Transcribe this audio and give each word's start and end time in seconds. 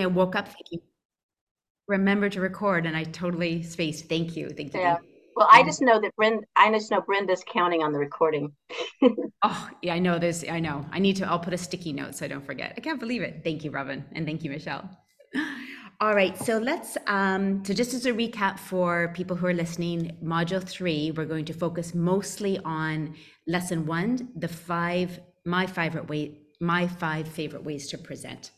I 0.00 0.06
woke 0.06 0.34
up 0.34 0.48
thinking, 0.48 0.80
remember 1.86 2.28
to 2.28 2.40
record, 2.40 2.86
and 2.86 2.96
I 2.96 3.04
totally 3.04 3.62
spaced. 3.62 4.08
Thank 4.08 4.36
you. 4.36 4.48
Thank 4.50 4.74
you. 4.74 4.80
Yeah. 4.80 4.94
thank 4.96 5.06
you. 5.06 5.18
Well, 5.38 5.48
I 5.52 5.62
just 5.62 5.80
know 5.80 6.00
that 6.00 6.16
Brenda, 6.16 6.42
I 6.56 6.68
just 6.72 6.90
know 6.90 7.00
Brenda's 7.00 7.44
counting 7.46 7.80
on 7.84 7.92
the 7.92 7.98
recording. 7.98 8.52
Oh, 9.44 9.70
yeah, 9.82 9.94
I 9.94 10.00
know 10.00 10.18
this. 10.18 10.44
I 10.50 10.58
know. 10.58 10.84
I 10.90 10.98
need 10.98 11.14
to, 11.16 11.28
I'll 11.28 11.38
put 11.38 11.54
a 11.54 11.58
sticky 11.58 11.92
note 11.92 12.16
so 12.16 12.24
I 12.24 12.28
don't 12.28 12.44
forget. 12.44 12.74
I 12.76 12.80
can't 12.80 12.98
believe 12.98 13.22
it. 13.22 13.42
Thank 13.44 13.62
you, 13.62 13.70
Robin. 13.70 14.04
And 14.10 14.26
thank 14.26 14.42
you, 14.42 14.50
Michelle. 14.50 14.90
All 16.00 16.12
right. 16.12 16.36
So 16.38 16.58
let's, 16.58 16.98
um, 17.06 17.64
so 17.64 17.72
just 17.72 17.94
as 17.94 18.04
a 18.04 18.12
recap 18.12 18.58
for 18.58 19.12
people 19.14 19.36
who 19.36 19.46
are 19.46 19.54
listening, 19.54 20.16
module 20.20 20.60
three, 20.60 21.12
we're 21.12 21.24
going 21.24 21.44
to 21.44 21.52
focus 21.52 21.94
mostly 21.94 22.58
on 22.64 23.14
lesson 23.46 23.86
one, 23.86 24.30
the 24.34 24.48
five, 24.48 25.20
my 25.44 25.66
favorite 25.66 26.08
way, 26.08 26.40
my 26.60 26.88
five 26.88 27.28
favorite 27.28 27.62
ways 27.62 27.86
to 27.90 27.98
present. 27.98 28.50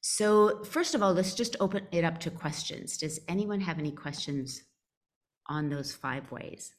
So 0.00 0.64
first 0.64 0.94
of 0.94 1.02
all, 1.02 1.12
let's 1.12 1.34
just 1.34 1.56
open 1.60 1.86
it 1.92 2.04
up 2.04 2.18
to 2.20 2.30
questions. 2.30 2.96
Does 2.96 3.20
anyone 3.28 3.60
have 3.60 3.78
any 3.78 3.92
questions 3.92 4.62
on 5.46 5.68
those 5.68 5.92
five 5.92 6.30
ways? 6.30 6.74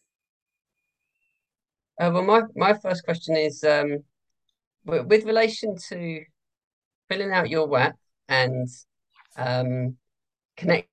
Uh, 2.00 2.10
well, 2.14 2.24
my, 2.24 2.42
my 2.56 2.74
first 2.74 3.04
question 3.04 3.36
is 3.36 3.64
um, 3.64 4.00
with, 4.86 5.24
relation 5.24 5.76
to 5.90 6.24
filling 7.10 7.32
out 7.32 7.50
your 7.50 7.68
WAP 7.68 7.96
and 8.28 8.68
um, 9.38 9.98
connecting 10.58 10.88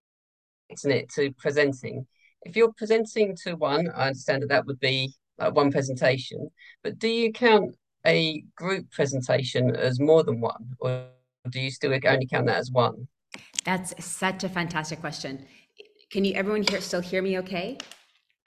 it 0.69 1.09
to 1.11 1.33
presenting. 1.39 2.07
If 2.43 2.57
you're 2.57 2.73
presenting 2.77 3.37
to 3.45 3.55
one, 3.55 3.89
I 3.95 4.09
understand 4.09 4.43
that 4.43 4.49
that 4.51 4.67
would 4.67 4.81
be 4.81 5.15
like 5.39 5.55
one 5.55 5.71
presentation, 5.71 6.51
but 6.83 6.99
do 6.99 7.09
you 7.09 7.33
count 7.33 7.75
a 8.07 8.43
group 8.57 8.91
presentation 8.91 9.75
as 9.75 10.01
more 10.01 10.25
than 10.25 10.41
one, 10.41 10.77
or 10.81 11.07
do 11.49 11.61
you 11.61 11.71
still 11.71 11.93
only 11.93 12.27
count 12.27 12.47
that 12.47 12.59
as 12.59 12.71
one? 12.71 13.09
That's 13.65 13.93
such 14.05 14.45
a 14.45 14.49
fantastic 14.49 15.01
question. 15.01 15.47
Can 16.11 16.25
you, 16.25 16.35
everyone 16.35 16.63
here 16.63 16.81
still 16.81 17.01
hear 17.01 17.21
me 17.23 17.39
okay? 17.39 17.79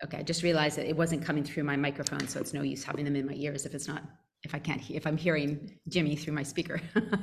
Okay, 0.04 0.18
I 0.18 0.24
just 0.24 0.42
realized 0.42 0.78
that 0.78 0.88
it 0.88 0.98
wasn't 0.98 1.24
coming 1.24 1.44
through 1.44 1.64
my 1.64 1.76
microphone, 1.76 2.28
so 2.28 2.40
it's 2.40 2.54
no 2.54 2.64
use 2.64 2.84
having 2.84 3.06
them 3.06 3.16
in 3.16 3.26
my 3.28 3.34
ears 3.34 3.68
if 3.68 3.76
it's 3.76 3.88
not, 3.88 4.02
if 4.44 4.56
I 4.56 4.60
can't, 4.60 4.82
if 4.90 5.06
I'm 5.06 5.18
hearing 5.18 5.78
Jimmy 5.88 6.16
through 6.16 6.34
my 6.34 6.44
speaker. 6.44 6.82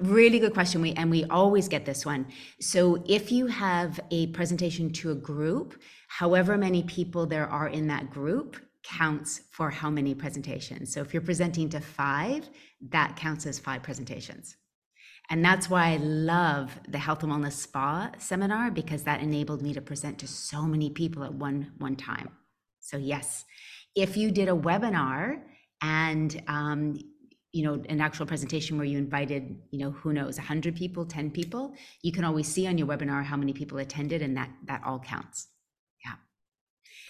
Really 0.00 0.38
good 0.38 0.54
question, 0.54 0.80
we, 0.80 0.92
and 0.92 1.10
we 1.10 1.24
always 1.24 1.68
get 1.68 1.84
this 1.84 2.04
one. 2.04 2.26
So 2.60 3.02
if 3.06 3.30
you 3.30 3.46
have 3.46 4.00
a 4.10 4.28
presentation 4.28 4.90
to 4.94 5.10
a 5.10 5.14
group, 5.14 5.80
however 6.08 6.56
many 6.56 6.82
people 6.82 7.26
there 7.26 7.46
are 7.46 7.68
in 7.68 7.86
that 7.88 8.10
group 8.10 8.56
counts 8.82 9.42
for 9.50 9.70
how 9.70 9.90
many 9.90 10.14
presentations. 10.14 10.92
So 10.92 11.00
if 11.00 11.12
you're 11.12 11.22
presenting 11.22 11.68
to 11.70 11.80
five, 11.80 12.48
that 12.88 13.16
counts 13.16 13.46
as 13.46 13.58
five 13.58 13.82
presentations. 13.82 14.56
And 15.30 15.44
that's 15.44 15.70
why 15.70 15.92
I 15.92 15.96
love 15.96 16.78
the 16.88 16.98
Health 16.98 17.22
and 17.22 17.32
Wellness 17.32 17.52
Spa 17.52 18.10
seminar 18.18 18.70
because 18.70 19.04
that 19.04 19.22
enabled 19.22 19.62
me 19.62 19.72
to 19.72 19.80
present 19.80 20.18
to 20.18 20.28
so 20.28 20.62
many 20.62 20.90
people 20.90 21.24
at 21.24 21.32
one 21.32 21.72
one 21.78 21.96
time. 21.96 22.30
So 22.80 22.96
yes, 22.96 23.44
if 23.94 24.16
you 24.16 24.30
did 24.30 24.48
a 24.48 24.52
webinar 24.52 25.40
and 25.80 26.42
um, 26.48 26.98
you 27.52 27.64
know 27.64 27.82
an 27.88 28.00
actual 28.00 28.26
presentation 28.26 28.76
where 28.76 28.86
you 28.86 28.98
invited 28.98 29.56
you 29.70 29.78
know 29.78 29.90
who 29.90 30.12
knows 30.12 30.38
100 30.38 30.74
people 30.74 31.04
10 31.04 31.30
people 31.30 31.74
you 32.02 32.10
can 32.10 32.24
always 32.24 32.48
see 32.48 32.66
on 32.66 32.78
your 32.78 32.86
webinar 32.86 33.22
how 33.22 33.36
many 33.36 33.52
people 33.52 33.78
attended 33.78 34.22
and 34.22 34.36
that 34.36 34.50
that 34.64 34.80
all 34.86 34.98
counts 34.98 35.48
yeah 36.04 36.14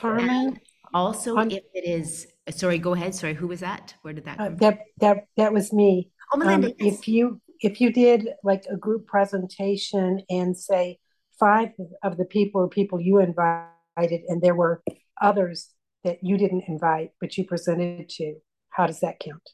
Carmen, 0.00 0.60
also 0.92 1.38
if 1.38 1.62
it 1.74 1.88
is 1.88 2.26
sorry 2.50 2.78
go 2.78 2.92
ahead 2.94 3.14
sorry 3.14 3.34
who 3.34 3.46
was 3.46 3.60
that 3.60 3.94
where 4.02 4.12
did 4.12 4.24
that 4.24 4.40
uh, 4.40 4.46
come 4.46 4.56
that, 4.56 4.80
that, 4.98 5.26
that 5.36 5.52
was 5.52 5.72
me. 5.72 6.10
oh 6.34 6.38
melinda 6.38 6.68
Um, 6.68 6.74
yes. 6.78 6.94
if 6.94 7.08
you, 7.08 7.40
if 7.62 7.80
you 7.80 7.92
did 7.92 8.28
like 8.42 8.64
a 8.70 8.76
group 8.76 9.06
presentation 9.06 10.22
and 10.28 10.56
say 10.56 10.98
five 11.38 11.70
of 12.02 12.16
the 12.16 12.24
people 12.24 12.60
are 12.62 12.68
people 12.68 13.00
you 13.00 13.18
invited 13.20 14.20
and 14.28 14.42
there 14.42 14.54
were 14.54 14.82
others 15.20 15.70
that 16.04 16.18
you 16.22 16.36
didn't 16.36 16.64
invite, 16.66 17.10
but 17.20 17.38
you 17.38 17.44
presented 17.44 18.08
to, 18.08 18.34
how 18.70 18.86
does 18.86 19.00
that 19.00 19.20
count? 19.20 19.50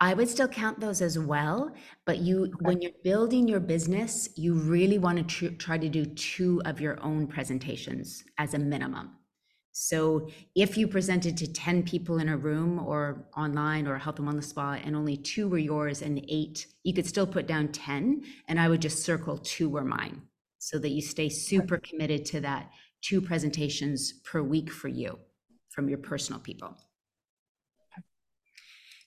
I 0.00 0.14
would 0.14 0.28
still 0.28 0.48
count 0.48 0.80
those 0.80 1.00
as 1.00 1.18
well, 1.18 1.72
but 2.04 2.18
you, 2.18 2.52
when 2.60 2.82
you're 2.82 2.92
building 3.04 3.48
your 3.48 3.60
business, 3.60 4.28
you 4.36 4.54
really 4.54 4.98
want 4.98 5.18
to 5.18 5.24
tr- 5.24 5.54
try 5.56 5.78
to 5.78 5.88
do 5.88 6.04
two 6.04 6.60
of 6.64 6.80
your 6.80 7.02
own 7.02 7.26
presentations 7.26 8.24
as 8.38 8.54
a 8.54 8.58
minimum. 8.58 9.12
So 9.72 10.28
if 10.54 10.76
you 10.76 10.86
presented 10.86 11.36
to 11.38 11.50
10 11.50 11.82
people 11.84 12.18
in 12.18 12.28
a 12.28 12.36
room 12.36 12.78
or 12.78 13.26
online 13.36 13.86
or 13.86 13.96
health 13.96 14.18
and 14.18 14.28
wellness 14.28 14.44
spa 14.44 14.74
and 14.74 14.94
only 14.94 15.16
two 15.16 15.48
were 15.48 15.58
yours 15.58 16.02
and 16.02 16.24
eight, 16.28 16.66
you 16.84 16.92
could 16.92 17.06
still 17.06 17.26
put 17.26 17.46
down 17.46 17.68
10 17.68 18.22
and 18.48 18.60
I 18.60 18.68
would 18.68 18.82
just 18.82 19.02
circle 19.02 19.38
two 19.38 19.70
were 19.70 19.84
mine 19.84 20.22
so 20.58 20.78
that 20.78 20.90
you 20.90 21.00
stay 21.00 21.28
super 21.30 21.78
committed 21.78 22.24
to 22.26 22.40
that 22.40 22.70
two 23.00 23.20
presentations 23.20 24.12
per 24.24 24.42
week 24.42 24.70
for 24.70 24.88
you 24.88 25.18
from 25.70 25.88
your 25.88 25.98
personal 25.98 26.40
people. 26.40 26.76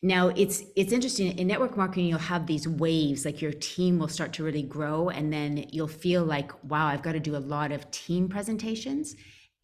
Now 0.02 0.28
it's 0.30 0.64
it's 0.76 0.92
interesting 0.92 1.38
in 1.38 1.48
network 1.48 1.78
marketing 1.78 2.06
you'll 2.08 2.20
have 2.20 2.46
these 2.46 2.68
waves 2.68 3.26
like 3.26 3.42
your 3.42 3.54
team 3.54 3.98
will 3.98 4.08
start 4.08 4.34
to 4.34 4.44
really 4.44 4.62
grow 4.62 5.10
and 5.10 5.34
then 5.34 5.66
you'll 5.72 5.88
feel 5.88 6.24
like 6.24 6.52
wow 6.66 6.86
I've 6.86 7.02
got 7.02 7.14
to 7.14 7.20
do 7.20 7.36
a 7.36 7.38
lot 7.38 7.72
of 7.72 7.90
team 7.90 8.28
presentations 8.28 9.16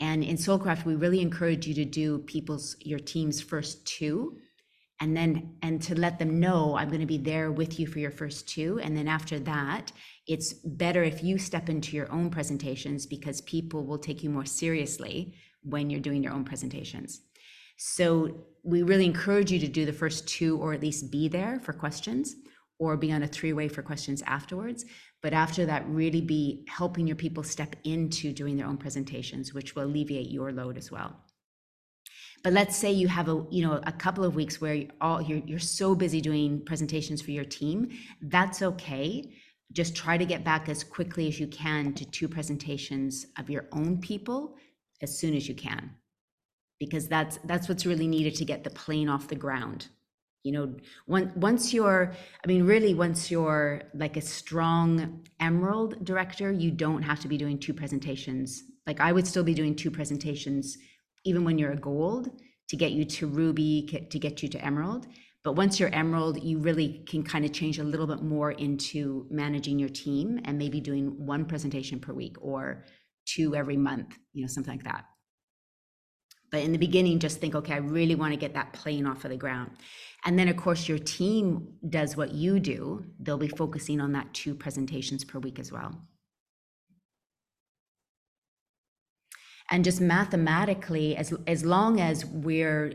and 0.02 0.24
in 0.24 0.36
Soulcraft 0.36 0.84
we 0.84 0.96
really 0.96 1.22
encourage 1.22 1.66
you 1.66 1.74
to 1.76 1.86
do 1.86 2.20
people's 2.20 2.76
your 2.82 3.00
team's 3.00 3.40
first 3.40 3.86
two 3.86 4.38
and 5.00 5.16
then 5.16 5.56
and 5.62 5.82
to 5.84 5.98
let 5.98 6.20
them 6.20 6.40
know 6.40 6.76
I'm 6.76 6.90
going 6.90 7.00
to 7.00 7.08
be 7.08 7.18
there 7.18 7.52
with 7.52 7.80
you 7.80 7.88
for 7.88 8.00
your 8.00 8.12
first 8.12 8.50
two 8.50 8.80
and 8.84 8.98
then 8.98 9.08
after 9.08 9.40
that 9.40 9.94
it's 10.28 10.54
better 10.54 11.04
if 11.04 11.24
you 11.24 11.38
step 11.38 11.70
into 11.70 11.96
your 11.96 12.12
own 12.12 12.30
presentations 12.30 13.06
because 13.06 13.42
people 13.42 13.86
will 13.86 13.98
take 13.98 14.24
you 14.24 14.30
more 14.30 14.46
seriously 14.46 15.36
when 15.64 15.90
you're 15.90 16.00
doing 16.00 16.24
your 16.24 16.34
own 16.34 16.44
presentations. 16.44 17.22
So 17.78 18.46
we 18.64 18.84
really 18.84 19.06
encourage 19.06 19.52
you 19.52 19.60
to 19.60 19.68
do 19.68 19.86
the 19.86 19.94
first 19.94 20.28
two 20.28 20.58
or 20.60 20.74
at 20.74 20.82
least 20.82 21.12
be 21.12 21.28
there 21.28 21.60
for 21.60 21.74
questions 21.74 22.36
or 22.80 22.98
be 22.98 23.12
on 23.12 23.24
a 23.24 23.28
three-way 23.28 23.68
for 23.68 23.82
questions 23.82 24.22
afterwards. 24.26 24.86
But 25.22 25.34
after 25.34 25.66
that, 25.68 25.88
really 25.88 26.22
be 26.22 26.66
helping 26.68 27.06
your 27.06 27.16
people 27.16 27.44
step 27.44 27.76
into 27.84 28.34
doing 28.34 28.58
their 28.58 28.66
own 28.66 28.78
presentations, 28.78 29.54
which 29.54 29.76
will 29.76 29.84
alleviate 29.84 30.32
your 30.32 30.52
load 30.52 30.78
as 30.78 30.92
well. 30.92 31.16
But 32.44 32.54
let's 32.54 32.76
say 32.76 32.92
you 32.92 33.08
have 33.08 33.30
a 33.30 33.46
you 33.52 33.64
know 33.66 33.80
a 33.86 33.92
couple 33.92 34.24
of 34.24 34.36
weeks 34.36 34.59
where 34.59 34.74
you're 34.74 34.90
all 35.00 35.22
you're, 35.22 35.44
you're 35.46 35.59
so 35.59 35.94
busy 35.94 36.22
doing 36.22 36.66
presentations 36.66 37.22
for 37.22 37.32
your 37.32 37.46
team. 37.46 37.90
That's 38.22 38.62
okay. 38.64 39.32
Just 39.72 39.96
try 39.96 40.18
to 40.18 40.26
get 40.26 40.44
back 40.44 40.68
as 40.68 40.84
quickly 40.84 41.28
as 41.28 41.40
you 41.40 41.48
can 41.48 41.94
to 41.94 42.06
two 42.06 42.28
presentations 42.28 43.28
of 43.38 43.50
your 43.50 43.66
own 43.72 44.02
people 44.02 44.56
as 45.02 45.18
soon 45.18 45.36
as 45.36 45.48
you 45.48 45.56
can 45.56 45.92
because 46.82 47.08
that's 47.08 47.38
that's 47.46 47.70
what's 47.70 47.86
really 47.86 48.08
needed 48.08 48.34
to 48.34 48.44
get 48.44 48.64
the 48.64 48.70
plane 48.72 49.08
off 49.08 49.28
the 49.28 49.36
ground 49.36 49.88
you 50.44 50.52
know 50.52 50.74
once 51.07 51.34
once 51.35 51.74
you're 51.74 52.13
i 52.44 52.47
mean 52.47 52.63
really 52.63 52.94
once 52.94 53.29
you're 53.29 53.81
like 53.94 54.18
a 54.18 54.22
strong 54.22 55.24
emerald 55.40 56.03
director 56.03 56.52
you 56.52 56.72
don't 56.72 57.03
have 57.03 57.19
to 57.19 57.28
be 57.28 57.38
doing 57.38 57.57
two 57.57 57.74
presentations. 57.74 58.63
Like 58.88 59.00
i 59.00 59.12
would 59.12 59.28
still 59.28 59.44
be 59.44 59.53
doing 59.53 59.75
two 59.75 59.91
presentations 59.91 60.78
even 61.24 61.44
when 61.44 61.57
you're 61.57 61.72
a 61.72 61.78
gold 61.78 62.29
to 62.69 62.75
get 62.75 62.91
you 62.91 63.06
to 63.06 63.28
ruby 63.28 64.07
to 64.09 64.19
get 64.19 64.41
you 64.41 64.50
to 64.50 64.66
emerald. 64.66 65.07
But 65.44 65.53
once 65.53 65.79
you're 65.79 65.94
emerald 65.94 66.44
you 66.44 66.58
really 66.59 67.03
can 67.08 67.23
kind 67.23 67.46
of 67.46 67.52
change 67.52 67.78
a 67.78 67.84
little 67.84 68.08
bit 68.08 68.23
more 68.23 68.52
into 68.52 69.28
managing 69.29 69.78
your 69.78 69.90
team 69.90 70.40
and 70.46 70.58
maybe 70.58 70.79
doing 70.79 71.25
one 71.25 71.46
presentation 71.46 72.00
per 72.00 72.13
week 72.13 72.38
or 72.41 72.85
two 73.25 73.56
every 73.56 73.78
month 73.78 74.18
you 74.34 74.41
know 74.41 74.47
something 74.47 74.73
like 74.73 74.84
that. 74.85 75.06
But 76.52 76.63
in 76.63 76.72
the 76.72 76.79
beginning 76.79 77.19
just 77.19 77.40
think 77.40 77.53
okay 77.53 77.75
i 77.75 77.78
really 77.78 78.16
want 78.16 78.34
to 78.34 78.40
get 78.40 78.56
that 78.56 78.73
plane 78.73 79.06
off 79.06 79.23
of 79.23 79.31
the 79.31 79.38
ground 79.38 79.72
and 80.26 80.38
then 80.38 80.48
of 80.48 80.58
course 80.58 80.88
your 80.88 81.00
team 81.00 81.74
does 81.90 82.16
what 82.16 82.34
you 82.34 82.59
do. 82.59 83.06
They'll 83.20 83.38
be 83.38 83.48
focusing 83.48 84.00
on 84.00 84.12
that 84.14 84.34
two 84.34 84.54
presentations 84.54 85.24
per 85.24 85.40
week 85.40 85.59
as 85.59 85.72
well. 85.72 85.96
And 89.70 89.84
just 89.84 90.02
mathematically 90.02 91.16
as 91.16 91.34
as 91.47 91.64
long 91.66 92.00
as 92.00 92.26
we're 92.26 92.94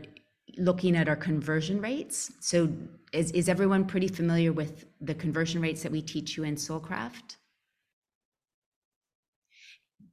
looking 0.57 0.95
at 0.95 1.09
our 1.09 1.15
conversion 1.15 1.81
rates 1.81 2.31
so 2.39 2.71
is, 3.11 3.31
is 3.31 3.49
everyone 3.49 3.85
pretty 3.85 4.07
familiar 4.07 4.53
with 4.53 4.85
the 5.01 5.13
conversion 5.13 5.61
rates 5.61 5.83
that 5.83 5.91
we 5.91 6.01
teach 6.01 6.37
you 6.37 6.43
in 6.43 6.55
soulcraft? 6.55 7.35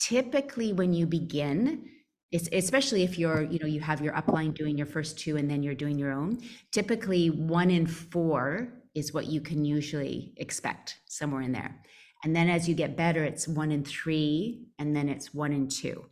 Typically 0.01 0.73
when 0.73 0.93
you 0.93 1.07
begin 1.07 1.89
es- 2.33 2.49
especially 2.53 3.03
if 3.03 3.19
you're 3.19 3.43
you 3.43 3.59
know 3.59 3.67
you 3.67 3.81
have 3.81 4.01
your 4.01 4.15
upline 4.15 4.55
doing 4.55 4.77
your 4.77 4.87
first 4.87 5.19
two 5.19 5.37
and 5.37 5.51
then 5.51 5.63
you're 5.63 5.75
doing 5.75 5.99
your 5.99 6.13
own 6.13 6.39
typically 6.73 7.31
one 7.31 7.71
in 7.71 7.87
four 7.87 8.73
is 8.95 9.13
what 9.13 9.27
you 9.27 9.41
can 9.41 9.65
usually 9.65 10.33
expect 10.37 11.01
somewhere 11.07 11.43
in 11.43 11.51
there. 11.51 11.83
And 12.23 12.35
then 12.35 12.49
as 12.49 12.69
you 12.69 12.75
get 12.75 12.97
better 12.97 13.25
it's 13.25 13.49
one 13.49 13.73
in 13.73 13.85
three 13.85 14.67
and 14.79 14.95
then 14.95 15.09
it's 15.09 15.35
one 15.35 15.53
in 15.53 15.69
two. 15.69 16.05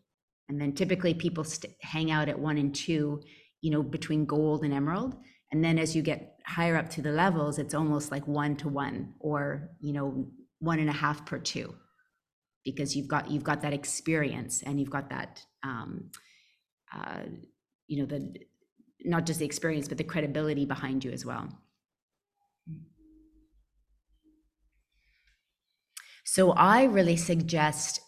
And 0.49 0.61
then 0.61 0.73
typically 0.73 1.15
people 1.15 1.45
st- 1.45 1.75
hang 1.81 2.11
out 2.11 2.29
at 2.29 2.39
one 2.39 2.59
and 2.59 2.75
two 2.75 3.23
you 3.61 3.71
know 3.71 3.83
between 3.83 4.25
gold 4.27 4.65
and 4.65 4.75
emerald. 4.75 5.15
And 5.53 5.63
then 5.63 5.79
as 5.79 5.95
you 5.95 6.03
get 6.03 6.39
higher 6.47 6.77
up 6.77 6.91
to 6.91 7.03
the 7.03 7.13
levels 7.13 7.59
it's 7.59 7.75
almost 7.75 8.11
like 8.11 8.27
one 8.27 8.57
to 8.57 8.69
one 8.69 9.15
or 9.21 9.71
you 9.81 9.93
know 9.93 10.27
one 10.59 10.79
and 10.81 10.91
a 10.91 10.93
half 10.93 11.25
per 11.25 11.39
two 11.39 11.75
because 12.65 12.97
you've 12.97 13.09
got 13.09 13.31
you've 13.31 13.45
got 13.45 13.63
that 13.63 13.73
experience 13.73 14.63
and 14.63 14.79
you've 14.79 14.91
got 14.91 15.11
that 15.11 15.45
um, 15.63 16.11
uh, 16.95 17.23
you 17.87 17.99
know 17.99 18.07
the 18.07 18.35
not 19.05 19.27
just 19.27 19.41
the 19.41 19.47
experience 19.47 19.89
but 19.89 19.99
the 19.99 20.05
credibility 20.05 20.65
behind 20.65 21.05
you 21.05 21.11
as 21.11 21.25
well. 21.27 21.49
So 26.25 26.53
i 26.53 26.85
really 26.85 27.17
suggest 27.17 28.01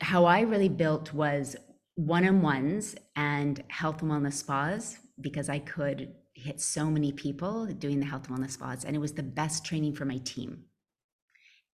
how 0.00 0.24
i 0.24 0.40
really 0.40 0.68
built 0.68 1.12
was 1.12 1.56
one-on-ones 1.94 2.96
and 3.16 3.62
health 3.68 4.02
and 4.02 4.10
wellness 4.10 4.34
spas 4.34 4.98
because 5.20 5.48
i 5.48 5.58
could 5.58 6.12
hit 6.34 6.60
so 6.60 6.90
many 6.90 7.12
people 7.12 7.66
doing 7.66 8.00
the 8.00 8.06
health 8.06 8.28
and 8.28 8.38
wellness 8.38 8.52
spas 8.52 8.84
and 8.84 8.96
it 8.96 8.98
was 8.98 9.12
the 9.12 9.22
best 9.22 9.64
training 9.64 9.94
for 9.94 10.04
my 10.04 10.18
team 10.18 10.64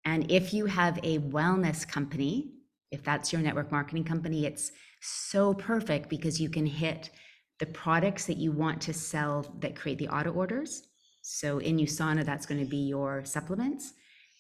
and 0.07 0.31
if 0.31 0.55
you 0.55 0.65
have 0.65 0.99
a 1.03 1.19
wellness 1.19 1.87
company 1.87 2.53
if 2.91 3.03
that's 3.05 3.33
your 3.33 3.43
network 3.43 3.71
marketing 3.71 4.05
company 4.05 4.47
it's 4.47 4.73
so 5.01 5.55
perfect 5.55 6.09
because 6.09 6.41
you 6.41 6.49
can 6.49 6.67
hit 6.67 7.11
the 7.59 7.67
products 7.67 8.27
that 8.27 8.37
you 8.37 8.53
want 8.53 8.81
to 8.83 8.93
sell 8.93 9.55
that 9.61 9.77
create 9.77 9.99
the 9.99 10.09
auto 10.09 10.31
orders. 10.31 10.83
So 11.23 11.59
in 11.59 11.79
USANA, 11.79 12.25
that's 12.25 12.47
going 12.47 12.61
to 12.61 12.71
be 12.71 12.77
your 12.89 13.25
supplements. 13.25 13.95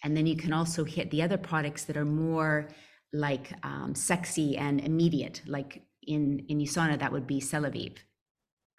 And 0.04 0.16
then 0.16 0.26
you 0.26 0.36
can 0.36 0.52
also 0.52 0.84
hit 0.84 1.10
the 1.10 1.22
other 1.22 1.38
products 1.38 1.84
that 1.84 1.96
are 1.96 2.04
more 2.04 2.68
like 3.12 3.52
um, 3.62 3.94
sexy 3.94 4.56
and 4.56 4.80
immediate. 4.80 5.40
Like 5.46 5.82
in, 6.06 6.44
in 6.48 6.58
USANA, 6.58 6.98
that 6.98 7.12
would 7.12 7.26
be 7.26 7.40
Celavive. 7.40 7.96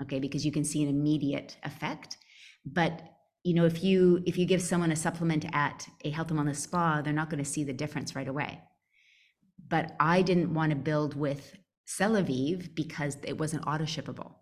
Okay, 0.04 0.20
because 0.20 0.46
you 0.46 0.52
can 0.52 0.64
see 0.64 0.84
an 0.84 0.90
immediate 0.90 1.58
effect. 1.64 2.18
But 2.66 3.02
you 3.48 3.54
know, 3.54 3.66
if 3.66 3.82
you 3.82 4.22
if 4.26 4.38
you 4.38 4.46
give 4.46 4.62
someone 4.62 4.92
a 4.92 4.96
supplement 4.98 5.46
at 5.54 5.88
a 6.04 6.10
health 6.10 6.32
and 6.32 6.38
wellness 6.38 6.58
spa, 6.58 7.02
they're 7.02 7.14
not 7.14 7.30
going 7.30 7.42
to 7.42 7.50
see 7.50 7.64
the 7.64 7.72
difference 7.72 8.14
right 8.14 8.28
away. 8.28 8.60
But 9.70 9.96
I 10.02 10.22
didn't 10.22 10.54
want 10.54 10.72
to 10.72 10.76
build 10.76 11.16
with 11.16 11.56
Celavive 11.88 12.76
because 12.76 13.18
it 13.24 13.38
wasn't 13.38 13.66
auto 13.66 13.86
shippable. 13.86 14.34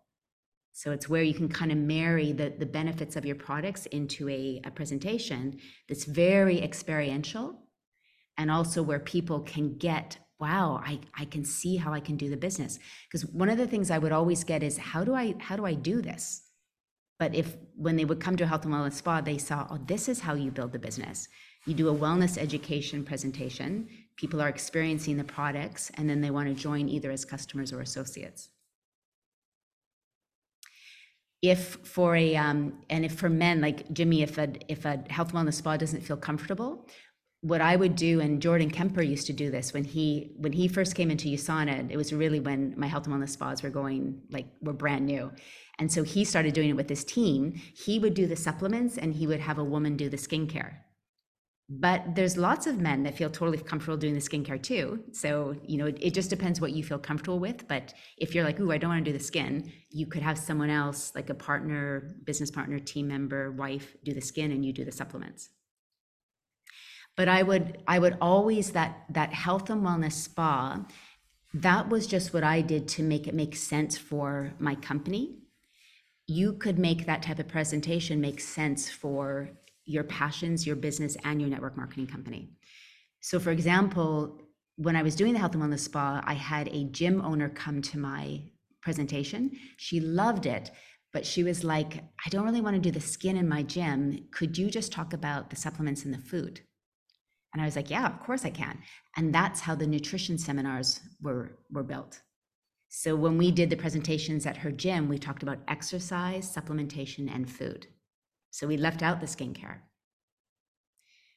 So 0.73 0.91
it's 0.91 1.07
where 1.07 1.21
you 1.21 1.35
can 1.35 1.49
kind 1.49 1.71
of 1.71 1.77
marry 1.77 2.31
the, 2.31 2.49
the 2.57 2.65
benefits 2.65 3.15
of 3.15 3.25
your 3.27 3.35
products 3.35 3.85
into 3.85 4.27
a, 4.27 4.59
a 4.65 4.71
presentation 4.71 5.59
that's 5.87 6.05
very 6.05 6.59
experiential 6.59 7.59
and 8.39 8.49
also 8.49 8.81
where 8.81 8.99
people 8.99 9.41
can 9.41 9.77
get, 9.77 10.17
wow, 10.39 10.81
I, 10.83 10.99
I 11.15 11.25
can 11.25 11.45
see 11.45 11.75
how 11.75 11.93
I 11.93 11.99
can 11.99 12.17
do 12.17 12.31
the 12.31 12.37
business. 12.37 12.79
Because 13.07 13.23
one 13.27 13.49
of 13.49 13.59
the 13.59 13.67
things 13.67 13.91
I 13.91 13.99
would 13.99 14.11
always 14.11 14.43
get 14.43 14.63
is 14.63 14.79
how 14.79 15.03
do 15.03 15.13
I 15.13 15.35
how 15.39 15.55
do 15.55 15.65
I 15.67 15.75
do 15.75 16.01
this? 16.01 16.41
But 17.17 17.33
if 17.33 17.55
when 17.75 17.95
they 17.95 18.05
would 18.05 18.19
come 18.19 18.35
to 18.37 18.43
a 18.43 18.47
health 18.47 18.65
and 18.65 18.73
wellness 18.73 18.93
spa, 18.93 19.21
they 19.21 19.37
saw, 19.37 19.67
oh, 19.69 19.79
this 19.85 20.09
is 20.09 20.19
how 20.19 20.33
you 20.33 20.51
build 20.51 20.73
the 20.73 20.79
business. 20.79 21.27
You 21.65 21.73
do 21.73 21.89
a 21.89 21.95
wellness 21.95 22.37
education 22.37 23.03
presentation 23.03 23.87
people 24.17 24.41
are 24.41 24.49
experiencing 24.49 25.17
the 25.17 25.23
products 25.23 25.91
and 25.95 26.09
then 26.09 26.21
they 26.21 26.31
want 26.31 26.47
to 26.47 26.53
join 26.53 26.87
either 26.89 27.11
as 27.11 27.25
customers 27.25 27.73
or 27.73 27.81
associates 27.81 28.49
if 31.41 31.77
for 31.83 32.15
a 32.15 32.35
um, 32.35 32.73
and 32.89 33.05
if 33.05 33.13
for 33.13 33.29
men 33.29 33.61
like 33.61 33.91
jimmy 33.91 34.21
if 34.21 34.37
a 34.37 34.47
if 34.67 34.85
a 34.85 35.03
health 35.09 35.33
and 35.33 35.47
wellness 35.47 35.55
spa 35.55 35.77
doesn't 35.77 36.01
feel 36.01 36.17
comfortable 36.17 36.87
what 37.45 37.61
i 37.61 37.75
would 37.75 37.95
do 37.95 38.19
and 38.19 38.41
jordan 38.41 38.71
kemper 38.71 39.03
used 39.03 39.27
to 39.27 39.33
do 39.33 39.51
this 39.51 39.71
when 39.73 39.83
he 39.83 40.31
when 40.37 40.51
he 40.51 40.67
first 40.67 40.95
came 40.95 41.11
into 41.11 41.27
usana 41.27 41.89
it 41.91 41.97
was 41.97 42.11
really 42.11 42.39
when 42.39 42.73
my 42.75 42.87
health 42.87 43.05
and 43.05 43.13
wellness 43.15 43.29
spas 43.29 43.61
were 43.61 43.69
going 43.69 44.19
like 44.31 44.47
were 44.61 44.73
brand 44.73 45.05
new 45.05 45.31
and 45.77 45.91
so 45.91 46.01
he 46.03 46.23
started 46.23 46.53
doing 46.53 46.69
it 46.69 46.75
with 46.75 46.89
his 46.89 47.03
team 47.03 47.53
he 47.85 47.99
would 47.99 48.15
do 48.15 48.25
the 48.25 48.35
supplements 48.35 48.97
and 48.97 49.13
he 49.13 49.27
would 49.27 49.39
have 49.39 49.59
a 49.59 49.63
woman 49.63 49.95
do 49.95 50.09
the 50.09 50.17
skincare 50.17 50.77
but 51.67 52.13
there's 52.13 52.37
lots 52.37 52.67
of 52.67 52.79
men 52.79 53.03
that 53.03 53.17
feel 53.17 53.29
totally 53.29 53.57
comfortable 53.57 53.97
doing 53.97 54.13
the 54.13 54.19
skincare 54.19 54.61
too. 54.61 55.03
So, 55.13 55.55
you 55.65 55.79
know, 55.79 55.87
it, 55.87 55.97
it, 55.99 56.13
just 56.13 56.29
depends 56.29 56.61
what 56.61 56.73
you 56.73 56.83
feel 56.83 56.99
comfortable 56.99 57.39
with. 57.39 57.67
But 57.67 57.91
if 58.17 58.35
you're 58.35 58.43
like, 58.43 58.59
ooh, 58.59 58.71
I 58.71 58.77
don't 58.77 58.91
want 58.91 59.03
to 59.03 59.11
do 59.11 59.17
the 59.17 59.23
skin, 59.23 59.71
you 59.89 60.05
could 60.05 60.21
have 60.21 60.37
someone 60.37 60.69
else, 60.69 61.11
like 61.15 61.31
a 61.31 61.33
partner, 61.33 62.17
business 62.23 62.51
partner, 62.51 62.77
team 62.77 63.07
member, 63.07 63.51
wife, 63.51 63.97
do 64.03 64.13
the 64.13 64.21
skin 64.21 64.51
and 64.51 64.63
you 64.63 64.73
do 64.73 64.85
the 64.85 64.91
supplements. 64.91 65.49
But 67.15 67.27
I 67.27 67.43
would 67.43 67.77
I 67.87 67.99
would 67.99 68.17
always 68.21 68.71
that 68.71 69.05
that 69.09 69.33
health 69.33 69.69
and 69.69 69.81
wellness 69.81 70.13
spa, 70.13 70.85
that 71.53 71.89
was 71.89 72.07
just 72.07 72.33
what 72.33 72.43
I 72.43 72.61
did 72.61 72.87
to 72.89 73.03
make 73.03 73.27
it 73.27 73.33
make 73.33 73.55
sense 73.55 73.97
for 73.97 74.53
my 74.59 74.75
company. 74.75 75.37
You 76.27 76.53
could 76.53 76.77
make 76.79 77.05
that 77.05 77.21
type 77.21 77.39
of 77.39 77.47
presentation 77.47 78.19
make 78.19 78.41
sense 78.41 78.89
for 78.89 79.49
your 79.85 80.03
passions, 80.03 80.65
your 80.65 80.75
business, 80.75 81.15
and 81.23 81.39
your 81.39 81.49
network 81.49 81.77
marketing 81.77 82.07
company. 82.07 82.49
So, 83.21 83.39
for 83.39 83.51
example, 83.51 84.41
when 84.77 84.95
I 84.95 85.03
was 85.03 85.15
doing 85.15 85.33
the 85.33 85.39
health 85.39 85.53
and 85.53 85.63
wellness 85.63 85.79
spa, 85.79 86.21
I 86.25 86.33
had 86.33 86.67
a 86.69 86.83
gym 86.85 87.21
owner 87.21 87.49
come 87.49 87.81
to 87.83 87.99
my 87.99 88.41
presentation. 88.81 89.51
She 89.77 89.99
loved 89.99 90.45
it, 90.45 90.71
but 91.13 91.25
she 91.25 91.43
was 91.43 91.63
like, 91.63 92.03
I 92.25 92.29
don't 92.29 92.45
really 92.45 92.61
want 92.61 92.75
to 92.75 92.81
do 92.81 92.91
the 92.91 92.99
skin 92.99 93.37
in 93.37 93.47
my 93.47 93.63
gym. 93.63 94.27
Could 94.31 94.57
you 94.57 94.69
just 94.69 94.91
talk 94.91 95.13
about 95.13 95.49
the 95.49 95.55
supplements 95.55 96.03
and 96.03 96.13
the 96.13 96.19
food? 96.19 96.61
And 97.55 97.61
I 97.61 97.65
was 97.65 97.77
like, 97.77 97.89
yeah, 97.89 98.05
of 98.05 98.19
course 98.19 98.43
I 98.43 98.49
can. 98.49 98.77
And 99.15 99.33
that's 99.33 99.61
how 99.61 99.75
the 99.75 99.87
nutrition 99.87 100.37
seminars 100.37 100.99
were, 101.21 101.57
were 101.71 101.83
built. 101.83 102.19
So 102.89 103.15
when 103.15 103.37
we 103.37 103.49
did 103.49 103.69
the 103.69 103.77
presentations 103.77 104.45
at 104.45 104.57
her 104.57 104.73
gym, 104.73 105.07
we 105.07 105.17
talked 105.17 105.41
about 105.41 105.59
exercise, 105.69 106.53
supplementation, 106.53 107.33
and 107.33 107.49
food. 107.49 107.87
So 108.51 108.67
we 108.67 108.75
left 108.75 109.01
out 109.01 109.21
the 109.21 109.25
skincare. 109.25 109.77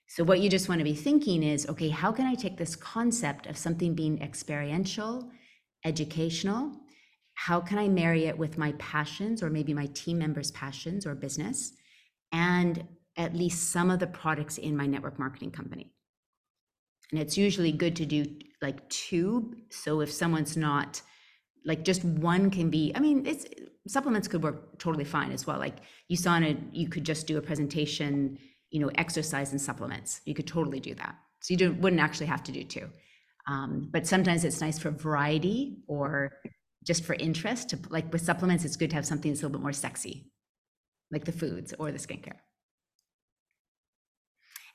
So 0.09 0.25
what 0.25 0.41
you 0.41 0.51
just 0.51 0.69
want 0.69 0.81
to 0.81 0.85
be 0.85 0.93
thinking 0.93 1.45
is, 1.45 1.69
okay, 1.69 1.89
how 1.89 2.11
can 2.11 2.27
I 2.27 2.35
take 2.35 2.57
this 2.57 2.75
concept 2.75 3.47
of 3.47 3.57
something 3.57 3.95
being 3.95 4.21
experiential, 4.21 5.31
educational? 5.85 6.73
How 7.35 7.61
can 7.61 7.79
I 7.79 7.87
marry 7.87 8.25
it 8.25 8.37
with 8.37 8.59
my 8.59 8.73
passions 8.81 9.41
or 9.41 9.51
maybe 9.51 9.73
my 9.73 9.87
team 9.95 10.19
members' 10.19 10.51
passions 10.51 11.07
or 11.07 11.15
business 11.15 11.75
and 12.33 12.85
at 13.17 13.37
least 13.37 13.71
some 13.71 13.89
of 13.89 14.01
the 14.01 14.09
products 14.09 14.59
in 14.59 14.77
my 14.77 14.87
network 14.87 15.17
marketing 15.21 15.53
company? 15.53 15.93
And 17.11 17.21
it's 17.21 17.39
usually 17.39 17.73
good 17.73 17.97
to 17.97 18.07
do 18.07 18.27
like 18.61 18.89
two. 18.89 19.55
So 19.71 20.01
if 20.01 20.13
someone's 20.13 20.57
not 20.57 21.01
like 21.65 21.85
just 21.85 22.05
one 22.05 22.51
can 22.51 22.71
be, 22.71 22.93
I 22.95 23.01
mean, 23.01 23.27
it's 23.27 23.47
supplements 23.87 24.29
could 24.29 24.43
work 24.43 24.79
totally 24.79 25.05
fine 25.05 25.33
as 25.33 25.47
well. 25.47 25.59
Like 25.59 25.77
you 26.09 26.17
saw 26.17 26.37
in 26.37 26.45
a, 26.45 26.57
you 26.73 26.89
could 26.89 27.05
just 27.05 27.27
do 27.27 27.39
a 27.39 27.43
presentation, 27.43 28.39
you 28.71 28.81
know, 28.81 28.91
exercise 28.97 29.53
and 29.53 29.61
supplements. 29.61 30.21
You 30.25 30.35
could 30.35 30.47
totally 30.47 30.81
do 30.81 30.95
that. 30.97 31.17
So 31.41 31.55
you 31.55 31.73
wouldn't 31.73 32.03
actually 32.03 32.27
have 32.27 32.43
to 32.45 32.53
do 32.53 32.65
two. 32.65 32.89
Um, 33.47 33.89
but 33.91 34.07
sometimes 34.07 34.45
it's 34.45 34.61
nice 34.61 34.79
for 34.79 34.91
variety 34.91 35.79
or 35.87 36.33
just 36.85 37.05
for 37.05 37.15
interest. 37.15 37.71
To, 37.71 37.79
like 37.89 38.13
with 38.13 38.23
supplements, 38.23 38.65
it's 38.65 38.77
good 38.77 38.91
to 38.91 38.97
have 38.97 39.07
something 39.07 39.31
that's 39.31 39.43
a 39.43 39.47
little 39.47 39.59
bit 39.59 39.63
more 39.63 39.73
sexy, 39.73 40.31
like 41.11 41.25
the 41.25 41.33
foods 41.33 41.73
or 41.79 41.91
the 41.91 41.99
skincare. 41.99 42.37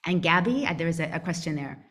And 0.05 0.21
Gabby, 0.21 0.67
there 0.77 0.87
was 0.87 0.99
a, 0.99 1.09
a 1.13 1.19
question 1.19 1.55
there. 1.55 1.85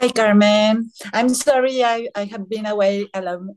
Hi, 0.00 0.08
Carmen. 0.08 0.90
I'm 1.12 1.28
sorry 1.30 1.82
I, 1.84 2.08
I 2.14 2.24
have 2.24 2.48
been 2.48 2.66
away 2.66 3.08
a 3.14 3.22
long, 3.22 3.54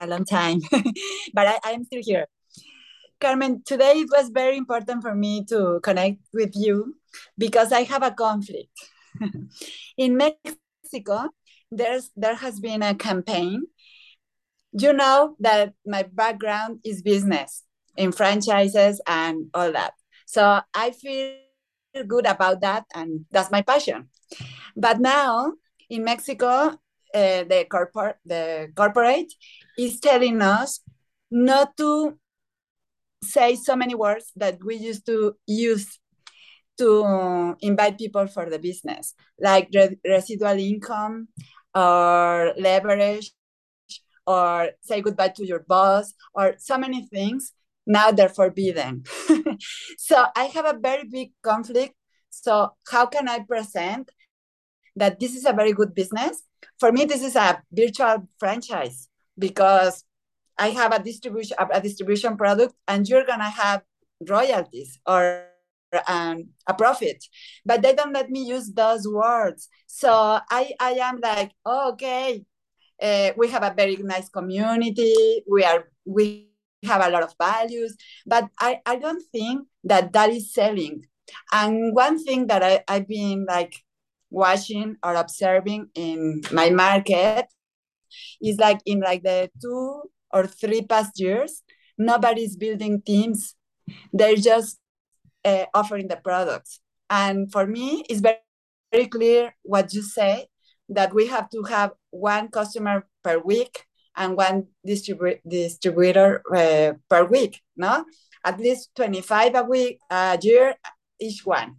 a 0.00 0.06
long 0.06 0.24
time, 0.24 0.60
but 1.34 1.46
I, 1.46 1.58
I'm 1.64 1.84
still 1.84 2.02
here. 2.04 2.26
Carmen, 3.20 3.62
today 3.66 3.94
it 4.00 4.08
was 4.10 4.30
very 4.30 4.56
important 4.56 5.02
for 5.02 5.14
me 5.14 5.44
to 5.46 5.80
connect 5.82 6.20
with 6.34 6.52
you 6.54 6.96
because 7.38 7.72
I 7.72 7.82
have 7.84 8.02
a 8.02 8.12
conflict. 8.12 8.70
In 9.98 10.16
Mexico, 10.16 11.30
there's 11.70 12.10
there 12.16 12.36
has 12.36 12.60
been 12.60 12.82
a 12.82 12.94
campaign. 12.94 13.64
You 14.72 14.92
know 14.92 15.36
that 15.40 15.72
my 15.86 16.04
background 16.04 16.80
is 16.84 17.02
business 17.02 17.64
in 17.96 18.12
franchises 18.12 19.00
and 19.06 19.46
all 19.54 19.72
that. 19.72 19.94
So 20.26 20.60
I 20.74 20.90
feel 20.92 21.36
good 22.06 22.26
about 22.26 22.60
that 22.60 22.84
and 22.94 23.24
that's 23.30 23.50
my 23.50 23.62
passion. 23.62 24.08
But 24.76 25.00
now 25.00 25.52
in 25.90 26.04
Mexico, 26.04 26.78
uh, 27.14 27.44
the 27.44 27.66
corporate 27.70 28.16
the 28.24 28.68
corporate 28.76 29.32
is 29.78 29.98
telling 30.00 30.42
us 30.42 30.80
not 31.30 31.76
to 31.76 32.18
say 33.22 33.56
so 33.56 33.74
many 33.74 33.94
words 33.94 34.32
that 34.36 34.62
we 34.62 34.76
used 34.76 35.06
to 35.06 35.34
use 35.46 35.98
to 36.78 37.56
invite 37.60 37.98
people 37.98 38.26
for 38.28 38.48
the 38.48 38.58
business, 38.58 39.14
like 39.40 39.68
re 39.74 39.96
residual 40.04 40.58
income 40.58 41.28
or 41.74 42.54
leverage 42.56 43.32
or 44.26 44.70
say 44.82 45.00
goodbye 45.00 45.28
to 45.28 45.46
your 45.46 45.60
boss 45.60 46.12
or 46.34 46.54
so 46.58 46.78
many 46.78 47.06
things. 47.06 47.52
Now 47.86 48.10
they're 48.10 48.28
forbidden. 48.28 49.04
so 49.98 50.26
I 50.36 50.44
have 50.44 50.66
a 50.66 50.78
very 50.78 51.04
big 51.04 51.32
conflict. 51.42 51.94
So 52.30 52.72
how 52.86 53.06
can 53.06 53.28
I 53.28 53.40
present 53.40 54.10
that 54.98 55.20
this 55.20 55.34
is 55.34 55.44
a 55.44 55.52
very 55.52 55.72
good 55.72 55.94
business. 55.94 56.42
For 56.78 56.92
me 56.92 57.04
this 57.04 57.22
is 57.22 57.36
a 57.36 57.62
virtual 57.72 58.28
franchise 58.38 59.08
because 59.38 60.04
i 60.58 60.70
have 60.70 60.92
a 60.92 61.02
distribution 61.02 61.56
a 61.72 61.80
distribution 61.80 62.36
product 62.36 62.74
and 62.88 63.08
you're 63.08 63.24
gonna 63.24 63.48
have 63.48 63.82
royalties 64.28 64.98
or 65.06 65.44
um, 66.06 66.48
a 66.66 66.74
profit. 66.74 67.24
But 67.64 67.82
they 67.82 67.94
don't 67.94 68.12
let 68.12 68.30
me 68.30 68.42
use 68.44 68.70
those 68.72 69.06
words. 69.08 69.68
So 69.86 70.40
i 70.50 70.72
i 70.80 70.92
am 70.92 71.20
like 71.20 71.52
oh, 71.64 71.92
okay 71.92 72.44
uh, 73.00 73.30
we 73.36 73.48
have 73.48 73.62
a 73.62 73.74
very 73.74 73.96
nice 73.96 74.28
community. 74.28 75.42
We 75.48 75.64
are 75.64 75.84
we 76.04 76.48
have 76.84 77.04
a 77.04 77.10
lot 77.10 77.22
of 77.22 77.34
values. 77.40 77.96
But 78.26 78.48
i 78.60 78.80
i 78.86 78.96
don't 78.96 79.22
think 79.32 79.66
that 79.84 80.12
that 80.12 80.30
is 80.30 80.52
selling. 80.52 81.06
And 81.52 81.94
one 81.94 82.22
thing 82.22 82.46
that 82.48 82.62
I, 82.62 82.82
i've 82.88 83.08
been 83.08 83.46
like 83.48 83.74
watching 84.30 84.96
or 85.02 85.14
observing 85.14 85.88
in 85.94 86.42
my 86.52 86.70
market 86.70 87.46
is 88.42 88.58
like 88.58 88.80
in 88.86 89.00
like 89.00 89.22
the 89.22 89.50
two 89.60 90.02
or 90.32 90.46
three 90.46 90.82
past 90.82 91.18
years 91.18 91.62
nobody's 91.98 92.56
building 92.56 93.02
teams. 93.02 93.56
They're 94.12 94.36
just 94.36 94.78
uh, 95.44 95.64
offering 95.74 96.08
the 96.08 96.16
products. 96.16 96.80
And 97.10 97.50
for 97.50 97.66
me 97.66 98.04
it's 98.08 98.20
very, 98.20 98.38
very 98.92 99.06
clear 99.06 99.54
what 99.62 99.92
you 99.92 100.02
say 100.02 100.46
that 100.88 101.12
we 101.12 101.26
have 101.26 101.50
to 101.50 101.62
have 101.64 101.92
one 102.10 102.48
customer 102.48 103.06
per 103.22 103.38
week 103.38 103.84
and 104.16 104.36
one 104.36 104.68
distribu- 104.86 105.40
distributor 105.46 106.42
uh, 106.54 106.94
per 107.10 107.24
week 107.24 107.60
no? 107.76 108.04
At 108.44 108.58
least 108.60 108.90
25 108.96 109.54
a 109.54 109.62
week 109.64 109.98
a 110.10 110.38
year 110.40 110.74
each 111.20 111.44
one 111.44 111.76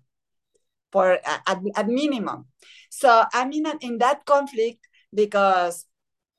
for 0.91 1.19
at, 1.25 1.60
at 1.75 1.88
minimum. 1.88 2.46
So 2.89 3.25
i'm 3.34 3.51
in, 3.51 3.65
in 3.81 3.98
that 4.00 4.25
conflict 4.25 4.88
because 5.13 5.86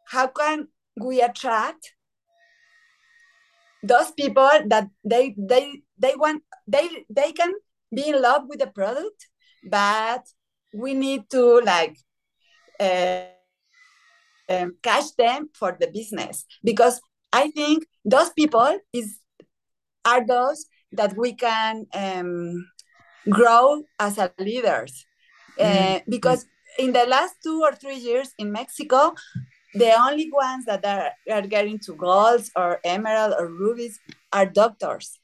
how 0.07 0.27
can 0.27 0.69
we 1.01 1.21
attract 1.21 1.95
those 3.83 4.11
people 4.11 4.51
that 4.67 4.89
they 5.05 5.35
they 5.39 5.83
they 5.99 6.15
want 6.17 6.43
they 6.67 6.89
they 7.09 7.33
can 7.33 7.53
be 7.95 8.09
in 8.09 8.21
love 8.21 8.43
with 8.49 8.59
the 8.59 8.67
product 8.67 9.29
but 9.65 10.23
we 10.75 10.95
need 10.95 11.29
to 11.31 11.61
like 11.65 11.97
uh, 12.79 13.23
um, 14.49 14.77
cash 14.83 15.11
them 15.13 15.49
for 15.55 15.77
the 15.81 15.89
business? 15.89 16.45
Because 16.63 17.01
i 17.33 17.51
think 17.51 17.87
those 18.05 18.31
people 18.31 18.79
is 18.93 19.21
are 20.05 20.27
those 20.27 20.67
that 20.93 21.17
we 21.17 21.33
can 21.33 21.87
um, 21.95 22.67
grow 23.29 23.83
as 23.99 24.19
a 24.19 24.33
leaders 24.39 25.05
uh, 25.59 25.65
mm-hmm. 25.65 26.11
because 26.11 26.47
in 26.79 26.93
the 26.93 27.05
last 27.07 27.35
two 27.43 27.61
or 27.63 27.73
three 27.73 27.97
years 27.97 28.33
in 28.39 28.51
mexico 28.51 29.13
the 29.75 29.93
only 29.93 30.31
ones 30.33 30.65
that 30.67 30.85
are, 30.85 31.13
are 31.31 31.47
getting 31.47 31.79
to 31.79 31.95
golds 31.95 32.51
or 32.57 32.81
emerald 32.85 33.35
or 33.39 33.47
rubies 33.47 34.01
are 34.33 34.47
doctors. 34.47 35.19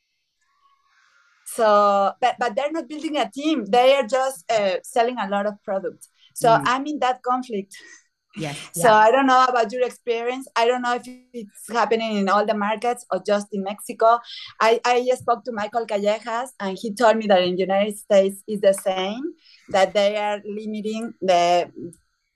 So 1.46 2.12
but, 2.20 2.36
but 2.38 2.54
they're 2.54 2.72
not 2.72 2.88
building 2.88 3.16
a 3.16 3.30
team. 3.30 3.64
They 3.64 3.94
are 3.94 4.06
just 4.06 4.50
uh, 4.50 4.76
selling 4.82 5.16
a 5.18 5.28
lot 5.28 5.46
of 5.46 5.62
products. 5.64 6.08
So 6.34 6.48
mm. 6.50 6.62
i'm 6.66 6.86
in 6.86 6.98
that 7.00 7.22
conflict 7.22 7.74
yes 8.36 8.56
so 8.72 8.88
yeah. 8.88 8.94
i 8.94 9.10
don't 9.10 9.26
know 9.26 9.44
about 9.44 9.72
your 9.72 9.84
experience. 9.84 10.46
I 10.56 10.66
don't 10.66 10.82
know 10.82 10.94
if 10.94 11.06
it's 11.32 11.68
happening 11.72 12.16
in 12.16 12.28
all 12.28 12.44
the 12.44 12.54
markets 12.54 13.04
or 13.10 13.22
just 13.26 13.48
in 13.52 13.62
mexico. 13.62 14.18
I, 14.60 14.80
I 14.84 15.08
spoke 15.14 15.44
to 15.44 15.52
michael 15.52 15.86
callejas 15.86 16.48
and 16.60 16.78
he 16.80 16.94
told 16.94 17.16
me 17.16 17.26
that 17.26 17.42
in 17.42 17.56
the 17.56 17.60
united 17.60 17.98
states 17.98 18.42
is 18.46 18.60
the 18.60 18.74
same 18.74 19.22
that 19.70 19.94
they 19.94 20.16
are 20.16 20.40
limiting 20.44 21.14
the 21.20 21.70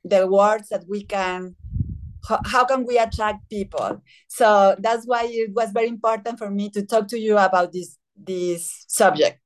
the 0.05 0.27
words 0.27 0.69
that 0.71 0.85
we 0.89 1.05
can 1.05 1.57
how, 2.29 2.41
how 2.45 2.65
can 2.65 2.85
we 2.85 2.99
attract 2.99 3.49
people. 3.49 4.03
So 4.29 4.77
that's 4.79 5.07
why 5.07 5.27
it 5.29 5.53
was 5.55 5.71
very 5.71 5.89
important 5.89 6.39
for 6.39 6.51
me 6.51 6.71
to 6.71 6.85
talk 6.85 7.09
to 7.09 7.19
you 7.19 7.39
about 7.39 7.73
this 7.73 7.97
this 8.17 8.85
subject. 8.89 9.41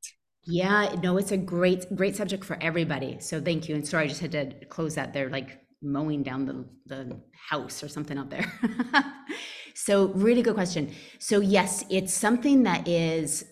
Yeah 0.44 0.94
no 1.02 1.16
it's 1.16 1.30
a 1.30 1.36
great 1.36 1.86
great 1.94 2.16
subject 2.16 2.44
for 2.44 2.58
everybody. 2.60 3.18
So 3.20 3.40
thank 3.40 3.68
you. 3.68 3.74
And 3.76 3.86
sorry 3.86 4.04
i 4.04 4.08
just 4.08 4.20
had 4.20 4.32
to 4.32 4.66
close 4.66 4.94
that 4.96 5.12
they're 5.12 5.30
like 5.30 5.63
mowing 5.84 6.22
down 6.22 6.46
the, 6.46 6.64
the 6.86 7.20
house 7.48 7.82
or 7.82 7.88
something 7.88 8.18
out 8.18 8.30
there 8.30 8.50
so 9.74 10.08
really 10.08 10.42
good 10.42 10.54
question 10.54 10.92
so 11.18 11.40
yes 11.40 11.84
it's 11.90 12.12
something 12.12 12.62
that 12.62 12.86
is 12.88 13.44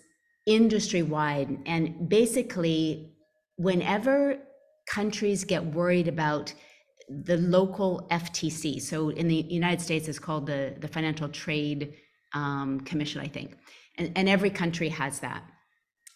industry 0.45 1.01
wide 1.01 1.57
and 1.65 2.09
basically 2.09 3.13
whenever 3.57 4.37
countries 4.87 5.43
get 5.43 5.63
worried 5.65 6.07
about 6.07 6.53
the 7.09 7.37
local 7.37 8.07
FTC. 8.11 8.81
So 8.81 9.09
in 9.09 9.27
the 9.27 9.35
United 9.35 9.81
States, 9.81 10.07
it's 10.07 10.19
called 10.19 10.47
the 10.47 10.75
the 10.79 10.87
Financial 10.87 11.29
Trade 11.29 11.95
um, 12.33 12.79
Commission, 12.81 13.21
I 13.21 13.27
think, 13.27 13.57
and, 13.97 14.11
and 14.15 14.27
every 14.29 14.49
country 14.49 14.89
has 14.89 15.19
that. 15.19 15.43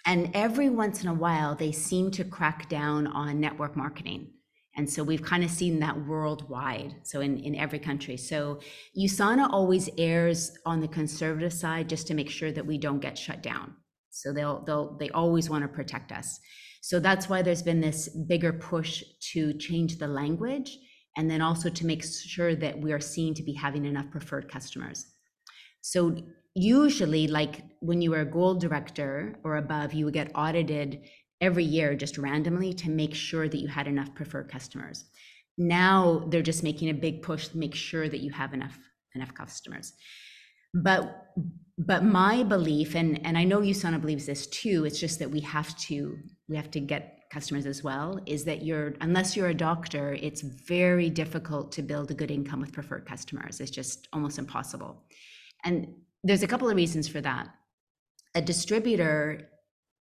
And 0.05 0.31
every 0.33 0.69
once 0.69 1.03
in 1.03 1.09
a 1.09 1.13
while, 1.13 1.55
they 1.55 1.71
seem 1.71 2.11
to 2.11 2.23
crack 2.23 2.69
down 2.69 3.07
on 3.07 3.41
network 3.41 3.75
marketing. 3.75 4.29
And 4.77 4.87
so 4.87 5.03
we've 5.03 5.23
kind 5.23 5.43
of 5.43 5.49
seen 5.49 5.79
that 5.79 6.05
worldwide, 6.05 6.95
so 7.03 7.21
in, 7.21 7.39
in 7.39 7.55
every 7.55 7.79
country. 7.79 8.15
So 8.15 8.59
USANA 8.97 9.49
always 9.51 9.89
errs 9.97 10.55
on 10.65 10.79
the 10.81 10.87
conservative 10.87 11.51
side 11.51 11.89
just 11.89 12.05
to 12.07 12.13
make 12.13 12.29
sure 12.29 12.51
that 12.51 12.65
we 12.65 12.77
don't 12.77 12.99
get 12.99 13.17
shut 13.17 13.41
down. 13.41 13.73
So 14.11 14.31
they'll 14.31 14.63
they'll 14.65 14.95
they 14.97 15.09
always 15.09 15.49
want 15.49 15.63
to 15.63 15.67
protect 15.67 16.11
us. 16.11 16.39
So 16.81 16.99
that's 16.99 17.27
why 17.27 17.41
there's 17.41 17.63
been 17.63 17.81
this 17.81 18.07
bigger 18.27 18.53
push 18.53 19.03
to 19.33 19.53
change 19.53 19.97
the 19.97 20.07
language 20.07 20.77
and 21.17 21.29
then 21.29 21.41
also 21.41 21.69
to 21.69 21.85
make 21.85 22.03
sure 22.03 22.55
that 22.55 22.79
we 22.79 22.93
are 22.93 22.99
seen 22.99 23.33
to 23.33 23.43
be 23.43 23.53
having 23.53 23.83
enough 23.85 24.09
preferred 24.11 24.49
customers. 24.49 25.05
So 25.81 26.15
usually 26.53 27.27
like 27.27 27.63
when 27.79 28.01
you 28.01 28.11
were 28.11 28.21
a 28.21 28.25
gold 28.25 28.61
director 28.61 29.39
or 29.43 29.57
above, 29.57 29.93
you 29.93 30.05
would 30.05 30.13
get 30.13 30.31
audited 30.35 31.01
every 31.41 31.63
year 31.63 31.95
just 31.95 32.17
randomly 32.17 32.73
to 32.73 32.89
make 32.89 33.13
sure 33.13 33.47
that 33.47 33.57
you 33.57 33.67
had 33.67 33.87
enough 33.87 34.13
preferred 34.15 34.49
customers. 34.49 35.05
Now 35.57 36.25
they're 36.29 36.41
just 36.41 36.63
making 36.63 36.89
a 36.89 36.93
big 36.93 37.21
push 37.21 37.47
to 37.49 37.57
make 37.57 37.75
sure 37.75 38.09
that 38.09 38.21
you 38.21 38.31
have 38.31 38.53
enough 38.53 38.77
enough 39.15 39.33
customers. 39.33 39.93
But 40.73 41.33
but 41.77 42.03
my 42.03 42.43
belief 42.43 42.95
and 42.95 43.25
and 43.25 43.37
I 43.37 43.43
know 43.43 43.61
USANA 43.61 44.01
believes 44.01 44.25
this 44.25 44.47
too, 44.47 44.85
it's 44.85 44.99
just 44.99 45.19
that 45.19 45.31
we 45.31 45.41
have 45.41 45.75
to 45.77 46.17
we 46.47 46.55
have 46.55 46.71
to 46.71 46.79
get 46.79 47.17
customers 47.31 47.65
as 47.65 47.83
well 47.83 48.19
is 48.25 48.45
that 48.45 48.63
you're 48.63 48.93
unless 49.01 49.35
you're 49.35 49.49
a 49.49 49.53
doctor 49.53 50.17
it's 50.21 50.41
very 50.41 51.09
difficult 51.09 51.71
to 51.73 51.81
build 51.81 52.09
a 52.09 52.13
good 52.13 52.31
income 52.31 52.61
with 52.61 52.71
preferred 52.71 53.05
customers 53.05 53.59
it's 53.59 53.71
just 53.71 54.07
almost 54.13 54.39
impossible 54.39 55.03
and 55.65 55.87
there's 56.23 56.43
a 56.43 56.47
couple 56.47 56.69
of 56.69 56.75
reasons 56.75 57.07
for 57.07 57.19
that 57.19 57.49
a 58.35 58.41
distributor 58.41 59.49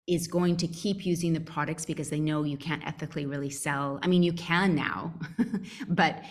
is 0.07 0.29
going 0.29 0.57
to 0.57 0.69
keep 0.69 1.05
using 1.05 1.33
the 1.33 1.41
products 1.41 1.85
because 1.85 2.11
they 2.11 2.21
know 2.21 2.45
you 2.45 2.57
can't 2.57 2.87
ethically 2.87 3.27
really 3.27 3.51
sell 3.51 3.99
i 4.03 4.07
mean 4.07 4.23
you 4.23 4.33
can 4.33 4.75
now 4.75 5.15
but 5.89 6.23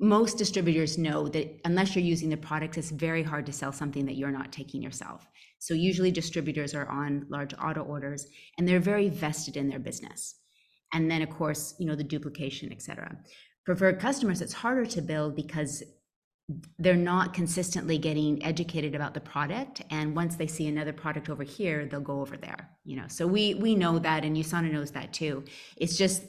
most 0.00 0.38
distributors 0.38 0.96
know 0.96 1.26
that 1.26 1.60
unless 1.64 1.96
you're 1.96 2.04
using 2.04 2.28
the 2.28 2.36
products 2.36 2.76
it's 2.76 2.90
very 2.90 3.22
hard 3.22 3.44
to 3.44 3.52
sell 3.52 3.72
something 3.72 4.06
that 4.06 4.14
you're 4.14 4.30
not 4.30 4.52
taking 4.52 4.80
yourself 4.80 5.26
so 5.58 5.74
usually 5.74 6.10
distributors 6.10 6.74
are 6.74 6.88
on 6.88 7.26
large 7.28 7.52
auto 7.54 7.82
orders 7.82 8.26
and 8.56 8.66
they're 8.66 8.80
very 8.80 9.08
vested 9.08 9.56
in 9.56 9.68
their 9.68 9.80
business. 9.80 10.36
And 10.92 11.10
then 11.10 11.22
of 11.22 11.30
course, 11.30 11.74
you 11.78 11.86
know, 11.86 11.96
the 11.96 12.04
duplication, 12.04 12.72
et 12.72 12.80
cetera. 12.80 13.16
Preferred 13.66 14.00
customers, 14.00 14.40
it's 14.40 14.52
harder 14.52 14.86
to 14.86 15.02
build 15.02 15.36
because 15.36 15.82
they're 16.78 16.96
not 16.96 17.34
consistently 17.34 17.98
getting 17.98 18.42
educated 18.42 18.94
about 18.94 19.12
the 19.12 19.20
product 19.20 19.82
and 19.90 20.16
once 20.16 20.36
they 20.36 20.46
see 20.46 20.66
another 20.66 20.94
product 20.94 21.28
over 21.28 21.42
here 21.42 21.84
they'll 21.84 22.00
go 22.00 22.20
over 22.20 22.36
there 22.36 22.70
you 22.88 22.96
know? 22.96 23.06
So 23.06 23.26
we 23.26 23.54
we 23.54 23.74
know 23.74 23.98
that 23.98 24.24
and 24.24 24.34
usana 24.34 24.72
knows 24.72 24.92
that 24.92 25.12
too. 25.12 25.44
It's 25.76 25.96
just 25.98 26.22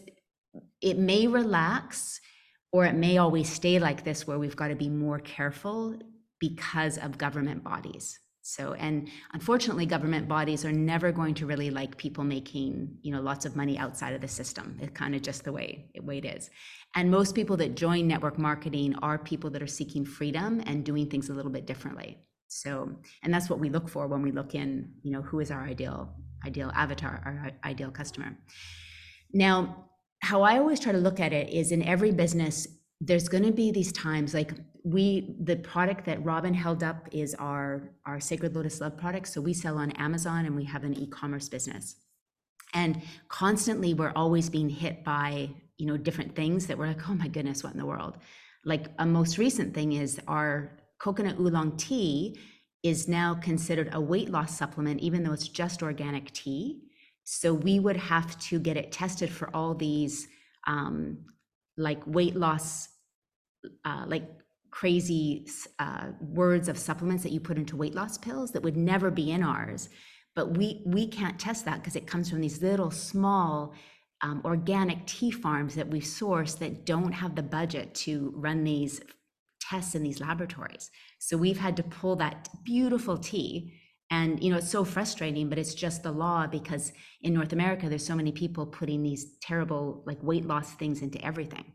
it 0.81 0.97
may 0.97 1.25
relax 1.25 2.19
or 2.73 2.85
it 2.85 2.95
may 2.95 3.17
always 3.17 3.49
stay 3.49 3.79
like 3.79 4.03
this 4.03 4.27
where 4.27 4.37
we've 4.37 4.57
got 4.57 4.67
to 4.67 4.75
be 4.75 4.89
more 4.89 5.19
careful 5.19 5.95
because 6.39 6.97
of 6.97 7.17
government 7.17 7.63
bodies 7.63 8.19
so, 8.49 8.73
and 8.73 9.09
unfortunately, 9.33 9.85
government 9.85 10.27
bodies 10.27 10.65
are 10.65 10.71
never 10.71 11.11
going 11.11 11.35
to 11.35 11.45
really 11.45 11.69
like 11.69 11.97
people 11.97 12.23
making, 12.23 12.97
you 13.03 13.11
know, 13.11 13.21
lots 13.21 13.45
of 13.45 13.55
money 13.55 13.77
outside 13.77 14.15
of 14.15 14.21
the 14.21 14.27
system. 14.27 14.75
It's 14.81 14.97
kind 14.97 15.13
of 15.13 15.21
just 15.21 15.43
the 15.43 15.51
way, 15.51 15.91
the 15.93 16.01
way 16.01 16.17
it 16.17 16.25
is. 16.25 16.49
And 16.95 17.11
most 17.11 17.35
people 17.35 17.57
that 17.57 17.75
join 17.75 18.07
network 18.07 18.39
marketing 18.39 18.95
are 19.03 19.19
people 19.19 19.51
that 19.51 19.61
are 19.61 19.67
seeking 19.67 20.03
freedom 20.03 20.63
and 20.65 20.83
doing 20.83 21.07
things 21.11 21.29
a 21.29 21.33
little 21.33 21.51
bit 21.51 21.67
differently. 21.67 22.17
So, 22.47 22.89
and 23.21 23.31
that's 23.31 23.51
what 23.51 23.59
we 23.59 23.69
look 23.69 23.87
for 23.87 24.07
when 24.07 24.23
we 24.23 24.31
look 24.31 24.55
in, 24.55 24.93
you 25.03 25.11
know, 25.11 25.21
who 25.21 25.41
is 25.41 25.51
our 25.51 25.61
ideal, 25.61 26.15
ideal 26.43 26.71
avatar, 26.73 27.21
our 27.23 27.51
ideal 27.63 27.91
customer. 27.91 28.35
Now, 29.31 29.85
how 30.23 30.41
I 30.41 30.57
always 30.57 30.79
try 30.79 30.91
to 30.91 30.97
look 30.97 31.19
at 31.19 31.33
it 31.33 31.53
is 31.53 31.71
in 31.71 31.83
every 31.83 32.11
business, 32.11 32.67
there's 32.99 33.29
going 33.29 33.43
to 33.43 33.51
be 33.51 33.71
these 33.71 33.91
times 33.91 34.33
like 34.33 34.53
we 34.83 35.35
the 35.41 35.57
product 35.57 36.05
that 36.05 36.23
robin 36.23 36.53
held 36.53 36.83
up 36.83 37.07
is 37.11 37.35
our 37.35 37.91
our 38.05 38.19
sacred 38.19 38.55
lotus 38.55 38.79
love 38.81 38.97
product. 38.97 39.27
So 39.27 39.41
we 39.41 39.53
sell 39.53 39.77
on 39.77 39.91
amazon 39.91 40.45
and 40.45 40.55
we 40.55 40.65
have 40.65 40.83
an 40.83 40.93
e-commerce 40.93 41.49
business. 41.49 41.95
And 42.73 43.01
constantly 43.27 43.93
we're 43.93 44.13
always 44.15 44.49
being 44.49 44.69
hit 44.69 45.03
by 45.03 45.49
you 45.77 45.85
know 45.85 45.97
different 45.97 46.35
things 46.35 46.67
that 46.67 46.77
we're 46.77 46.87
like 46.87 47.09
oh 47.09 47.13
my 47.13 47.27
goodness 47.27 47.63
what 47.63 47.73
in 47.73 47.79
the 47.79 47.85
world? 47.85 48.17
Like 48.65 48.87
a 48.99 49.05
most 49.05 49.37
recent 49.37 49.73
thing 49.73 49.93
is 49.93 50.19
our 50.27 50.77
coconut 50.99 51.39
oolong 51.39 51.77
tea 51.77 52.39
is 52.83 53.07
now 53.07 53.35
considered 53.35 53.89
a 53.93 53.99
weight 53.99 54.29
loss 54.29 54.57
supplement 54.57 55.01
even 55.01 55.23
though 55.23 55.33
it's 55.33 55.47
just 55.47 55.83
organic 55.83 56.31
tea. 56.31 56.81
So 57.23 57.53
we 57.53 57.79
would 57.79 57.97
have 57.97 58.39
to 58.39 58.59
get 58.59 58.77
it 58.77 58.91
tested 58.91 59.29
for 59.29 59.55
all 59.55 59.75
these 59.75 60.27
um, 60.67 61.25
like 61.77 62.01
weight 62.05 62.35
loss, 62.35 62.89
uh, 63.85 64.05
like 64.07 64.27
crazy 64.71 65.47
uh, 65.79 66.07
words 66.19 66.67
of 66.67 66.77
supplements 66.77 67.23
that 67.23 67.31
you 67.31 67.39
put 67.39 67.57
into 67.57 67.75
weight 67.75 67.95
loss 67.95 68.17
pills 68.17 68.51
that 68.51 68.63
would 68.63 68.77
never 68.77 69.11
be 69.11 69.31
in 69.31 69.43
ours. 69.43 69.89
But 70.35 70.57
we 70.57 70.83
we 70.85 71.07
can't 71.07 71.39
test 71.39 71.65
that 71.65 71.77
because 71.77 71.95
it 71.95 72.07
comes 72.07 72.29
from 72.29 72.41
these 72.41 72.61
little 72.61 72.91
small 72.91 73.73
um, 74.21 74.41
organic 74.45 75.05
tea 75.05 75.31
farms 75.31 75.75
that 75.75 75.89
we 75.89 76.01
source 76.01 76.55
that 76.55 76.85
don't 76.85 77.11
have 77.11 77.35
the 77.35 77.43
budget 77.43 77.93
to 77.95 78.33
run 78.35 78.63
these 78.63 79.01
tests 79.61 79.95
in 79.95 80.03
these 80.03 80.19
laboratories. 80.19 80.89
So 81.19 81.37
we've 81.37 81.59
had 81.59 81.77
to 81.77 81.83
pull 81.83 82.15
that 82.17 82.49
beautiful 82.63 83.17
tea. 83.17 83.73
And 84.11 84.41
you 84.43 84.49
know, 84.49 84.57
it's 84.57 84.71
so 84.71 84.83
frustrating, 84.83 85.49
but 85.49 85.59
it's 85.59 85.75
just 85.75 86.03
the 86.03 86.11
law 86.11 86.47
because 86.47 86.91
in 87.21 87.33
North 87.33 87.53
America, 87.53 87.87
there's 87.87 88.05
so 88.05 88.15
many 88.15 88.31
people 88.31 88.65
putting 88.65 89.03
these 89.03 89.37
terrible 89.41 90.03
like 90.05 90.21
weight 90.23 90.45
loss 90.45 90.71
things 90.73 91.01
into 91.01 91.23
everything. 91.23 91.73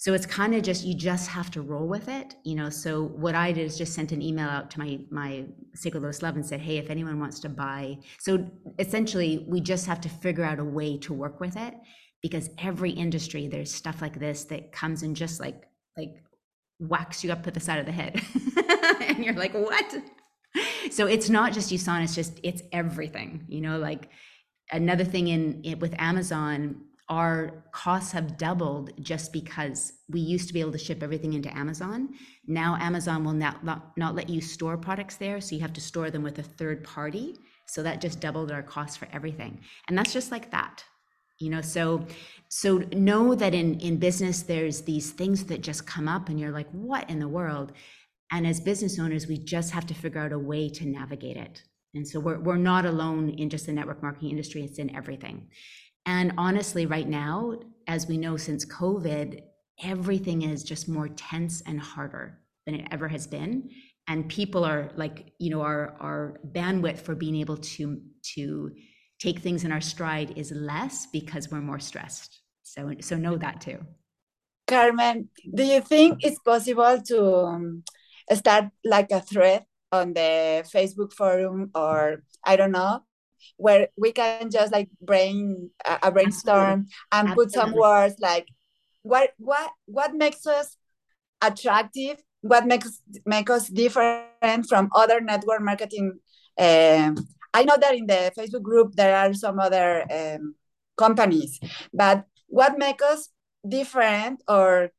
So 0.00 0.14
it's 0.14 0.24
kind 0.24 0.54
of 0.54 0.62
just 0.62 0.82
you 0.82 0.94
just 0.94 1.28
have 1.28 1.50
to 1.50 1.60
roll 1.60 1.86
with 1.86 2.08
it, 2.08 2.34
you 2.42 2.54
know. 2.54 2.70
So 2.70 3.02
what 3.02 3.34
I 3.34 3.52
did 3.52 3.66
is 3.66 3.76
just 3.76 3.92
sent 3.92 4.12
an 4.12 4.22
email 4.22 4.48
out 4.48 4.70
to 4.70 4.78
my 4.78 4.98
my 5.10 5.44
Sacred 5.74 6.02
Lotus 6.02 6.22
Love 6.22 6.36
and 6.36 6.46
said, 6.46 6.58
hey, 6.58 6.78
if 6.78 6.88
anyone 6.88 7.20
wants 7.20 7.38
to 7.40 7.50
buy. 7.50 7.98
So 8.18 8.50
essentially, 8.78 9.44
we 9.46 9.60
just 9.60 9.84
have 9.84 10.00
to 10.00 10.08
figure 10.08 10.42
out 10.42 10.58
a 10.58 10.64
way 10.64 10.96
to 10.96 11.12
work 11.12 11.38
with 11.38 11.54
it 11.54 11.74
because 12.22 12.48
every 12.56 12.92
industry 12.92 13.46
there's 13.46 13.70
stuff 13.70 14.00
like 14.00 14.18
this 14.18 14.44
that 14.44 14.72
comes 14.72 15.02
and 15.02 15.14
just 15.14 15.38
like 15.38 15.66
like 15.98 16.14
whacks 16.78 17.22
you 17.22 17.30
up 17.30 17.42
to 17.42 17.50
the 17.50 17.60
side 17.60 17.78
of 17.78 17.84
the 17.84 17.92
head, 17.92 18.22
and 19.02 19.22
you're 19.22 19.34
like, 19.34 19.52
what? 19.52 19.96
So 20.90 21.08
it's 21.08 21.28
not 21.28 21.52
just 21.52 21.70
USANA, 21.70 22.04
it's 22.04 22.14
just 22.14 22.40
it's 22.42 22.62
everything, 22.72 23.44
you 23.48 23.60
know. 23.60 23.76
Like 23.76 24.08
another 24.72 25.04
thing 25.04 25.28
in, 25.28 25.60
in 25.62 25.78
with 25.78 25.94
Amazon 25.98 26.86
our 27.10 27.64
costs 27.72 28.12
have 28.12 28.38
doubled 28.38 28.92
just 29.00 29.32
because 29.32 29.92
we 30.08 30.20
used 30.20 30.46
to 30.46 30.54
be 30.54 30.60
able 30.60 30.70
to 30.72 30.78
ship 30.78 31.02
everything 31.02 31.32
into 31.32 31.54
Amazon. 31.56 32.10
Now 32.46 32.76
Amazon 32.80 33.24
will 33.24 33.32
not, 33.32 33.64
not, 33.64 33.96
not 33.98 34.14
let 34.14 34.30
you 34.30 34.40
store 34.40 34.76
products 34.76 35.16
there, 35.16 35.40
so 35.40 35.56
you 35.56 35.60
have 35.60 35.72
to 35.72 35.80
store 35.80 36.10
them 36.10 36.22
with 36.22 36.38
a 36.38 36.42
third 36.44 36.84
party. 36.84 37.36
So 37.66 37.82
that 37.82 38.00
just 38.00 38.20
doubled 38.20 38.52
our 38.52 38.62
costs 38.62 38.96
for 38.96 39.08
everything. 39.12 39.60
And 39.88 39.98
that's 39.98 40.12
just 40.12 40.30
like 40.30 40.50
that. 40.52 40.84
You 41.38 41.50
know, 41.50 41.62
so 41.62 42.06
so 42.48 42.78
know 42.92 43.34
that 43.34 43.54
in 43.54 43.80
in 43.80 43.96
business 43.96 44.42
there's 44.42 44.82
these 44.82 45.10
things 45.10 45.44
that 45.44 45.62
just 45.62 45.86
come 45.86 46.06
up 46.06 46.28
and 46.28 46.38
you're 46.38 46.50
like, 46.50 46.68
what 46.70 47.08
in 47.08 47.18
the 47.18 47.28
world? 47.28 47.72
And 48.30 48.46
as 48.46 48.60
business 48.60 48.98
owners, 48.98 49.26
we 49.26 49.38
just 49.38 49.72
have 49.72 49.86
to 49.86 49.94
figure 49.94 50.20
out 50.20 50.32
a 50.32 50.38
way 50.38 50.68
to 50.68 50.86
navigate 50.86 51.36
it. 51.36 51.62
And 51.94 52.06
so 52.06 52.20
we're, 52.20 52.38
we're 52.38 52.56
not 52.56 52.86
alone 52.86 53.30
in 53.30 53.50
just 53.50 53.66
the 53.66 53.72
network 53.72 54.02
marketing 54.02 54.30
industry, 54.30 54.62
it's 54.62 54.78
in 54.78 54.94
everything. 54.94 55.48
And 56.06 56.32
honestly, 56.38 56.86
right 56.86 57.08
now, 57.08 57.54
as 57.86 58.06
we 58.06 58.16
know 58.16 58.36
since 58.36 58.64
COVID, 58.64 59.42
everything 59.82 60.42
is 60.42 60.62
just 60.62 60.88
more 60.88 61.08
tense 61.08 61.62
and 61.66 61.80
harder 61.80 62.38
than 62.66 62.74
it 62.74 62.88
ever 62.90 63.08
has 63.08 63.26
been. 63.26 63.70
And 64.08 64.28
people 64.28 64.64
are 64.64 64.90
like, 64.96 65.32
you 65.38 65.50
know, 65.50 65.62
our 65.62 65.96
our 66.00 66.40
bandwidth 66.52 66.98
for 66.98 67.14
being 67.14 67.36
able 67.36 67.56
to 67.56 68.00
to 68.34 68.72
take 69.18 69.40
things 69.40 69.64
in 69.64 69.72
our 69.72 69.80
stride 69.80 70.36
is 70.36 70.50
less 70.50 71.06
because 71.06 71.50
we're 71.50 71.60
more 71.60 71.80
stressed. 71.80 72.40
So 72.62 72.94
so 73.00 73.16
know 73.16 73.36
that 73.36 73.60
too. 73.60 73.78
Carmen, 74.66 75.28
do 75.54 75.64
you 75.64 75.80
think 75.80 76.24
it's 76.24 76.38
possible 76.38 77.00
to 77.02 77.34
um, 77.36 77.82
start 78.32 78.66
like 78.84 79.10
a 79.10 79.20
thread 79.20 79.64
on 79.92 80.12
the 80.12 80.64
Facebook 80.72 81.12
forum 81.12 81.70
or 81.74 82.22
I 82.44 82.56
don't 82.56 82.72
know 82.72 83.02
where 83.56 83.88
we 83.96 84.12
can 84.12 84.50
just 84.50 84.72
like 84.72 84.88
brain 85.00 85.70
a 86.02 86.10
brainstorm 86.10 86.86
Absolutely. 87.12 87.30
and 87.30 87.34
put 87.34 87.52
some 87.52 87.72
words 87.72 88.16
like 88.20 88.46
what 89.02 89.30
what 89.38 89.70
what 89.86 90.14
makes 90.14 90.46
us 90.46 90.76
attractive 91.42 92.16
what 92.42 92.66
makes 92.66 93.02
make 93.26 93.50
us 93.50 93.68
different 93.68 94.66
from 94.68 94.88
other 94.94 95.20
network 95.20 95.60
marketing 95.60 96.18
um, 96.58 97.16
i 97.54 97.64
know 97.64 97.76
that 97.80 97.94
in 97.94 98.06
the 98.06 98.32
facebook 98.36 98.62
group 98.62 98.94
there 98.94 99.16
are 99.16 99.32
some 99.34 99.58
other 99.58 100.04
um, 100.12 100.54
companies 100.96 101.58
but 101.92 102.24
what 102.48 102.78
makes 102.78 103.02
us 103.02 103.28
different 103.66 104.42
or 104.48 104.90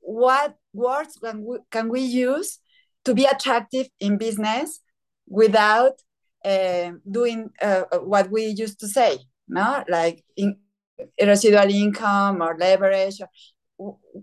what 0.00 0.56
words 0.72 1.16
can 1.22 1.44
we, 1.44 1.58
can 1.70 1.88
we 1.88 2.00
use 2.00 2.58
to 3.04 3.14
be 3.14 3.24
attractive 3.24 3.88
in 3.98 4.18
business 4.18 4.80
without 5.26 6.02
uh, 6.44 6.92
doing 7.10 7.50
uh, 7.60 7.82
what 8.02 8.30
we 8.30 8.46
used 8.46 8.80
to 8.80 8.88
say, 8.88 9.18
no, 9.48 9.84
like 9.88 10.24
in, 10.36 10.56
residual 11.20 11.70
income 11.70 12.42
or 12.42 12.56
leverage. 12.58 13.20
Or, 13.20 13.28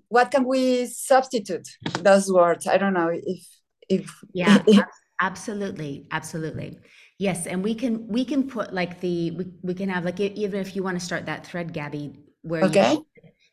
what 0.08 0.30
can 0.30 0.45
we 0.45 0.86
substitute 0.86 1.67
those 2.01 2.32
words? 2.32 2.67
I 2.67 2.77
don't 2.77 2.93
know 2.93 3.10
if 3.12 3.47
if 3.89 4.21
yeah, 4.34 4.63
absolutely, 5.21 6.08
absolutely. 6.12 6.77
Yes, 7.19 7.47
and 7.47 7.63
we 7.63 7.73
can 7.73 8.08
we 8.08 8.23
can 8.23 8.47
put 8.47 8.73
like 8.73 8.99
the 8.99 9.32
we, 9.32 9.45
we 9.63 9.73
can 9.73 9.89
have 9.89 10.06
like 10.06 10.19
even 10.19 10.60
if 10.60 10.75
you 10.75 10.84
want 10.84 10.99
to 10.99 11.03
start 11.06 11.25
that 11.25 11.45
thread, 11.45 11.73
Gabby, 11.73 12.13
where 12.43 12.63
okay. 12.65 12.93
You, 12.93 13.08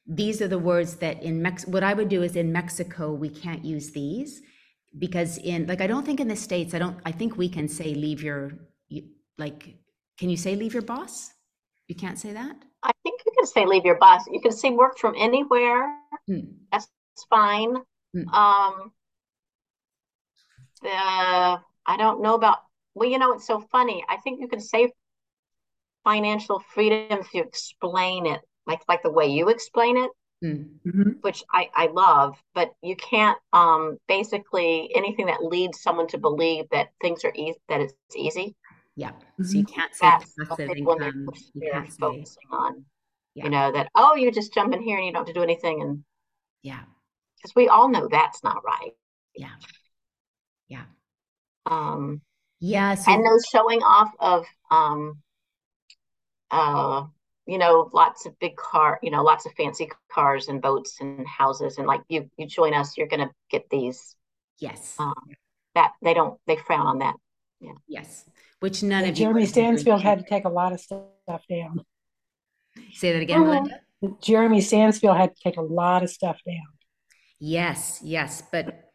these 0.07 0.43
are 0.43 0.49
the 0.49 0.59
words 0.59 0.97
that 0.97 1.23
in 1.23 1.41
Mex. 1.41 1.67
What 1.67 1.83
I 1.83 1.95
would 1.95 2.11
do 2.11 2.23
is 2.23 2.37
in 2.37 2.53
Mexico 2.53 3.13
we 3.13 3.31
can't 3.31 3.65
use 3.65 3.93
these 3.93 4.43
because 4.99 5.39
in 5.39 5.67
like 5.67 5.81
i 5.81 5.87
don't 5.87 6.05
think 6.05 6.21
in 6.21 6.29
the 6.29 6.37
states 6.37 6.75
i 6.75 6.79
don't 6.79 6.99
i 7.05 7.13
think 7.13 7.37
we 7.37 7.49
can 7.49 7.69
say 7.69 7.95
leave 7.95 8.23
your 8.23 8.53
like 9.39 9.77
can 10.19 10.31
you 10.31 10.37
say 10.37 10.55
leave 10.55 10.73
your 10.73 10.83
boss 10.83 11.35
you 11.89 11.95
can't 11.95 12.19
say 12.19 12.33
that? 12.33 12.57
I 12.83 12.93
think 13.03 13.21
you 13.27 13.33
can 13.37 13.47
say 13.47 13.67
leave 13.67 13.85
your 13.85 13.97
boss. 13.99 14.25
You 14.31 14.41
can 14.41 14.53
say 14.53 14.71
work 14.71 14.99
from 14.99 15.15
anywhere. 15.19 15.99
Hmm. 16.27 16.41
that's 16.73 16.89
fine. 17.29 17.77
Hmm. 18.15 18.29
um 18.29 18.93
uh, 20.85 21.59
i 21.87 21.97
don't 21.97 22.21
know 22.21 22.35
about 22.35 22.59
well 22.95 23.09
you 23.09 23.19
know 23.19 23.33
it's 23.33 23.47
so 23.47 23.61
funny. 23.73 24.05
I 24.09 24.17
think 24.19 24.41
you 24.41 24.49
can 24.49 24.61
say 24.61 24.93
financial 26.05 26.61
freedom 26.75 27.19
if 27.21 27.33
you 27.35 27.43
explain 27.43 28.27
it 28.27 28.41
like 28.67 28.83
like 28.89 29.03
the 29.03 29.11
way 29.11 29.27
you 29.27 29.49
explain 29.49 29.97
it 29.97 30.11
mm-hmm. 30.43 31.11
which 31.21 31.43
I, 31.53 31.69
I 31.75 31.87
love, 31.89 32.37
but 32.55 32.73
you 32.83 32.97
can't 32.97 33.39
um, 33.53 33.99
basically 34.09 34.91
anything 34.95 35.27
that 35.27 35.45
leads 35.45 35.83
someone 35.83 36.07
to 36.09 36.19
believe 36.19 36.67
that 36.71 36.89
things 37.01 37.25
are 37.25 37.33
easy, 37.35 37.59
that 37.69 37.81
it's 37.81 37.95
easy. 38.17 38.55
Yeah. 38.97 39.11
Mm-hmm. 39.11 39.45
So 39.45 39.59
you 39.59 39.65
can't 39.65 39.95
say 39.95 40.07
That's 40.07 40.35
passive 40.49 40.71
income. 40.77 41.29
You 41.55 41.71
can't 41.73 41.91
say, 41.91 41.97
focusing 41.99 42.43
on, 42.51 42.85
yeah. 43.35 43.45
you 43.45 43.51
know, 43.51 43.73
that, 43.73 43.89
oh, 43.95 44.15
you 44.15 44.31
just 44.31 44.55
jump 44.55 44.75
in 44.75 44.83
here 44.83 44.97
and 44.97 45.07
you 45.07 45.13
don't 45.13 45.27
have 45.27 45.35
to 45.35 45.39
do 45.39 45.43
anything. 45.43 45.83
And 45.83 46.05
yeah, 46.63 46.81
because 47.37 47.55
we 47.55 47.69
all 47.69 47.89
know 47.89 48.09
that's 48.11 48.43
not 48.45 48.65
right. 48.65 48.93
Yeah. 49.35 49.55
Yeah. 50.69 50.85
Um, 51.67 52.21
yeah. 52.61 52.95
So- 52.95 53.13
and 53.13 53.25
those 53.25 53.45
showing 53.51 53.81
off 53.83 54.11
of, 54.21 54.47
um, 54.71 55.21
uh, 56.51 57.05
you 57.47 57.59
know, 57.59 57.91
lots 57.93 58.27
of 58.27 58.39
big 58.39 58.57
car, 58.57 58.99
you 59.03 59.11
know, 59.11 59.23
lots 59.23 59.47
of 59.47 59.53
fancy 59.53 59.91
cars 60.11 60.49
and 60.49 60.63
boats 60.63 60.99
and 61.01 61.27
houses. 61.27 61.79
And 61.79 61.87
like 61.87 62.01
you, 62.09 62.31
you 62.37 62.47
join 62.47 62.75
us, 62.75 62.97
you're 62.97 63.09
going 63.09 63.27
to 63.27 63.31
get 63.51 63.69
these. 63.71 64.17
Yes. 64.59 64.97
Um, 64.99 65.15
that 65.75 65.93
they 66.03 66.15
don't, 66.15 66.39
they 66.47 66.57
frown 66.57 66.87
on 66.87 66.99
that. 67.01 67.17
Yeah. 67.61 67.73
Yes. 67.87 68.25
Which 68.61 68.83
none 68.83 69.05
yeah, 69.05 69.11
of 69.11 69.15
Jeremy 69.15 69.47
Stansfield 69.47 70.03
had 70.03 70.21
to 70.21 70.25
take 70.25 70.45
a 70.45 70.49
lot 70.49 70.73
of 70.73 70.81
stuff 70.81 71.03
down. 71.29 71.85
Say 72.93 73.13
that 73.13 73.23
again, 73.23 73.43
Melinda. 73.43 73.81
Jeremy 74.23 74.61
Stansfield 74.61 75.17
had 75.17 75.35
to 75.37 75.43
take 75.43 75.57
a 75.57 75.63
lot 75.63 76.03
of 76.03 76.11
stuff 76.11 76.41
down. 76.47 76.67
Yes, 77.41 78.01
yes, 78.03 78.43
but 78.51 78.91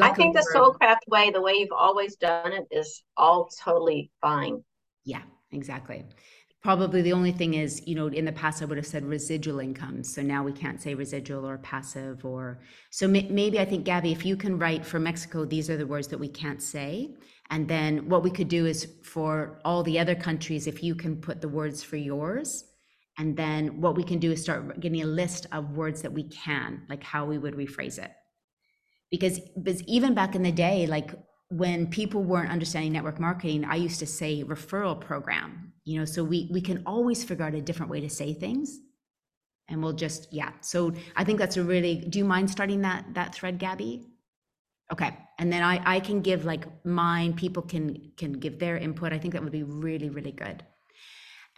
I 0.00 0.10
think 0.10 0.36
the 0.36 0.46
Soulcraft 0.54 1.08
way, 1.08 1.30
the 1.30 1.40
way 1.40 1.54
you've 1.54 1.72
always 1.72 2.16
done 2.16 2.52
it, 2.52 2.66
is 2.70 3.02
all 3.16 3.50
totally 3.62 4.10
fine. 4.20 4.62
Yeah, 5.04 5.22
exactly. 5.50 6.04
Probably 6.62 7.02
the 7.02 7.12
only 7.12 7.32
thing 7.32 7.54
is, 7.54 7.82
you 7.88 7.96
know, 7.96 8.06
in 8.06 8.24
the 8.24 8.32
past 8.32 8.62
I 8.62 8.66
would 8.66 8.76
have 8.76 8.86
said 8.86 9.04
residual 9.04 9.58
income. 9.58 10.04
So 10.04 10.22
now 10.22 10.44
we 10.44 10.52
can't 10.52 10.80
say 10.80 10.94
residual 10.94 11.44
or 11.44 11.58
passive 11.58 12.24
or 12.24 12.60
so 12.90 13.08
maybe 13.08 13.58
I 13.58 13.64
think 13.64 13.84
Gabby, 13.84 14.12
if 14.12 14.24
you 14.24 14.36
can 14.36 14.58
write 14.58 14.86
for 14.86 15.00
Mexico, 15.00 15.44
these 15.44 15.68
are 15.68 15.76
the 15.76 15.86
words 15.86 16.06
that 16.08 16.18
we 16.18 16.28
can't 16.28 16.62
say. 16.62 17.16
And 17.50 17.66
then 17.66 18.08
what 18.08 18.22
we 18.22 18.30
could 18.30 18.48
do 18.48 18.66
is 18.66 18.86
for 19.02 19.60
all 19.64 19.82
the 19.82 19.98
other 19.98 20.14
countries, 20.14 20.66
if 20.66 20.82
you 20.82 20.94
can 20.94 21.16
put 21.16 21.40
the 21.40 21.48
words 21.48 21.82
for 21.82 21.96
yours, 21.96 22.64
and 23.18 23.36
then 23.36 23.80
what 23.80 23.96
we 23.96 24.04
can 24.04 24.20
do 24.20 24.32
is 24.32 24.42
start 24.42 24.80
getting 24.80 25.02
a 25.02 25.06
list 25.06 25.46
of 25.52 25.76
words 25.76 26.00
that 26.02 26.12
we 26.12 26.24
can, 26.24 26.82
like 26.88 27.02
how 27.02 27.26
we 27.26 27.38
would 27.38 27.54
rephrase 27.54 27.98
it. 27.98 28.12
Because, 29.10 29.40
because 29.40 29.82
even 29.82 30.14
back 30.14 30.34
in 30.34 30.42
the 30.42 30.52
day, 30.52 30.86
like 30.86 31.10
when 31.52 31.86
people 31.86 32.22
weren't 32.22 32.50
understanding 32.50 32.92
network 32.92 33.20
marketing, 33.20 33.64
I 33.64 33.76
used 33.76 33.98
to 34.00 34.06
say 34.06 34.42
referral 34.42 34.98
program, 34.98 35.72
you 35.84 35.98
know, 35.98 36.06
so 36.06 36.24
we 36.24 36.48
we 36.50 36.60
can 36.60 36.82
always 36.86 37.22
figure 37.22 37.44
out 37.44 37.54
a 37.54 37.60
different 37.60 37.90
way 37.90 38.00
to 38.00 38.08
say 38.08 38.32
things. 38.32 38.80
And 39.68 39.82
we'll 39.82 39.92
just, 39.92 40.32
yeah. 40.32 40.52
So 40.60 40.92
I 41.14 41.24
think 41.24 41.38
that's 41.38 41.56
a 41.56 41.62
really 41.62 41.96
do 41.96 42.18
you 42.18 42.24
mind 42.24 42.50
starting 42.50 42.80
that 42.82 43.04
that 43.14 43.34
thread, 43.34 43.58
Gabby? 43.58 44.06
Okay. 44.92 45.16
And 45.38 45.52
then 45.52 45.62
I 45.62 45.96
I 45.96 46.00
can 46.00 46.22
give 46.22 46.44
like 46.44 46.64
mine, 46.86 47.34
people 47.34 47.62
can 47.62 48.12
can 48.16 48.32
give 48.32 48.58
their 48.58 48.76
input. 48.78 49.12
I 49.12 49.18
think 49.18 49.34
that 49.34 49.42
would 49.42 49.52
be 49.52 49.62
really, 49.62 50.08
really 50.08 50.32
good. 50.32 50.64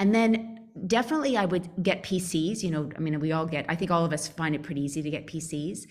And 0.00 0.12
then 0.14 0.68
definitely 0.86 1.36
I 1.36 1.44
would 1.44 1.70
get 1.82 2.02
PCs, 2.02 2.62
you 2.62 2.70
know, 2.70 2.90
I 2.96 3.00
mean, 3.00 3.20
we 3.20 3.30
all 3.30 3.46
get, 3.46 3.64
I 3.68 3.76
think 3.76 3.92
all 3.92 4.04
of 4.04 4.12
us 4.12 4.26
find 4.26 4.54
it 4.54 4.62
pretty 4.64 4.82
easy 4.82 5.02
to 5.02 5.10
get 5.10 5.28
PCs, 5.28 5.86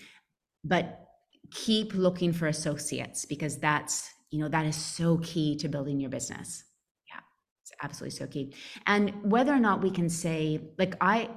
but 0.62 1.03
keep 1.50 1.94
looking 1.94 2.32
for 2.32 2.46
associates 2.46 3.24
because 3.24 3.58
that's, 3.58 4.10
you 4.30 4.40
know, 4.40 4.48
that 4.48 4.66
is 4.66 4.76
so 4.76 5.18
key 5.18 5.56
to 5.56 5.68
building 5.68 6.00
your 6.00 6.10
business. 6.10 6.64
Yeah, 7.08 7.20
it's 7.62 7.72
absolutely 7.82 8.16
so 8.16 8.26
key. 8.26 8.54
And 8.86 9.12
whether 9.22 9.52
or 9.52 9.60
not 9.60 9.82
we 9.82 9.90
can 9.90 10.08
say, 10.08 10.60
like, 10.78 10.94
I, 11.00 11.30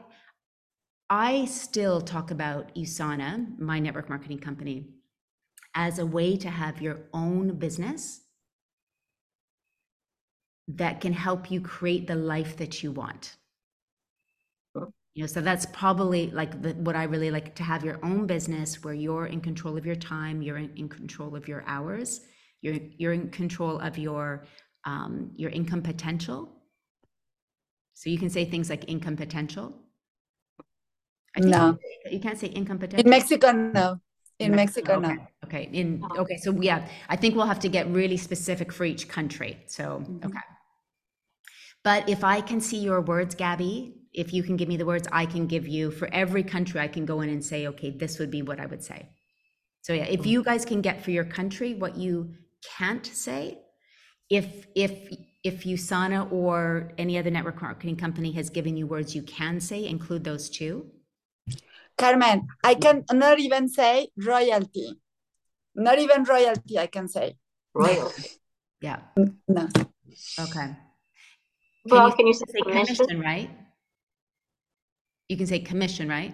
I 1.10 1.46
still 1.46 2.02
talk 2.02 2.32
about 2.32 2.76
USANA, 2.76 3.60
my 3.60 3.80
network 3.80 4.10
marketing 4.10 4.40
company, 4.40 4.90
as 5.76 6.00
a 6.00 6.06
way 6.06 6.36
to 6.38 6.50
have 6.50 6.82
your 6.82 7.00
own 7.14 7.58
business 7.58 8.22
that 10.68 11.00
can 11.00 11.14
help 11.14 11.50
you 11.50 11.62
create 11.62 12.08
the 12.08 12.16
life 12.16 12.58
that 12.58 12.84
you 12.84 12.92
want. 12.92 13.36
You 15.18 15.24
know, 15.24 15.28
so 15.28 15.42
that's 15.42 15.66
probably 15.66 16.30
like 16.30 16.62
the, 16.62 16.74
what 16.74 16.96
I 16.96 17.06
really 17.06 17.32
like 17.32 17.56
to 17.56 17.64
have 17.64 17.84
your 17.84 17.98
own 18.04 18.28
business 18.28 18.84
where 18.84 18.94
you're 18.94 19.26
in 19.26 19.42
control 19.42 19.76
of 19.76 19.84
your 19.84 19.96
time, 19.96 20.44
you're 20.44 20.60
in, 20.60 20.70
in 20.76 20.88
control 20.88 21.36
of 21.36 21.48
your 21.48 21.64
hours, 21.66 22.22
you're 22.62 22.76
you're 23.00 23.14
in 23.14 23.32
control 23.32 23.80
of 23.80 23.98
your 23.98 24.46
um, 24.86 25.32
your 25.36 25.50
income 25.50 25.82
potential. 25.82 26.62
So 27.96 28.12
you 28.12 28.20
can 28.20 28.30
say 28.30 28.46
things 28.46 28.70
like 28.70 28.88
income 28.88 29.18
potential. 29.18 29.74
I 31.36 31.40
no, 31.40 31.80
you 32.12 32.20
can't 32.20 32.38
say 32.38 32.50
income 32.50 32.78
potential. 32.78 33.04
In 33.04 33.10
Mexico, 33.10 33.52
no. 33.52 34.00
In 34.38 34.56
Mexico, 34.56 34.98
okay. 34.98 35.16
no. 35.16 35.28
Okay. 35.46 35.70
In 35.74 36.04
okay. 36.16 36.38
So 36.38 36.52
yeah, 36.62 36.88
I 37.10 37.16
think 37.16 37.36
we'll 37.36 37.48
have 37.48 37.62
to 37.62 37.70
get 37.70 37.90
really 37.90 38.18
specific 38.18 38.72
for 38.72 38.86
each 38.86 39.08
country. 39.08 39.64
So 39.66 39.84
mm-hmm. 39.84 40.28
okay. 40.28 40.46
But 41.84 42.08
if 42.08 42.24
I 42.24 42.42
can 42.42 42.62
see 42.62 42.78
your 42.78 43.02
words, 43.02 43.34
Gabby, 43.34 43.96
if 44.18 44.34
you 44.34 44.42
can 44.42 44.58
give 44.58 44.68
me 44.68 44.78
the 44.78 44.86
words, 44.86 45.08
I 45.12 45.28
can 45.28 45.46
give 45.46 45.68
you 45.68 45.92
for 45.92 46.10
every 46.12 46.44
country, 46.44 46.82
I 46.82 46.88
can 46.88 47.06
go 47.06 47.22
in 47.22 47.30
and 47.30 47.44
say, 47.46 47.68
okay, 47.68 47.92
this 47.92 48.18
would 48.18 48.32
be 48.32 48.42
what 48.42 48.60
I 48.60 48.66
would 48.66 48.84
say. 48.84 49.10
So 49.84 49.94
yeah, 49.94 50.06
if 50.06 50.26
you 50.26 50.44
guys 50.44 50.66
can 50.66 50.82
get 50.82 51.04
for 51.04 51.12
your 51.12 51.24
country 51.24 51.76
what 51.76 51.96
you 51.96 52.34
can't 52.78 53.06
say, 53.06 53.60
if 54.30 54.66
if 54.76 54.94
if 55.44 55.64
USANA 55.64 56.32
or 56.32 56.92
any 56.98 57.18
other 57.20 57.30
network 57.30 57.62
marketing 57.62 57.96
company 57.96 58.32
has 58.34 58.50
given 58.50 58.76
you 58.76 58.88
words 58.88 59.16
you 59.16 59.22
can 59.22 59.62
say, 59.62 59.86
include 59.86 60.24
those 60.24 60.50
too. 60.50 60.88
Carmen, 61.98 62.48
I 62.64 62.74
can 62.74 63.06
not 63.14 63.40
even 63.40 63.70
say 63.70 64.10
royalty. 64.18 65.00
Not 65.76 66.00
even 66.00 66.24
royalty, 66.24 66.80
I 66.80 66.88
can 66.88 67.08
say. 67.08 67.38
Royalty. 67.74 68.30
yeah. 68.82 69.00
No. 69.48 69.70
Okay. 70.40 70.70
Can 70.70 70.78
well, 71.86 72.10
you, 72.10 72.16
can 72.16 72.28
you 72.28 72.34
say 72.34 72.46
commission? 72.64 72.96
commission, 72.96 73.22
right? 73.22 73.50
You 75.30 75.38
can 75.38 75.48
say 75.48 75.60
commission, 75.60 76.08
right? 76.08 76.34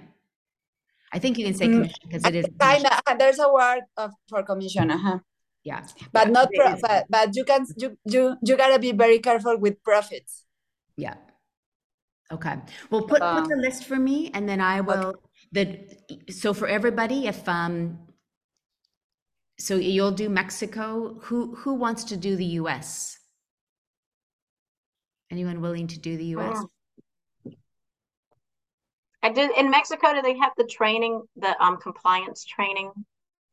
I 1.12 1.20
think 1.20 1.38
you 1.38 1.46
can 1.46 1.54
say 1.54 1.68
mm, 1.68 1.74
commission 1.74 2.00
because 2.04 2.26
it 2.26 2.36
is. 2.36 2.46
Kind 2.60 2.86
of, 2.86 3.18
there's 3.20 3.40
a 3.40 3.52
word 3.52 3.82
of, 3.98 4.12
for 4.30 4.44
commission, 4.44 4.92
uh-huh. 4.92 5.20
Yeah, 5.64 5.86
but 6.12 6.30
not 6.30 6.50
pro- 6.54 6.76
but, 6.82 7.06
but 7.10 7.36
you 7.38 7.46
can 7.46 7.66
you 7.78 7.98
you 8.04 8.36
you 8.44 8.58
gotta 8.58 8.80
be 8.80 8.92
very 8.92 9.20
careful 9.20 9.58
with 9.58 9.82
profits. 9.82 10.44
Yeah. 10.98 11.16
Okay. 12.32 12.56
Well, 12.90 13.04
put 13.04 13.22
put 13.22 13.48
the 13.48 13.56
list 13.56 13.86
for 13.86 13.96
me, 13.96 14.30
and 14.34 14.48
then 14.50 14.60
I 14.60 14.82
will. 14.82 15.16
Okay. 15.16 15.20
The 15.54 16.34
so 16.34 16.54
for 16.54 16.68
everybody, 16.68 17.28
if 17.28 17.48
um, 17.48 17.98
so 19.58 19.76
you'll 19.76 20.12
do 20.12 20.28
Mexico. 20.28 21.18
Who 21.22 21.56
who 21.56 21.76
wants 21.76 22.04
to 22.06 22.18
do 22.18 22.36
the 22.36 22.60
U.S. 22.60 23.18
Anyone 25.32 25.62
willing 25.62 25.88
to 25.88 26.00
do 26.00 26.18
the 26.18 26.26
US? 26.38 26.66
I 29.24 29.30
did 29.30 29.52
in 29.58 29.72
Mexico. 29.72 30.14
Do 30.14 30.22
they 30.22 30.38
have 30.38 30.52
the 30.58 30.66
training, 30.66 31.22
the 31.38 31.62
um 31.64 31.78
compliance 31.78 32.46
training, 32.46 32.92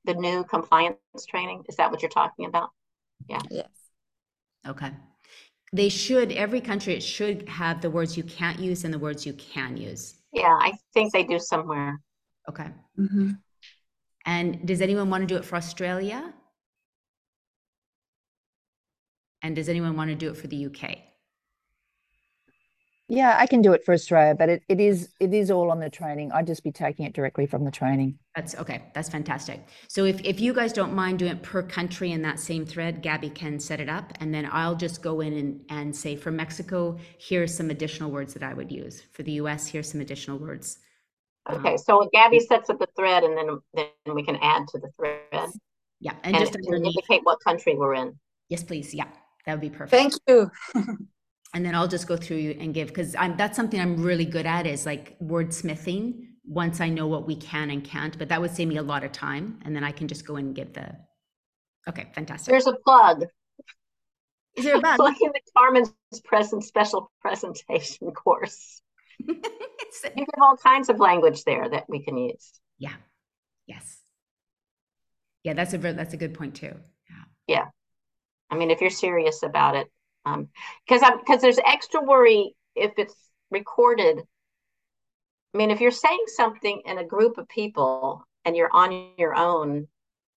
the 0.05 0.15
new 0.15 0.45
compliance 0.45 0.99
training? 1.29 1.63
Is 1.69 1.77
that 1.77 1.91
what 1.91 2.03
you're 2.03 2.11
talking 2.11 2.47
about? 2.47 2.71
Yeah. 3.29 3.41
Yes. 3.51 3.69
Okay. 4.67 4.91
They 5.73 5.89
should. 5.89 6.33
Every 6.33 6.61
country 6.61 6.95
it 6.95 7.03
should 7.03 7.49
have 7.49 7.81
the 7.81 7.91
words 7.91 8.17
you 8.17 8.25
can't 8.25 8.59
use 8.59 8.85
and 8.85 8.93
the 8.93 8.99
words 8.99 9.25
you 9.25 9.33
can 9.35 9.77
use. 9.77 10.17
Yeah, 10.33 10.59
I 10.61 10.73
think 10.93 11.13
they 11.13 11.23
do 11.23 11.39
somewhere. 11.39 12.01
Okay. 12.49 12.69
Mm-hmm. 12.99 13.31
And 14.27 14.67
does 14.67 14.81
anyone 14.81 15.09
want 15.09 15.23
to 15.23 15.27
do 15.27 15.37
it 15.37 15.45
for 15.45 15.57
Australia? 15.57 16.35
And 19.43 19.57
does 19.57 19.69
anyone 19.69 19.97
want 19.97 20.11
to 20.11 20.17
do 20.17 20.29
it 20.31 20.37
for 20.37 20.49
the 20.49 20.67
UK? 20.67 20.99
Yeah, 23.11 23.37
I 23.37 23.47
can 23.47 23.61
do 23.61 23.73
it 23.73 23.85
for 23.85 23.93
Australia, 23.93 24.37
but 24.37 24.49
it, 24.49 24.63
it 24.69 24.79
is 24.79 25.09
it 25.19 25.35
is 25.35 25.51
all 25.51 25.73
on 25.73 25.81
the 25.81 25.91
training. 25.91 26.31
I'd 26.31 26.47
just 26.47 26.63
be 26.63 26.71
taking 26.71 27.05
it 27.07 27.13
directly 27.13 27.45
from 27.45 27.65
the 27.65 27.71
training. 27.73 28.17
That's 28.37 28.55
okay. 28.55 28.83
That's 28.95 29.09
fantastic. 29.09 29.67
So 29.89 30.05
if, 30.05 30.21
if 30.23 30.39
you 30.39 30.55
guys 30.55 30.73
don't 30.73 30.95
mind 30.95 31.19
doing 31.19 31.33
it 31.33 31.43
per 31.43 31.61
country 31.65 32.13
in 32.13 32.23
that 32.23 32.39
same 32.39 32.65
thread, 32.65 33.03
Gabby 33.03 33.29
can 33.29 33.59
set 33.59 33.81
it 33.81 33.89
up. 33.89 34.13
And 34.21 34.33
then 34.33 34.49
I'll 34.53 34.77
just 34.77 35.03
go 35.03 35.21
in 35.21 35.33
and, 35.33 35.61
and 35.71 35.95
say 35.95 36.15
for 36.15 36.31
Mexico, 36.31 36.99
here's 37.19 37.53
some 37.53 37.71
additional 37.71 38.13
words 38.13 38.33
that 38.35 38.45
I 38.45 38.55
would 38.55 38.71
use. 38.71 39.03
For 39.11 39.25
the 39.25 39.33
US, 39.33 39.67
here's 39.67 39.91
some 39.91 40.01
additional 40.01 40.39
words. 40.39 40.79
Okay, 41.51 41.73
um, 41.73 41.79
so 41.79 42.09
Gabby 42.13 42.39
sets 42.39 42.71
up 42.71 42.79
the 42.79 42.87
thread 42.95 43.25
and 43.25 43.37
then 43.37 43.59
then 43.75 44.15
we 44.15 44.23
can 44.23 44.37
add 44.37 44.69
to 44.69 44.79
the 44.79 44.89
thread. 44.97 45.51
Yeah, 45.99 46.13
and, 46.23 46.37
and 46.37 46.47
just 46.47 46.57
indicate 46.57 47.23
what 47.25 47.41
country 47.43 47.75
we're 47.75 47.95
in. 47.95 48.17
Yes, 48.49 48.63
please. 48.63 48.95
Yeah, 48.95 49.09
that 49.47 49.53
would 49.53 49.61
be 49.61 49.71
perfect. 49.71 49.91
Thank 49.91 50.15
you. 50.29 50.51
and 51.55 51.65
then 51.65 51.75
I'll 51.75 51.89
just 51.89 52.07
go 52.07 52.17
through 52.17 52.57
and 52.61 52.73
give 52.73 52.89
because 52.89 53.15
I'm 53.17 53.37
that's 53.37 53.57
something 53.57 53.81
I'm 53.81 54.03
really 54.03 54.25
good 54.25 54.47
at 54.47 54.67
is 54.67 54.87
like 54.87 55.19
wordsmithing 55.21 56.27
once 56.45 56.81
I 56.81 56.89
know 56.89 57.07
what 57.07 57.27
we 57.27 57.37
can 57.37 57.71
and 57.71 57.83
can't. 57.83 58.17
But 58.19 58.29
that 58.29 58.41
would 58.41 58.51
save 58.51 58.69
me 58.69 58.77
a 58.77 58.83
lot 58.83 59.05
of 59.05 59.13
time, 59.13 59.61
and 59.65 59.75
then 59.75 59.85
I 59.85 59.93
can 59.93 60.09
just 60.09 60.27
go 60.27 60.37
in 60.37 60.47
and 60.47 60.55
give 60.55 60.73
the. 60.73 60.97
Okay, 61.89 62.07
fantastic. 62.15 62.53
There's 62.53 62.67
a 62.67 62.75
plug. 62.75 63.25
Is 64.57 64.65
there 64.65 64.77
a 64.77 64.81
bug? 64.81 64.99
like 64.99 65.21
in 65.21 65.31
the 65.33 65.41
Carmen's 65.57 65.93
present 66.25 66.65
special 66.65 67.11
presentation 67.21 68.11
course. 68.13 68.83
you 69.19 69.37
have 70.17 70.43
all 70.43 70.57
kinds 70.57 70.89
of 70.89 70.99
language 71.01 71.45
there 71.45 71.69
that 71.69 71.85
we 71.89 72.05
can 72.05 72.17
use. 72.17 72.53
Yeah. 72.79 72.95
Yes. 73.67 73.99
Yeah, 75.43 75.55
that's 75.55 75.73
a 75.75 75.79
that's 75.79 76.15
a 76.15 76.19
good 76.19 76.35
point 76.35 76.55
too. 76.55 76.75
Yeah. 77.09 77.25
Yeah. 77.47 77.65
I 78.51 78.57
mean, 78.57 78.71
if 78.71 78.81
you're 78.81 78.91
serious 78.91 79.43
about 79.43 79.77
it, 79.77 79.89
because 80.25 81.03
i'm 81.03 81.19
because 81.19 81.41
there's 81.41 81.59
extra 81.67 82.03
worry 82.03 82.55
if 82.77 82.93
it's 82.99 83.15
recorded. 83.51 84.23
I 85.55 85.59
mean 85.59 85.71
if 85.71 85.81
you're 85.81 85.91
saying 85.91 86.25
something 86.37 86.83
in 86.85 86.99
a 86.99 87.05
group 87.05 87.39
of 87.39 87.49
people 87.49 88.25
and 88.45 88.57
you're 88.57 88.71
on 88.73 89.11
your 89.19 89.35
own 89.35 89.89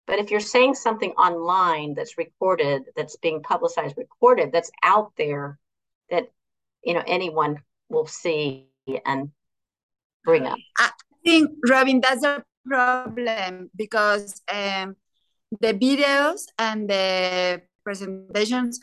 but 0.08 0.20
if 0.20 0.32
you're 0.32 0.40
saying 0.40 0.74
something 0.74 1.12
online 1.12 1.94
that's 1.94 2.18
recorded 2.18 2.84
that's 2.96 3.16
being 3.18 3.42
publicized 3.42 3.96
recorded 3.98 4.52
that's 4.52 4.72
out 4.84 5.12
there 5.18 5.60
that 6.10 6.30
you 6.84 6.94
know 6.94 7.04
anyone 7.06 7.62
will 7.90 8.08
see 8.08 8.68
and 9.06 9.30
bring 10.26 10.48
up. 10.48 10.58
I 10.80 10.90
think 11.24 11.52
robin 11.70 12.02
that's 12.02 12.24
a 12.24 12.44
problem 12.66 13.70
because 13.76 14.42
um, 14.52 14.96
the 15.60 15.74
videos 15.74 16.46
and 16.58 16.90
the 16.90 17.62
presentations 17.84 18.80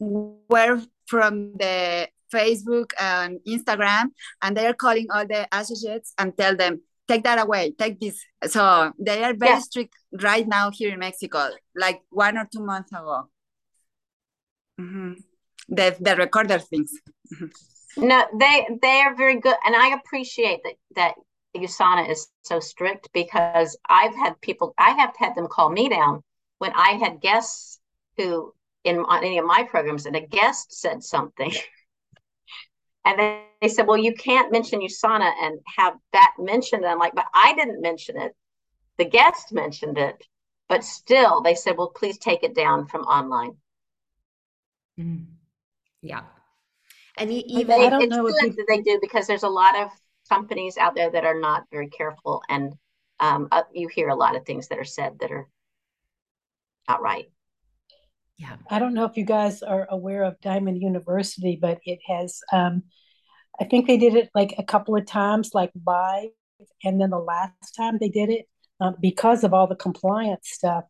were 0.00 0.82
from 1.06 1.52
the 1.56 2.08
Facebook 2.32 2.92
and 2.98 3.38
Instagram, 3.46 4.06
and 4.42 4.56
they 4.56 4.66
are 4.66 4.74
calling 4.74 5.06
all 5.12 5.26
the 5.26 5.46
associates 5.52 6.14
and 6.18 6.36
tell 6.36 6.56
them, 6.56 6.80
take 7.08 7.24
that 7.24 7.40
away, 7.40 7.72
take 7.78 8.00
this. 8.00 8.24
So 8.46 8.92
they 8.98 9.22
are 9.22 9.34
very 9.34 9.52
yeah. 9.52 9.58
strict 9.60 9.94
right 10.12 10.46
now 10.46 10.70
here 10.70 10.92
in 10.92 11.00
Mexico, 11.00 11.50
like 11.76 12.00
one 12.10 12.38
or 12.38 12.48
two 12.52 12.64
months 12.64 12.92
ago. 12.92 13.28
Mm-hmm. 14.80 15.12
The 15.68 15.96
the 16.00 16.16
recorder 16.16 16.58
things. 16.58 16.92
Mm-hmm. 17.32 18.06
No, 18.06 18.24
they 18.38 18.66
they 18.80 19.00
are 19.00 19.14
very 19.14 19.40
good, 19.40 19.56
and 19.64 19.74
I 19.76 19.94
appreciate 19.94 20.60
that 20.64 20.74
that 20.96 21.14
USANA 21.56 22.08
is 22.08 22.28
so 22.42 22.60
strict 22.60 23.08
because 23.12 23.76
I've 23.88 24.14
had 24.14 24.40
people, 24.40 24.74
I 24.78 24.90
have 24.90 25.14
had 25.18 25.34
them 25.34 25.48
call 25.48 25.70
me 25.70 25.88
down 25.88 26.22
when 26.58 26.72
I 26.74 26.92
had 26.92 27.20
guests 27.20 27.80
who 28.16 28.54
in 28.84 29.04
any 29.10 29.38
of 29.38 29.44
my 29.44 29.64
programs 29.64 30.06
and 30.06 30.16
a 30.16 30.20
guest 30.20 30.72
said 30.72 31.02
something. 31.02 31.52
and 33.04 33.18
then 33.18 33.40
they 33.60 33.68
said, 33.68 33.86
well, 33.86 33.96
you 33.96 34.14
can't 34.14 34.52
mention 34.52 34.80
USANA 34.80 35.32
and 35.42 35.60
have 35.76 35.94
that 36.12 36.32
mentioned. 36.38 36.84
And 36.84 36.92
I'm 36.92 36.98
like, 36.98 37.14
but 37.14 37.26
I 37.34 37.54
didn't 37.54 37.82
mention 37.82 38.16
it. 38.16 38.34
The 38.98 39.04
guest 39.04 39.52
mentioned 39.52 39.98
it. 39.98 40.22
But 40.68 40.84
still, 40.84 41.40
they 41.42 41.56
said, 41.56 41.76
well, 41.76 41.88
please 41.94 42.16
take 42.16 42.44
it 42.44 42.54
down 42.54 42.86
from 42.86 43.02
online. 43.02 43.56
Mm-hmm. 44.98 45.24
Yeah. 46.02 46.22
And 47.16 47.30
even 47.30 47.66
they, 47.66 47.86
I 47.86 47.90
don't 47.90 48.08
know 48.08 48.22
what 48.22 48.40
people... 48.40 48.64
they 48.68 48.80
do 48.80 48.98
because 49.02 49.26
there's 49.26 49.42
a 49.42 49.48
lot 49.48 49.76
of 49.76 49.90
companies 50.28 50.78
out 50.78 50.94
there 50.94 51.10
that 51.10 51.24
are 51.24 51.38
not 51.38 51.64
very 51.72 51.88
careful. 51.88 52.42
And 52.48 52.74
um, 53.18 53.48
uh, 53.50 53.62
you 53.74 53.88
hear 53.88 54.08
a 54.08 54.14
lot 54.14 54.36
of 54.36 54.46
things 54.46 54.68
that 54.68 54.78
are 54.78 54.84
said 54.84 55.18
that 55.18 55.32
are 55.32 55.48
not 56.88 57.02
right. 57.02 57.30
Yeah. 58.40 58.56
I 58.70 58.78
don't 58.78 58.94
know 58.94 59.04
if 59.04 59.18
you 59.18 59.26
guys 59.26 59.62
are 59.62 59.86
aware 59.90 60.24
of 60.24 60.40
Diamond 60.40 60.80
University, 60.80 61.58
but 61.60 61.78
it 61.84 61.98
has, 62.08 62.40
um, 62.50 62.84
I 63.60 63.64
think 63.64 63.86
they 63.86 63.98
did 63.98 64.14
it 64.14 64.30
like 64.34 64.54
a 64.56 64.64
couple 64.64 64.96
of 64.96 65.04
times, 65.04 65.50
like 65.52 65.70
live. 65.84 66.30
And 66.82 66.98
then 66.98 67.10
the 67.10 67.18
last 67.18 67.74
time 67.76 67.98
they 68.00 68.08
did 68.08 68.30
it, 68.30 68.46
um, 68.80 68.96
because 68.98 69.44
of 69.44 69.52
all 69.52 69.66
the 69.66 69.76
compliance 69.76 70.48
stuff, 70.48 70.84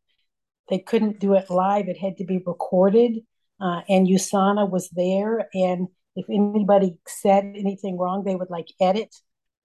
they 0.69 0.79
couldn't 0.79 1.19
do 1.19 1.35
it 1.35 1.51
live. 1.51 1.89
It 1.89 1.99
had 1.99 2.19
to 2.19 2.25
be 2.25 2.41
recorded. 2.47 3.19
Uh, 3.61 3.81
and 3.89 4.07
USANA 4.07 4.71
was 4.71 4.89
there. 4.91 5.49
And 5.53 5.89
if 6.15 6.27
anybody 6.31 6.99
said 7.09 7.53
anything 7.57 7.99
wrong, 7.99 8.23
they 8.23 8.37
would 8.37 8.51
like 8.51 8.69
edit 8.81 9.13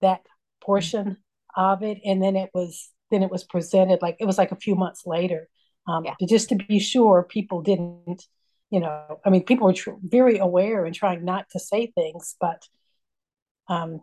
that 0.01 0.21
portion 0.59 1.17
of 1.55 1.83
it. 1.83 1.99
And 2.03 2.19
then 2.19 2.35
it 2.35 2.49
was 2.51 2.89
then 3.11 3.21
it 3.21 3.29
was 3.29 3.43
presented 3.43 4.01
like 4.01 4.17
it 4.19 4.25
was 4.25 4.39
like 4.39 4.51
a 4.51 4.55
few 4.55 4.73
months 4.73 5.03
later. 5.05 5.47
Um, 5.87 6.05
yeah. 6.05 6.15
just 6.27 6.49
to 6.49 6.55
be 6.55 6.79
sure 6.79 7.23
people 7.23 7.61
didn't, 7.61 8.23
you 8.71 8.79
know, 8.79 9.19
I 9.23 9.29
mean, 9.29 9.43
people 9.43 9.67
were 9.67 9.73
tr- 9.73 9.91
very 10.01 10.39
aware 10.39 10.85
and 10.85 10.95
trying 10.95 11.23
not 11.23 11.45
to 11.51 11.59
say 11.59 11.87
things, 11.87 12.35
but 12.39 12.63
um, 13.67 14.01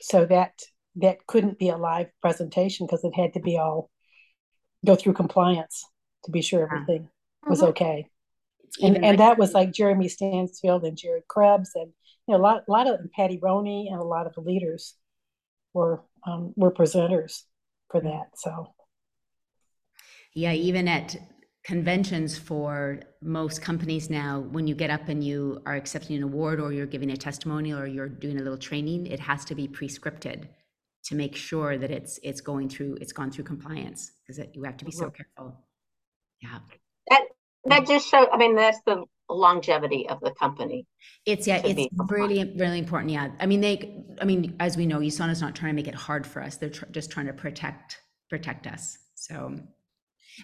so 0.00 0.24
that 0.26 0.60
that 0.96 1.26
couldn't 1.26 1.58
be 1.58 1.68
a 1.68 1.76
live 1.76 2.06
presentation 2.20 2.86
because 2.86 3.04
it 3.04 3.14
had 3.14 3.34
to 3.34 3.40
be 3.40 3.58
all 3.58 3.90
go 4.84 4.94
through 4.94 5.14
compliance 5.14 5.84
to 6.24 6.30
be 6.30 6.42
sure 6.42 6.62
everything 6.64 7.08
was 7.46 7.60
mm-hmm. 7.60 7.70
okay. 7.70 8.06
And 8.82 9.04
and 9.04 9.18
that 9.20 9.38
was 9.38 9.54
like 9.54 9.72
Jeremy 9.72 10.08
Stansfield 10.08 10.84
and 10.84 10.96
Jared 10.96 11.28
Krebs 11.28 11.70
and 11.74 11.92
you 12.26 12.34
know 12.34 12.40
a 12.40 12.42
lot 12.42 12.64
a 12.68 12.70
lot 12.70 12.88
of 12.88 13.00
Patty 13.14 13.38
Roney 13.40 13.88
and 13.90 14.00
a 14.00 14.04
lot 14.04 14.26
of 14.26 14.34
the 14.34 14.40
leaders 14.40 14.94
were 15.72 16.02
um, 16.26 16.52
were 16.56 16.72
presenters 16.72 17.42
for 17.90 18.00
mm-hmm. 18.00 18.08
that. 18.08 18.26
So 18.36 18.74
yeah, 20.34 20.52
even 20.52 20.88
at 20.88 21.16
conventions 21.64 22.36
for 22.36 23.00
most 23.22 23.62
companies 23.62 24.10
now, 24.10 24.40
when 24.50 24.66
you 24.66 24.74
get 24.74 24.90
up 24.90 25.08
and 25.08 25.24
you 25.24 25.62
are 25.64 25.74
accepting 25.74 26.16
an 26.16 26.22
award 26.22 26.60
or 26.60 26.72
you're 26.72 26.86
giving 26.86 27.10
a 27.10 27.16
testimonial 27.16 27.78
or 27.78 27.86
you're 27.86 28.08
doing 28.08 28.38
a 28.38 28.42
little 28.42 28.58
training, 28.58 29.06
it 29.06 29.20
has 29.20 29.44
to 29.46 29.54
be 29.54 29.66
pre-scripted 29.66 30.48
to 31.04 31.14
make 31.14 31.36
sure 31.36 31.78
that 31.78 31.90
it's 31.90 32.18
it's 32.22 32.40
going 32.40 32.68
through 32.68 32.96
it's 33.00 33.12
gone 33.12 33.30
through 33.30 33.44
compliance 33.44 34.12
because 34.26 34.44
you 34.54 34.62
have 34.64 34.76
to 34.76 34.84
be 34.84 34.90
so 34.90 35.10
careful. 35.10 35.64
Yeah. 36.40 36.58
That 37.10 37.22
that 37.66 37.86
just 37.86 38.08
shows. 38.08 38.26
I 38.32 38.36
mean, 38.36 38.56
that's 38.56 38.80
the 38.86 39.04
longevity 39.30 40.08
of 40.08 40.20
the 40.20 40.32
company. 40.32 40.86
It's 41.24 41.46
yeah, 41.46 41.62
it's 41.64 41.88
really 42.08 42.54
really 42.56 42.78
important. 42.78 43.10
Yeah, 43.10 43.30
I 43.40 43.46
mean 43.46 43.60
they. 43.60 44.04
I 44.20 44.24
mean, 44.24 44.56
as 44.60 44.76
we 44.76 44.86
know, 44.86 44.98
USANA's 44.98 45.40
not 45.40 45.54
trying 45.54 45.72
to 45.72 45.76
make 45.76 45.88
it 45.88 45.94
hard 45.94 46.26
for 46.26 46.42
us. 46.42 46.56
They're 46.56 46.70
tr- 46.70 46.86
just 46.90 47.10
trying 47.10 47.26
to 47.26 47.32
protect 47.32 47.98
protect 48.30 48.66
us. 48.66 48.98
So 49.14 49.58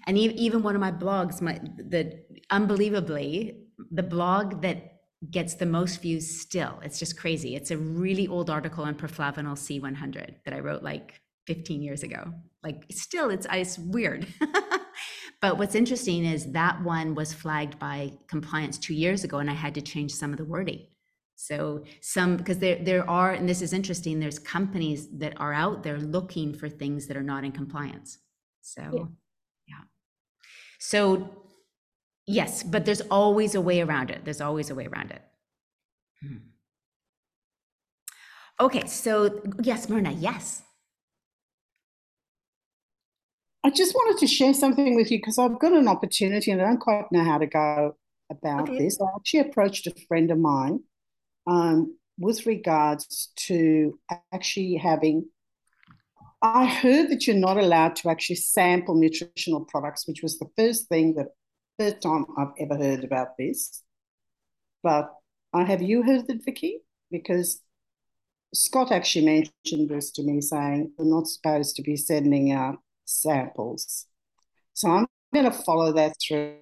and 0.07 0.17
even 0.19 0.63
one 0.63 0.75
of 0.75 0.81
my 0.81 0.93
blogs 0.93 1.41
my 1.41 1.61
the 1.77 2.23
unbelievably 2.51 3.57
the 3.91 4.03
blog 4.03 4.63
that 4.63 5.01
gets 5.31 5.55
the 5.55 5.67
most 5.67 6.01
views 6.01 6.41
still 6.41 6.81
it's 6.83 6.99
just 6.99 7.19
crazy. 7.19 7.55
It's 7.55 7.71
a 7.71 7.77
really 7.77 8.27
old 8.27 8.49
article 8.49 8.85
on 8.85 8.95
Proflavanol 8.95 9.59
c100 9.59 10.37
that 10.45 10.55
i 10.55 10.61
wrote 10.61 10.83
like 10.83 11.21
15 11.47 11.83
years 11.83 12.03
ago. 12.03 12.33
Like 12.63 12.85
still 12.91 13.31
it's 13.31 13.47
it's 13.51 13.79
weird. 13.79 14.27
But 15.41 15.57
what's 15.57 15.75
interesting 15.75 16.25
is 16.27 16.53
that 16.53 16.83
one 16.83 17.15
was 17.15 17.33
flagged 17.33 17.79
by 17.79 18.13
compliance 18.29 18.77
two 18.77 18.95
years 18.95 19.25
ago 19.25 19.39
and 19.39 19.51
i 19.51 19.55
had 19.55 19.75
to 19.75 19.81
change 19.81 20.13
some 20.13 20.33
of 20.33 20.37
the 20.37 20.45
wording. 20.45 20.87
So 21.37 21.85
some 22.03 22.37
because 22.37 22.59
there 22.59 22.79
there 22.85 23.09
are 23.09 23.33
and 23.33 23.49
this 23.49 23.63
is 23.63 23.73
interesting 23.73 24.21
there's 24.21 24.39
companies 24.39 25.09
that 25.19 25.33
are 25.41 25.55
out 25.55 25.83
there 25.83 25.99
looking 25.99 26.53
for 26.53 26.69
things 26.69 27.07
that 27.07 27.17
are 27.17 27.23
not 27.23 27.45
in 27.45 27.53
compliance. 27.53 28.19
So 28.61 28.83
yeah. 28.93 29.05
So, 30.81 31.29
yes, 32.27 32.63
but 32.63 32.87
there's 32.87 33.03
always 33.03 33.55
a 33.55 33.61
way 33.61 33.83
around 33.83 34.11
it. 34.11 34.25
There's 34.25 34.41
always 34.41 34.71
a 34.71 34.75
way 34.75 34.87
around 34.87 35.11
it. 35.11 35.23
Hmm. 36.21 36.37
Okay, 38.59 38.87
so 38.87 39.41
yes, 39.63 39.89
Myrna, 39.89 40.13
yes. 40.13 40.63
I 43.63 43.71
just 43.71 43.95
wanted 43.95 44.19
to 44.21 44.27
share 44.27 44.55
something 44.55 44.97
with 44.97 45.11
you 45.11 45.19
because 45.19 45.39
I've 45.39 45.59
got 45.59 45.73
an 45.73 45.87
opportunity 45.87 46.51
and 46.51 46.63
I 46.63 46.65
don't 46.65 46.81
quite 46.81 47.13
know 47.13 47.25
how 47.25 47.37
to 47.39 47.47
go 47.47 47.97
about 48.31 48.69
okay. 48.69 48.79
this. 48.79 48.99
I 49.01 49.07
actually 49.17 49.41
approached 49.41 49.87
a 49.87 49.95
friend 50.09 50.31
of 50.31 50.39
mine 50.39 50.81
um, 51.47 51.97
with 52.19 52.47
regards 52.47 53.33
to 53.37 53.99
actually 54.33 54.77
having 54.77 55.27
I 56.43 56.67
heard 56.67 57.11
that 57.11 57.27
you're 57.27 57.37
not 57.37 57.59
allowed 57.59 57.97
to 57.97 58.09
actually 58.09 58.37
sample 58.37 58.95
nutritional 58.95 59.65
products, 59.65 60.09
which 60.09 60.23
was 60.23 60.39
the 60.39 60.49
first 60.57 60.89
thing 60.89 61.15
that 61.15 61.29
first 61.79 62.01
time 62.01 62.25
I've 62.39 62.53
ever 62.59 62.77
heard 62.77 63.05
about 63.05 63.37
this. 63.39 63.83
But 64.83 65.13
uh, 65.53 65.65
have 65.65 65.83
you 65.83 66.03
heard 66.03 66.31
it, 66.31 66.43
Vicky? 66.45 66.81
Because 67.11 67.61
Scott 68.55 68.91
actually 68.91 69.27
mentioned 69.27 69.91
this 69.91 70.11
to 70.13 70.23
me, 70.23 70.41
saying 70.41 70.93
we're 70.97 71.05
not 71.05 71.27
supposed 71.27 71.77
to 71.77 71.83
be 71.83 71.97
sending 71.97 72.53
out 72.53 72.79
samples. 73.05 74.07
So 74.73 74.91
I'm 74.91 75.07
going 75.35 75.45
to 75.45 75.53
follow 75.53 75.93
that 75.93 76.15
through 76.27 76.57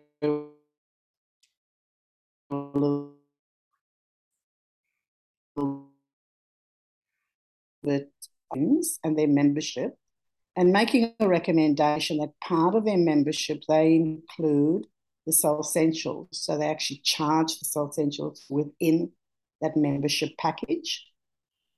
a 2.50 3.08
and 8.52 9.18
their 9.18 9.28
membership 9.28 9.96
and 10.56 10.72
making 10.72 11.14
a 11.20 11.28
recommendation 11.28 12.18
that 12.18 12.32
part 12.42 12.74
of 12.74 12.84
their 12.84 12.98
membership 12.98 13.62
they 13.68 13.94
include 13.94 14.86
the 15.24 15.32
Soul 15.32 15.60
Essentials. 15.60 16.28
So 16.32 16.58
they 16.58 16.68
actually 16.68 17.00
charge 17.04 17.58
the 17.58 17.64
Soul 17.64 17.90
Essentials 17.90 18.44
within 18.50 19.12
that 19.60 19.76
membership 19.76 20.30
package. 20.38 21.06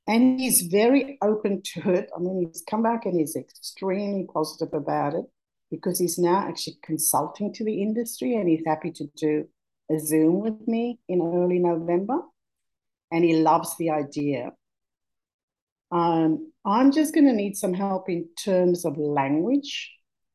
And 0.07 0.41
he's 0.41 0.63
very 0.63 1.19
open 1.21 1.63
to 1.75 1.91
it. 1.91 2.09
I 2.17 2.21
mean, 2.21 2.47
he's 2.47 2.63
come 2.69 2.83
back 2.83 3.05
and 3.05 3.19
he's 3.19 3.37
extremely 3.37 4.27
positive 4.33 4.73
about 4.73 5.15
it 5.15 5.25
because 5.71 5.99
he's 5.99 6.19
now 6.19 6.49
actually 6.49 6.79
consulting 6.83 7.53
to 7.55 7.65
the 7.65 7.83
industry 7.83 8.35
and 8.35 8.49
he's 8.49 8.65
happy 8.67 8.93
to 8.93 9.07
do 9.17 9.47
a 9.91 9.99
Zoom 9.99 10.41
with 10.41 10.67
me 10.67 10.99
in 11.09 11.21
early 11.21 11.59
November. 11.59 12.21
And 13.13 13.25
he 13.25 13.37
loves 13.37 13.77
the 13.77 13.91
idea. 13.91 14.53
Um, 15.93 16.53
I'm 16.65 16.93
just 16.93 17.15
going 17.15 17.27
to 17.27 17.33
need 17.33 17.57
some 17.57 17.75
help 17.75 18.09
in 18.09 18.29
terms 18.43 18.85
of 18.85 18.97
language 18.97 19.91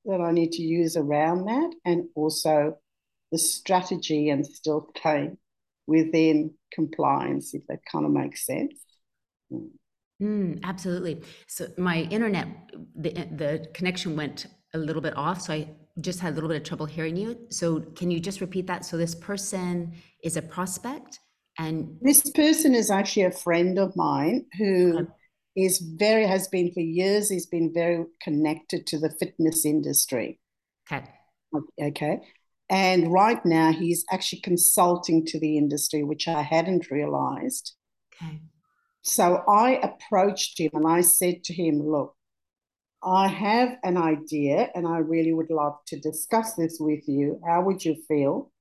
that 0.06 0.22
I 0.22 0.32
need 0.32 0.52
to 0.54 0.62
use 0.62 0.98
around 0.98 1.46
that 1.46 1.72
and 1.86 2.06
also 2.16 2.78
the 3.32 3.38
strategy 3.38 4.30
and 4.30 4.46
still 4.46 4.90
play 4.96 5.32
within 5.88 6.54
compliance, 6.74 7.54
if 7.54 7.66
that 7.68 7.80
kind 7.92 8.06
of 8.06 8.12
makes 8.12 8.46
sense. 8.46 8.74
Mm, 10.22 10.64
absolutely. 10.64 11.24
So 11.48 11.68
my 11.78 12.02
internet, 12.04 12.48
the, 12.96 13.12
the 13.12 13.68
connection 13.74 14.16
went 14.16 14.48
a 14.74 14.78
little 14.78 15.02
bit 15.02 15.16
off. 15.18 15.42
So 15.42 15.54
I 15.54 15.70
just 16.02 16.20
had 16.20 16.34
a 16.34 16.36
little 16.36 16.50
bit 16.50 16.58
of 16.58 16.64
trouble 16.64 16.86
hearing 16.86 17.16
you. 17.16 17.38
So 17.50 17.80
can 17.80 18.12
you 18.12 18.20
just 18.20 18.42
repeat 18.42 18.68
that? 18.68 18.86
So 18.86 18.98
this 18.98 19.16
person 19.16 19.94
is 20.24 20.38
a 20.38 20.42
prospect 20.42 21.20
and 21.58 21.98
this 22.02 22.30
person 22.32 22.76
is 22.76 22.92
actually 22.92 23.24
a 23.24 23.32
friend 23.32 23.80
of 23.80 23.96
mine 23.96 24.46
who 24.58 25.08
is 25.56 25.80
very 25.80 26.26
has 26.28 26.48
been 26.48 26.72
for 26.74 26.82
years 26.82 27.30
he's 27.30 27.46
been 27.46 27.74
very 27.74 28.06
connected 28.22 28.86
to 28.88 29.00
the 29.00 29.10
fitness 29.10 29.66
industry. 29.66 30.40
Okay. 30.92 31.06
Okay. 31.82 32.20
And 32.70 33.14
right 33.14 33.44
now 33.46 33.72
he's 33.72 34.04
actually 34.12 34.42
consulting 34.42 35.26
to 35.28 35.40
the 35.40 35.58
industry 35.58 36.04
which 36.04 36.28
i 36.28 36.42
hadn't 36.42 36.92
realized. 36.92 37.74
Okay. 38.22 38.42
So 39.04 39.44
i 39.48 39.80
approached 39.82 40.60
him 40.60 40.72
and 40.74 40.88
i 40.88 41.02
said 41.02 41.44
to 41.46 41.54
him 41.54 41.82
look 41.82 42.16
i 43.04 43.28
have 43.28 43.78
an 43.84 43.98
idea 43.98 44.70
and 44.74 44.88
i 44.88 44.98
really 44.98 45.32
would 45.32 45.52
love 45.52 45.78
to 45.88 46.00
discuss 46.00 46.56
this 46.56 46.78
with 46.80 47.08
you. 47.08 47.40
How 47.48 47.62
would 47.62 47.86
you 47.86 47.96
feel 48.08 48.52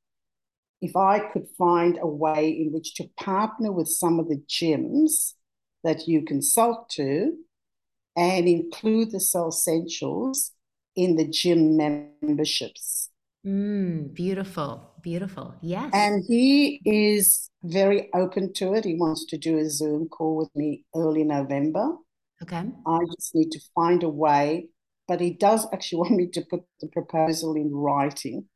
if 0.81 0.95
i 0.97 1.19
could 1.19 1.47
find 1.57 1.99
a 2.01 2.07
way 2.07 2.51
in 2.51 2.73
which 2.73 2.95
to 2.95 3.05
partner 3.17 3.73
with 3.73 3.89
some 3.89 4.21
of 4.21 4.29
the 4.29 4.43
gyms 4.49 5.33
that 5.85 6.09
you 6.09 6.23
consult 6.23 6.89
to 6.91 7.37
and 8.17 8.49
include 8.49 9.11
the 9.11 9.21
Soul 9.21 9.49
Essentials 9.49 10.53
in 10.97 11.17
the 11.17 11.27
gym 11.27 11.77
memberships. 11.77 13.11
Mm, 13.47 14.15
beautiful, 14.15 14.93
beautiful. 15.03 15.55
Yes. 15.61 15.91
And 15.93 16.25
he 16.27 16.81
is 16.85 17.51
very 17.63 18.09
open 18.15 18.53
to 18.55 18.75
it. 18.75 18.85
He 18.85 18.95
wants 18.95 19.27
to 19.27 19.37
do 19.39 19.59
a 19.59 19.69
Zoom 19.69 20.09
call 20.09 20.37
with 20.37 20.55
me 20.55 20.85
early 20.95 21.25
November. 21.25 21.97
Okay. 22.43 22.65
I 22.87 22.99
just 23.17 23.35
need 23.35 23.51
to 23.53 23.61
find 23.75 24.03
a 24.03 24.09
way, 24.09 24.69
but 25.07 25.21
he 25.21 25.31
does 25.31 25.67
actually 25.73 25.99
want 26.01 26.13
me 26.13 26.29
to 26.29 26.43
put 26.43 26.63
the 26.81 26.89
proposal 26.89 27.55
in 27.55 27.71
writing. 27.75 28.47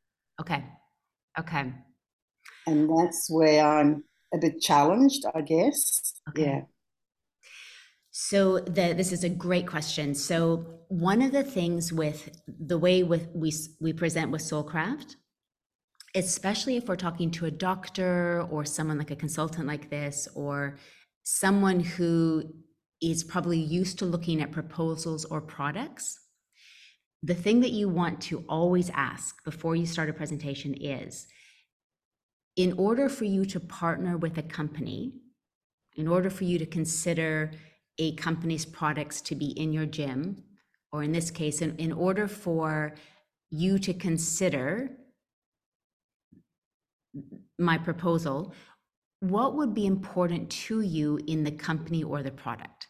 Okay. 0.41 0.63
Okay. 1.37 1.73
And 2.65 2.89
that's 2.89 3.29
where 3.29 3.65
I'm 3.65 4.03
a 4.33 4.37
bit 4.37 4.61
challenged, 4.61 5.23
I 5.33 5.41
guess. 5.41 6.13
Okay. 6.29 6.43
Yeah. 6.43 6.61
So 8.27 8.59
the, 8.59 8.93
this 8.93 9.11
is 9.11 9.23
a 9.23 9.29
great 9.29 9.67
question. 9.67 10.13
So 10.13 10.81
one 10.89 11.21
of 11.21 11.31
the 11.31 11.43
things 11.43 11.93
with 11.93 12.29
the 12.47 12.77
way 12.77 13.03
with 13.03 13.29
we 13.33 13.53
we 13.79 13.93
present 13.93 14.31
with 14.31 14.41
Soulcraft 14.41 15.15
especially 16.15 16.77
if 16.77 16.87
we're 16.87 16.95
talking 16.95 17.31
to 17.31 17.45
a 17.45 17.51
doctor 17.51 18.45
or 18.49 18.65
someone 18.65 18.97
like 18.97 19.11
a 19.11 19.15
consultant 19.15 19.67
like 19.67 19.89
this, 19.89 20.27
or 20.35 20.77
someone 21.23 21.79
who 21.79 22.43
is 23.01 23.23
probably 23.23 23.59
used 23.59 23.99
to 23.99 24.05
looking 24.05 24.41
at 24.41 24.51
proposals 24.51 25.25
or 25.25 25.41
products, 25.41 26.19
the 27.21 27.35
thing 27.35 27.59
that 27.61 27.71
you 27.71 27.87
want 27.87 28.21
to 28.21 28.43
always 28.49 28.89
ask 28.91 29.43
before 29.43 29.75
you 29.75 29.85
start 29.85 30.09
a 30.09 30.13
presentation 30.13 30.73
is 30.73 31.27
in 32.55 32.73
order 32.73 33.07
for 33.07 33.25
you 33.25 33.45
to 33.45 33.59
partner 33.59 34.17
with 34.17 34.37
a 34.37 34.43
company, 34.43 35.13
in 35.95 36.07
order 36.07 36.29
for 36.29 36.43
you 36.43 36.57
to 36.57 36.65
consider 36.65 37.51
a 37.99 38.13
company's 38.15 38.65
products 38.65 39.21
to 39.21 39.35
be 39.35 39.47
in 39.47 39.71
your 39.71 39.85
gym, 39.85 40.43
or 40.91 41.03
in 41.03 41.11
this 41.11 41.29
case, 41.29 41.61
in, 41.61 41.75
in 41.77 41.91
order 41.91 42.27
for 42.27 42.95
you 43.51 43.77
to 43.79 43.93
consider 43.93 44.89
my 47.59 47.77
proposal, 47.77 48.53
what 49.19 49.55
would 49.55 49.73
be 49.73 49.85
important 49.85 50.49
to 50.49 50.81
you 50.81 51.19
in 51.27 51.43
the 51.43 51.51
company 51.51 52.03
or 52.03 52.23
the 52.23 52.31
product? 52.31 52.87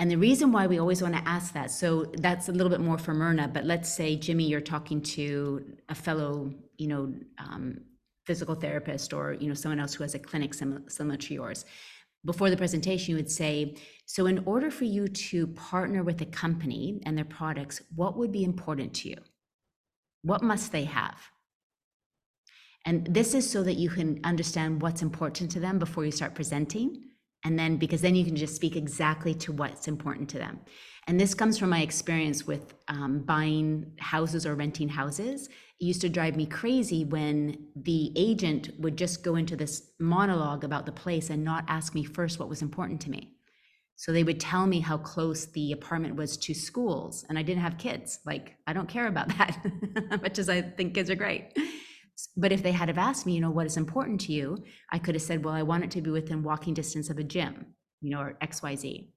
And 0.00 0.10
the 0.10 0.16
reason 0.16 0.52
why 0.52 0.68
we 0.68 0.78
always 0.78 1.02
want 1.02 1.16
to 1.16 1.28
ask 1.28 1.52
that, 1.54 1.72
so 1.72 2.04
that's 2.18 2.48
a 2.48 2.52
little 2.52 2.70
bit 2.70 2.80
more 2.80 2.98
for 2.98 3.12
Myrna, 3.12 3.48
but 3.48 3.64
let's 3.64 3.92
say, 3.92 4.16
Jimmy, 4.16 4.44
you're 4.44 4.60
talking 4.60 5.02
to 5.02 5.64
a 5.88 5.94
fellow, 5.94 6.54
you 6.76 6.86
know, 6.86 7.12
um, 7.38 7.80
physical 8.28 8.54
therapist 8.54 9.14
or, 9.14 9.32
you 9.40 9.48
know, 9.48 9.54
someone 9.54 9.80
else 9.80 9.94
who 9.94 10.04
has 10.04 10.14
a 10.14 10.18
clinic 10.18 10.52
similar, 10.52 10.82
similar 10.88 11.16
to 11.16 11.32
yours. 11.32 11.64
Before 12.24 12.50
the 12.50 12.58
presentation, 12.58 13.12
you 13.12 13.16
would 13.16 13.30
say, 13.30 13.74
so 14.04 14.26
in 14.26 14.38
order 14.44 14.70
for 14.70 14.84
you 14.84 15.08
to 15.08 15.46
partner 15.46 16.02
with 16.02 16.20
a 16.20 16.26
company 16.26 17.00
and 17.06 17.16
their 17.16 17.24
products, 17.24 17.80
what 17.96 18.18
would 18.18 18.30
be 18.30 18.44
important 18.44 18.92
to 18.98 19.08
you? 19.08 19.16
What 20.22 20.42
must 20.42 20.72
they 20.72 20.84
have? 20.84 21.18
And 22.84 23.06
this 23.18 23.32
is 23.32 23.48
so 23.48 23.62
that 23.62 23.78
you 23.82 23.88
can 23.88 24.20
understand 24.24 24.82
what's 24.82 25.02
important 25.02 25.50
to 25.52 25.60
them 25.60 25.78
before 25.78 26.04
you 26.04 26.12
start 26.12 26.34
presenting 26.34 27.08
and 27.44 27.58
then 27.58 27.76
because 27.76 28.02
then 28.02 28.16
you 28.16 28.24
can 28.24 28.36
just 28.36 28.56
speak 28.56 28.76
exactly 28.76 29.34
to 29.34 29.52
what's 29.52 29.88
important 29.88 30.28
to 30.30 30.38
them 30.38 30.58
and 31.08 31.18
this 31.18 31.34
comes 31.34 31.58
from 31.58 31.70
my 31.70 31.80
experience 31.80 32.46
with 32.46 32.74
um, 32.88 33.20
buying 33.20 33.92
houses 33.98 34.44
or 34.44 34.54
renting 34.54 34.88
houses 34.88 35.48
used 35.78 36.00
to 36.00 36.08
drive 36.08 36.36
me 36.36 36.46
crazy 36.46 37.04
when 37.04 37.66
the 37.76 38.12
agent 38.16 38.70
would 38.78 38.96
just 38.96 39.22
go 39.22 39.36
into 39.36 39.56
this 39.56 39.92
monologue 40.00 40.64
about 40.64 40.86
the 40.86 40.92
place 40.92 41.30
and 41.30 41.44
not 41.44 41.64
ask 41.68 41.94
me 41.94 42.02
first 42.04 42.38
what 42.38 42.48
was 42.48 42.62
important 42.62 43.00
to 43.02 43.10
me. 43.10 43.34
So 43.96 44.12
they 44.12 44.24
would 44.24 44.40
tell 44.40 44.66
me 44.66 44.80
how 44.80 44.98
close 44.98 45.46
the 45.46 45.72
apartment 45.72 46.16
was 46.16 46.36
to 46.38 46.54
schools 46.54 47.24
and 47.28 47.38
i 47.38 47.42
didn't 47.42 47.62
have 47.62 47.78
kids. 47.78 48.20
Like 48.24 48.56
i 48.66 48.72
don't 48.72 48.88
care 48.88 49.06
about 49.06 49.28
that 49.38 50.20
much 50.22 50.38
as 50.38 50.48
i 50.48 50.62
think 50.62 50.94
kids 50.94 51.10
are 51.10 51.14
great. 51.14 51.56
But 52.36 52.52
if 52.52 52.62
they 52.62 52.72
had 52.72 52.88
have 52.88 52.98
asked 52.98 53.26
me, 53.26 53.34
you 53.34 53.40
know, 53.40 53.50
what 53.50 53.66
is 53.66 53.76
important 53.76 54.20
to 54.22 54.32
you, 54.32 54.64
I 54.90 54.98
could 54.98 55.14
have 55.14 55.22
said, 55.22 55.44
well, 55.44 55.54
I 55.54 55.62
want 55.62 55.84
it 55.84 55.90
to 55.92 56.02
be 56.02 56.10
within 56.10 56.42
walking 56.42 56.74
distance 56.74 57.10
of 57.10 57.18
a 57.18 57.22
gym, 57.22 57.74
you 58.00 58.10
know, 58.10 58.20
or 58.20 58.38
XYZ. 58.42 59.08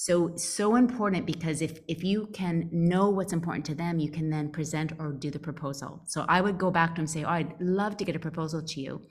So, 0.00 0.36
so 0.36 0.76
important 0.76 1.26
because 1.26 1.60
if 1.60 1.80
if 1.88 2.04
you 2.04 2.28
can 2.32 2.68
know 2.70 3.10
what's 3.10 3.32
important 3.32 3.64
to 3.66 3.74
them, 3.74 3.98
you 3.98 4.12
can 4.12 4.30
then 4.30 4.48
present 4.52 4.92
or 5.00 5.10
do 5.10 5.28
the 5.28 5.40
proposal. 5.40 6.02
So 6.06 6.24
I 6.28 6.40
would 6.40 6.56
go 6.56 6.70
back 6.70 6.90
to 6.90 6.94
them 6.94 7.02
and 7.02 7.10
say, 7.10 7.24
oh, 7.24 7.30
I'd 7.30 7.60
love 7.60 7.96
to 7.96 8.04
get 8.04 8.14
a 8.14 8.20
proposal 8.20 8.62
to 8.62 8.80
you. 8.80 9.02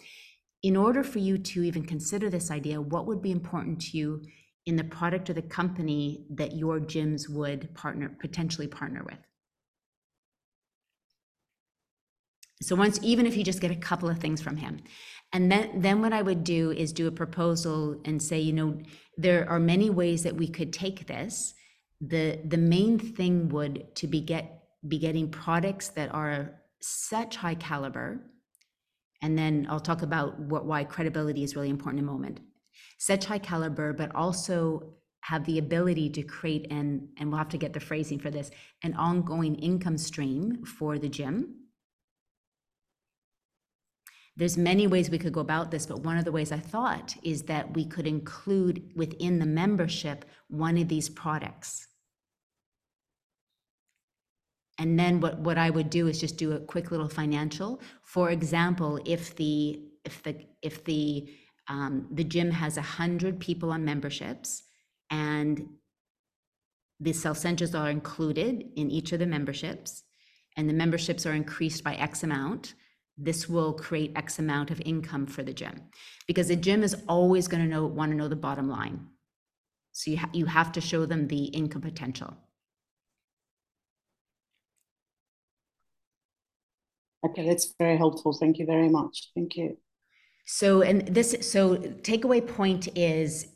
In 0.64 0.78
order 0.78 1.04
for 1.04 1.20
you 1.20 1.38
to 1.40 1.64
even 1.64 1.84
consider 1.86 2.30
this 2.30 2.50
idea, 2.50 2.80
what 2.80 3.06
would 3.06 3.22
be 3.22 3.32
important 3.32 3.82
to 3.82 3.98
you 3.98 4.22
in 4.66 4.78
the 4.78 4.86
product 4.86 5.30
or 5.30 5.34
the 5.34 5.42
company 5.42 6.26
that 6.30 6.56
your 6.56 6.80
gyms 6.80 7.28
would 7.28 7.76
partner 7.76 8.16
potentially 8.22 8.68
partner 8.68 9.04
with? 9.04 9.20
So 12.62 12.76
once, 12.76 12.98
even 13.04 13.28
if 13.28 13.36
you 13.36 13.44
just 13.44 13.60
get 13.60 13.72
a 13.72 13.76
couple 13.76 14.10
of 14.10 14.20
things 14.20 14.42
from 14.42 14.56
him, 14.56 14.80
and 15.34 15.52
then 15.52 15.82
then 15.82 16.02
what 16.02 16.14
I 16.14 16.22
would 16.22 16.44
do 16.44 16.72
is 16.72 16.94
do 16.94 17.08
a 17.08 17.12
proposal 17.12 18.00
and 18.06 18.22
say, 18.22 18.40
you 18.40 18.54
know, 18.54 18.80
there 19.18 19.50
are 19.50 19.60
many 19.60 19.90
ways 19.90 20.24
that 20.24 20.36
we 20.36 20.48
could 20.48 20.72
take 20.72 21.08
this. 21.08 21.54
The 22.00 22.40
the 22.46 22.58
main 22.58 22.98
thing 23.00 23.50
would 23.50 23.96
to 23.96 24.08
be 24.08 24.22
get 24.22 24.64
be 24.88 25.00
getting 25.00 25.30
products 25.30 25.90
that 25.90 26.14
are 26.14 26.62
such 26.80 27.36
high 27.36 27.56
caliber, 27.56 28.22
and 29.22 29.38
then 29.38 29.68
I'll 29.70 29.80
talk 29.80 30.02
about 30.02 30.40
what 30.40 30.66
why 30.66 30.84
credibility 30.84 31.44
is 31.44 31.56
really 31.56 31.70
important 31.70 32.00
in 32.00 32.08
a 32.08 32.12
moment. 32.12 32.40
Such 32.98 33.26
high 33.26 33.40
caliber, 33.40 33.94
but 33.94 34.16
also 34.16 34.94
have 35.22 35.46
the 35.46 35.58
ability 35.58 36.10
to 36.12 36.24
create 36.24 36.72
an 36.72 37.10
and 37.18 37.30
we'll 37.30 37.38
have 37.38 37.50
to 37.50 37.58
get 37.58 37.74
the 37.74 37.80
phrasing 37.82 38.18
for 38.18 38.30
this 38.30 38.50
an 38.84 38.94
ongoing 38.94 39.56
income 39.56 39.98
stream 39.98 40.64
for 40.64 40.98
the 40.98 41.10
gym 41.10 41.67
there's 44.38 44.56
many 44.56 44.86
ways 44.86 45.10
we 45.10 45.18
could 45.18 45.34
go 45.34 45.42
about 45.42 45.72
this, 45.72 45.88
but 45.88 46.02
one 46.02 46.18
of 46.18 46.24
the 46.24 46.32
ways 46.32 46.52
I 46.52 46.60
thought 46.60 47.16
is 47.24 47.44
that 47.44 47.74
we 47.74 47.86
could 47.86 48.06
include 48.06 48.92
within 48.96 49.40
the 49.40 49.48
membership 49.48 50.26
one 50.48 50.78
of 50.78 50.88
these 50.88 51.10
products. 51.10 51.88
And 54.78 55.00
then 55.00 55.22
what, 55.22 55.40
what 55.40 55.58
I 55.58 55.72
would 55.72 55.90
do 55.90 56.08
is 56.08 56.20
just 56.20 56.38
do 56.38 56.52
a 56.52 56.60
quick 56.60 56.92
little 56.92 57.10
financial. 57.10 57.82
For 58.04 58.30
example, 58.30 59.00
if 59.06 59.36
the 59.36 59.82
if 60.06 60.22
the 60.22 60.38
if 60.62 60.84
the 60.86 61.30
um, 61.68 62.08
the 62.12 62.24
gym 62.24 62.52
has 62.52 62.78
a 62.78 62.82
hundred 62.82 63.40
people 63.40 63.72
on 63.72 63.84
memberships 63.84 64.64
and 65.10 65.68
the 67.00 67.12
self 67.12 67.40
centers 67.40 67.74
are 67.74 67.90
included 67.90 68.66
in 68.76 68.92
each 68.92 69.12
of 69.14 69.20
the 69.20 69.26
memberships 69.26 70.04
and 70.56 70.70
the 70.70 70.74
memberships 70.74 71.26
are 71.26 71.34
increased 71.34 71.84
by 71.84 71.96
X 71.96 72.22
amount, 72.22 72.76
this 73.18 73.50
will 73.50 73.74
create 73.74 74.12
X 74.16 74.40
amount 74.40 74.70
of 74.72 74.82
income 74.86 75.26
for 75.26 75.44
the 75.44 75.54
gym 75.54 75.82
because 76.28 76.50
the 76.50 76.56
gym 76.56 76.84
is 76.84 76.96
always 77.08 77.48
going 77.48 77.64
to 77.64 77.70
know 77.70 77.86
want 77.86 78.12
to 78.12 78.18
know 78.18 78.28
the 78.28 78.36
bottom 78.36 78.70
line. 78.70 79.08
So 79.92 80.12
you, 80.12 80.18
ha- 80.18 80.30
you 80.34 80.46
have 80.46 80.72
to 80.74 80.82
show 80.82 81.06
them 81.06 81.28
the 81.28 81.46
income 81.46 81.82
potential. 81.82 82.38
Okay, 87.26 87.48
that's 87.48 87.74
very 87.80 87.98
helpful. 87.98 88.32
Thank 88.32 88.60
you 88.60 88.66
very 88.66 88.90
much. 88.90 89.32
Thank 89.36 89.58
you. 89.58 89.78
So, 90.46 90.82
and 90.82 91.08
this, 91.08 91.36
so 91.42 91.76
takeaway 91.76 92.46
point 92.46 92.88
is 92.96 93.48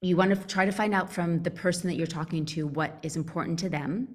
you 0.00 0.16
want 0.16 0.30
to 0.30 0.46
try 0.46 0.64
to 0.64 0.72
find 0.72 0.94
out 0.94 1.12
from 1.12 1.42
the 1.42 1.50
person 1.50 1.88
that 1.88 1.96
you're 1.96 2.06
talking 2.06 2.46
to 2.46 2.66
what 2.66 2.98
is 3.02 3.16
important 3.16 3.58
to 3.58 3.68
them. 3.68 4.08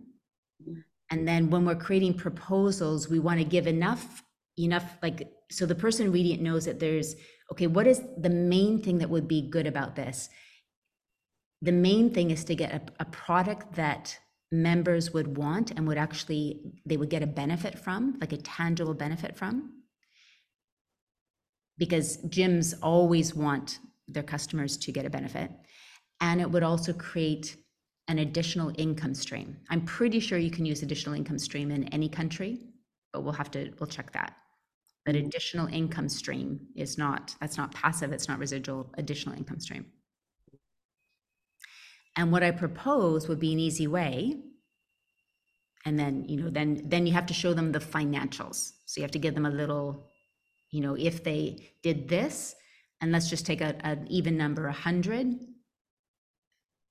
Mm-hmm. 0.63 0.79
And 1.12 1.27
then 1.27 1.49
when 1.51 1.65
we're 1.65 1.75
creating 1.75 2.15
proposals, 2.15 3.10
we 3.10 3.19
want 3.19 3.39
to 3.39 3.45
give 3.45 3.67
enough 3.67 4.23
enough 4.57 4.97
like 5.01 5.31
so 5.51 5.65
the 5.65 5.75
person 5.75 6.11
reading 6.11 6.33
it 6.33 6.41
knows 6.41 6.65
that 6.65 6.79
there's 6.79 7.15
okay 7.51 7.67
what 7.67 7.87
is 7.87 8.01
the 8.17 8.29
main 8.29 8.81
thing 8.81 8.97
that 8.99 9.09
would 9.09 9.27
be 9.27 9.49
good 9.49 9.67
about 9.67 9.95
this? 9.95 10.29
The 11.61 11.71
main 11.71 12.13
thing 12.13 12.31
is 12.31 12.43
to 12.45 12.55
get 12.55 12.73
a, 12.73 12.81
a 13.01 13.05
product 13.05 13.75
that 13.75 14.17
members 14.51 15.11
would 15.11 15.37
want 15.37 15.71
and 15.71 15.87
would 15.87 15.97
actually 15.97 16.61
they 16.85 16.97
would 16.97 17.09
get 17.09 17.23
a 17.23 17.27
benefit 17.27 17.77
from 17.79 18.17
like 18.21 18.33
a 18.33 18.37
tangible 18.37 18.93
benefit 18.93 19.35
from. 19.35 19.71
Because 21.77 22.17
gyms 22.27 22.73
always 22.81 23.35
want 23.35 23.79
their 24.07 24.23
customers 24.23 24.77
to 24.77 24.91
get 24.93 25.05
a 25.05 25.09
benefit. 25.09 25.51
And 26.21 26.39
it 26.39 26.49
would 26.49 26.63
also 26.63 26.93
create 26.93 27.57
an 28.07 28.19
additional 28.19 28.71
income 28.77 29.13
stream. 29.13 29.57
I'm 29.69 29.81
pretty 29.81 30.21
sure 30.21 30.37
you 30.37 30.51
can 30.51 30.65
use 30.65 30.83
additional 30.83 31.15
income 31.15 31.39
stream 31.39 31.71
in 31.71 31.85
any 31.85 32.07
country 32.07 32.61
but 33.15 33.23
we'll 33.23 33.33
have 33.33 33.49
to 33.49 33.71
we'll 33.79 33.87
check 33.87 34.11
that 34.11 34.35
that 35.05 35.15
additional 35.15 35.67
income 35.67 36.09
stream 36.09 36.59
is 36.75 36.97
not, 36.97 37.35
that's 37.39 37.57
not 37.57 37.73
passive, 37.73 38.11
it's 38.11 38.27
not 38.27 38.39
residual, 38.39 38.91
additional 38.97 39.35
income 39.35 39.59
stream. 39.59 39.85
And 42.17 42.31
what 42.31 42.43
I 42.43 42.51
propose 42.51 43.27
would 43.27 43.39
be 43.39 43.53
an 43.53 43.59
easy 43.59 43.87
way. 43.87 44.37
And 45.85 45.99
then, 45.99 46.25
you 46.27 46.41
know, 46.41 46.49
then 46.49 46.81
then 46.85 47.05
you 47.05 47.13
have 47.13 47.27
to 47.27 47.33
show 47.33 47.53
them 47.53 47.71
the 47.71 47.79
financials. 47.79 48.71
So 48.85 48.99
you 48.99 49.03
have 49.03 49.12
to 49.12 49.19
give 49.19 49.35
them 49.35 49.45
a 49.45 49.51
little, 49.51 50.08
you 50.71 50.81
know, 50.81 50.95
if 50.95 51.23
they 51.23 51.69
did 51.83 52.08
this, 52.08 52.56
and 53.01 53.12
let's 53.12 53.29
just 53.29 53.45
take 53.45 53.62
a, 53.62 53.75
an 53.85 54.08
even 54.10 54.37
number, 54.37 54.63
100, 54.63 55.35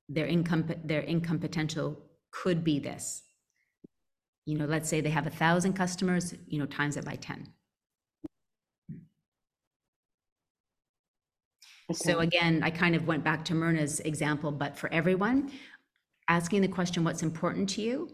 their 0.09 0.27
income 0.27 0.69
their 0.85 1.03
income 1.03 1.41
potential 1.41 1.99
could 2.31 2.63
be 2.63 2.79
this. 2.79 3.23
You 4.47 4.59
know, 4.59 4.67
let's 4.67 4.89
say 4.89 5.01
they 5.01 5.11
have 5.11 5.27
a 5.27 5.31
thousand 5.31 5.73
customers, 5.73 6.35
you 6.47 6.59
know, 6.59 6.67
times 6.67 6.97
it 6.97 7.05
by 7.05 7.17
10. 7.17 7.49
So 11.93 12.21
again, 12.21 12.63
I 12.63 12.71
kind 12.71 12.95
of 12.95 13.07
went 13.07 13.25
back 13.25 13.45
to 13.47 13.55
Myrna's 13.55 14.01
example, 14.01 14.51
but 14.51 14.77
for 14.77 14.93
everyone, 14.93 15.53
asking 16.29 16.63
the 16.63 16.69
question, 16.69 17.05
what's 17.05 17.23
important 17.23 17.69
to 17.71 17.83
you? 17.83 18.11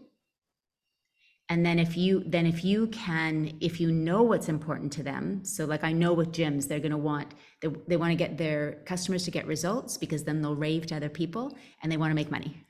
And 1.47 1.65
then 1.65 1.79
if 1.79 1.97
you 1.97 2.23
then 2.25 2.45
if 2.45 2.63
you 2.63 2.87
can, 2.87 3.57
if 3.59 3.81
you 3.81 3.91
know 3.91 4.23
what's 4.23 4.47
important 4.47 4.91
to 4.93 5.03
them, 5.03 5.43
so 5.43 5.65
like 5.65 5.83
I 5.83 5.91
know 5.91 6.13
with 6.13 6.31
gyms, 6.31 6.67
they're 6.67 6.79
gonna 6.79 6.97
want 6.97 7.33
they, 7.61 7.67
they 7.87 7.97
want 7.97 8.11
to 8.11 8.15
get 8.15 8.37
their 8.37 8.81
customers 8.85 9.25
to 9.25 9.31
get 9.31 9.45
results 9.47 9.97
because 9.97 10.23
then 10.23 10.41
they'll 10.41 10.55
rave 10.55 10.85
to 10.87 10.95
other 10.95 11.09
people 11.09 11.57
and 11.83 11.91
they 11.91 11.97
want 11.97 12.11
to 12.11 12.15
make 12.15 12.31
money. 12.31 12.63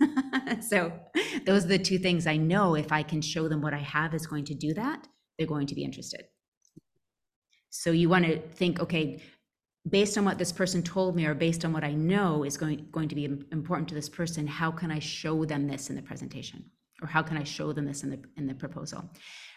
so 0.60 0.92
those 1.44 1.64
are 1.64 1.68
the 1.68 1.78
two 1.78 1.98
things 1.98 2.26
I 2.26 2.36
know 2.36 2.74
if 2.74 2.90
I 2.90 3.02
can 3.04 3.22
show 3.22 3.48
them 3.48 3.62
what 3.62 3.74
I 3.74 3.78
have 3.78 4.12
is 4.12 4.26
going 4.26 4.44
to 4.46 4.54
do 4.54 4.74
that, 4.74 5.06
they're 5.38 5.46
going 5.46 5.68
to 5.68 5.74
be 5.76 5.84
interested. 5.84 6.24
So 7.70 7.90
you 7.92 8.08
want 8.08 8.24
to 8.24 8.40
think, 8.40 8.80
okay, 8.80 9.22
based 9.88 10.18
on 10.18 10.24
what 10.24 10.38
this 10.38 10.52
person 10.52 10.82
told 10.82 11.14
me 11.14 11.26
or 11.26 11.34
based 11.34 11.64
on 11.64 11.72
what 11.72 11.84
I 11.84 11.92
know 11.92 12.42
is 12.42 12.56
going, 12.56 12.88
going 12.90 13.08
to 13.08 13.14
be 13.14 13.24
important 13.24 13.88
to 13.88 13.94
this 13.94 14.08
person, 14.08 14.46
how 14.46 14.70
can 14.70 14.90
I 14.90 14.98
show 14.98 15.44
them 15.44 15.68
this 15.68 15.90
in 15.90 15.96
the 15.96 16.02
presentation? 16.02 16.64
Or 17.02 17.08
how 17.08 17.22
can 17.22 17.36
I 17.36 17.44
show 17.44 17.72
them 17.72 17.84
this 17.84 18.02
in 18.02 18.10
the 18.10 18.18
in 18.36 18.46
the 18.46 18.54
proposal? 18.54 19.04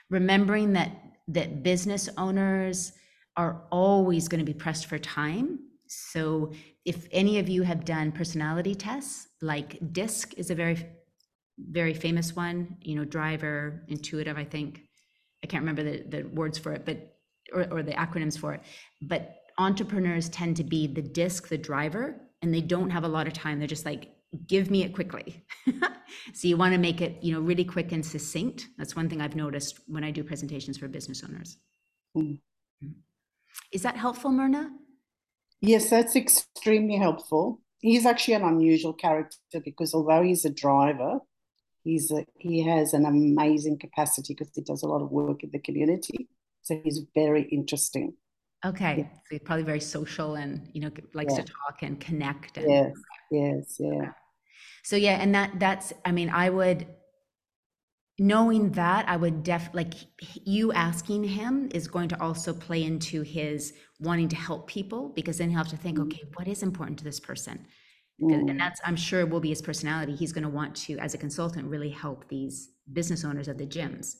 Remembering 0.09 0.73
that 0.73 0.91
that 1.29 1.63
business 1.63 2.09
owners 2.17 2.91
are 3.37 3.61
always 3.71 4.27
going 4.27 4.39
to 4.39 4.45
be 4.45 4.53
pressed 4.53 4.87
for 4.87 4.99
time. 4.99 5.59
So 5.87 6.51
if 6.83 7.07
any 7.11 7.39
of 7.39 7.47
you 7.47 7.63
have 7.63 7.85
done 7.85 8.11
personality 8.11 8.75
tests, 8.75 9.27
like 9.41 9.79
DISC 9.93 10.33
is 10.37 10.49
a 10.49 10.55
very 10.55 10.85
very 11.57 11.93
famous 11.93 12.35
one, 12.35 12.77
you 12.81 12.95
know, 12.95 13.05
driver, 13.05 13.83
intuitive, 13.87 14.37
I 14.37 14.43
think. 14.43 14.81
I 15.43 15.47
can't 15.47 15.61
remember 15.61 15.83
the, 15.83 16.03
the 16.03 16.23
words 16.23 16.57
for 16.57 16.73
it, 16.73 16.85
but 16.85 17.15
or, 17.53 17.67
or 17.71 17.83
the 17.83 17.93
acronyms 17.93 18.37
for 18.37 18.53
it. 18.53 18.61
But 19.01 19.38
entrepreneurs 19.59 20.29
tend 20.29 20.55
to 20.57 20.63
be 20.63 20.87
the 20.87 21.01
disc, 21.01 21.49
the 21.49 21.57
driver, 21.57 22.19
and 22.41 22.53
they 22.53 22.61
don't 22.61 22.89
have 22.89 23.03
a 23.03 23.07
lot 23.07 23.27
of 23.27 23.33
time. 23.33 23.59
They're 23.59 23.67
just 23.67 23.85
like, 23.85 24.09
give 24.47 24.71
me 24.71 24.83
it 24.83 24.93
quickly. 24.95 25.45
so 26.33 26.47
you 26.47 26.57
want 26.57 26.73
to 26.73 26.79
make 26.79 27.01
it, 27.01 27.21
you 27.21 27.33
know, 27.33 27.41
really 27.41 27.65
quick 27.65 27.91
and 27.91 28.03
succinct. 28.03 28.69
That's 28.77 28.95
one 28.95 29.09
thing 29.09 29.21
I've 29.21 29.35
noticed 29.35 29.79
when 29.87 30.03
I 30.03 30.11
do 30.11 30.23
presentations 30.23 30.77
for 30.77 30.87
business 30.87 31.23
owners. 31.23 31.57
Mm. 32.17 32.39
Is 33.71 33.83
that 33.83 33.97
helpful, 33.97 34.31
Myrna? 34.31 34.71
Yes, 35.61 35.89
that's 35.89 36.15
extremely 36.15 36.95
helpful. 36.95 37.61
He's 37.79 38.05
actually 38.05 38.35
an 38.35 38.43
unusual 38.43 38.93
character 38.93 39.59
because 39.63 39.93
although 39.93 40.23
he's 40.23 40.45
a 40.45 40.49
driver, 40.49 41.19
he's 41.83 42.11
a, 42.11 42.25
he 42.37 42.63
has 42.63 42.93
an 42.93 43.05
amazing 43.05 43.77
capacity 43.79 44.33
because 44.33 44.53
he 44.55 44.61
does 44.61 44.83
a 44.83 44.87
lot 44.87 45.01
of 45.01 45.11
work 45.11 45.43
in 45.43 45.51
the 45.51 45.59
community. 45.59 46.29
So 46.61 46.79
he's 46.83 47.01
very 47.13 47.43
interesting. 47.43 48.13
Okay. 48.65 48.97
Yeah. 48.99 49.13
So 49.13 49.27
he's 49.31 49.39
probably 49.39 49.63
very 49.63 49.79
social 49.79 50.35
and, 50.35 50.69
you 50.73 50.81
know, 50.81 50.91
likes 51.13 51.33
yeah. 51.33 51.43
to 51.43 51.45
talk 51.45 51.81
and 51.81 51.99
connect. 51.99 52.57
And, 52.57 52.69
yes. 52.69 52.93
Yes. 53.31 53.75
Yeah. 53.79 53.87
Okay. 53.87 54.09
So 54.83 54.95
yeah, 54.95 55.21
and 55.21 55.33
that 55.35 55.59
that's 55.59 55.93
I 56.05 56.11
mean, 56.11 56.29
I 56.29 56.49
would 56.49 56.87
knowing 58.17 58.71
that 58.71 59.07
I 59.07 59.15
would 59.15 59.43
def 59.43 59.69
like 59.73 59.93
you 60.43 60.73
asking 60.73 61.23
him 61.23 61.69
is 61.73 61.87
going 61.87 62.09
to 62.09 62.21
also 62.21 62.53
play 62.53 62.83
into 62.83 63.21
his 63.21 63.73
wanting 63.99 64.27
to 64.29 64.35
help 64.35 64.67
people 64.67 65.09
because 65.15 65.37
then 65.37 65.49
he'll 65.49 65.59
have 65.59 65.69
to 65.69 65.77
think, 65.77 65.97
mm-hmm. 65.97 66.07
okay, 66.07 66.23
what 66.35 66.47
is 66.47 66.63
important 66.63 66.97
to 66.99 67.03
this 67.05 67.19
person? 67.19 67.65
Mm-hmm. 68.21 68.49
And 68.49 68.59
that's 68.59 68.81
I'm 68.83 68.97
sure 68.97 69.25
will 69.25 69.39
be 69.39 69.49
his 69.49 69.61
personality. 69.61 70.15
He's 70.15 70.33
going 70.33 70.43
to 70.43 70.49
want 70.49 70.75
to, 70.87 70.97
as 70.97 71.13
a 71.13 71.17
consultant, 71.17 71.67
really 71.67 71.89
help 71.89 72.27
these 72.27 72.71
business 72.91 73.23
owners 73.23 73.47
of 73.47 73.57
the 73.57 73.65
gyms. 73.65 74.15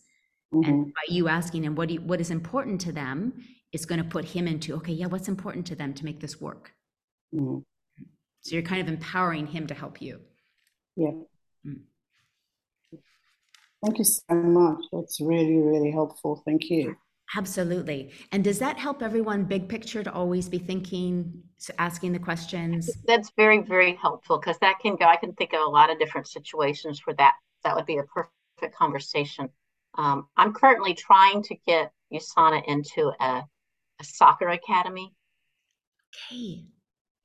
Mm-hmm. 0.54 0.70
And 0.70 0.86
by 0.86 1.14
you 1.14 1.28
asking 1.28 1.66
him 1.66 1.76
what 1.76 1.90
do 1.90 1.96
you, 1.96 2.02
what 2.02 2.22
is 2.22 2.32
important 2.32 2.80
to 2.82 2.92
them, 2.92 3.34
is 3.72 3.86
going 3.86 4.02
to 4.02 4.08
put 4.08 4.26
him 4.26 4.48
into 4.48 4.76
okay, 4.76 4.94
yeah, 4.94 5.08
what's 5.08 5.28
important 5.28 5.66
to 5.68 5.76
them 5.76 5.94
to 5.94 6.06
make 6.06 6.20
this 6.20 6.42
work. 6.42 6.74
Mm-hmm. 7.34 7.60
So 8.42 8.54
you're 8.56 8.64
kind 8.64 8.82
of 8.82 8.88
empowering 8.88 9.48
him 9.48 9.68
to 9.68 9.74
help 9.74 10.02
you. 10.02 10.22
Yeah. 10.96 11.12
Mm. 11.66 11.82
Thank 13.84 13.98
you 13.98 14.04
so 14.04 14.36
much. 14.36 14.80
That's 14.92 15.20
really, 15.22 15.58
really 15.58 15.92
helpful. 15.92 16.42
Thank 16.46 16.70
you. 16.70 16.96
Absolutely. 17.36 18.12
And 18.32 18.44
does 18.44 18.58
that 18.60 18.80
help 18.80 19.04
everyone 19.04 19.44
big 19.44 19.70
picture 19.70 20.04
to 20.04 20.12
always 20.12 20.50
be 20.50 20.58
thinking, 20.58 21.44
asking 21.78 22.14
the 22.14 22.20
questions? 22.20 22.90
That's 23.06 23.32
very, 23.38 23.62
very 23.62 23.96
helpful 23.96 24.40
because 24.40 24.58
that 24.60 24.80
can 24.80 24.96
go. 24.96 25.06
I 25.06 25.16
can 25.16 25.34
think 25.34 25.54
of 25.54 25.62
a 25.62 25.70
lot 25.70 25.92
of 25.92 26.00
different 26.00 26.28
situations 26.28 27.02
where 27.06 27.16
that 27.18 27.36
that 27.64 27.76
would 27.76 27.86
be 27.86 27.98
a 27.98 28.04
perfect 28.04 28.76
conversation. 28.76 29.50
Um, 29.96 30.28
I'm 30.38 30.54
currently 30.54 30.96
trying 30.96 31.44
to 31.44 31.56
get 31.68 31.92
USANA 32.12 32.64
into 32.68 33.12
a, 33.20 33.44
a 34.00 34.04
soccer 34.04 34.50
academy. 34.50 35.14
Okay. 36.32 36.66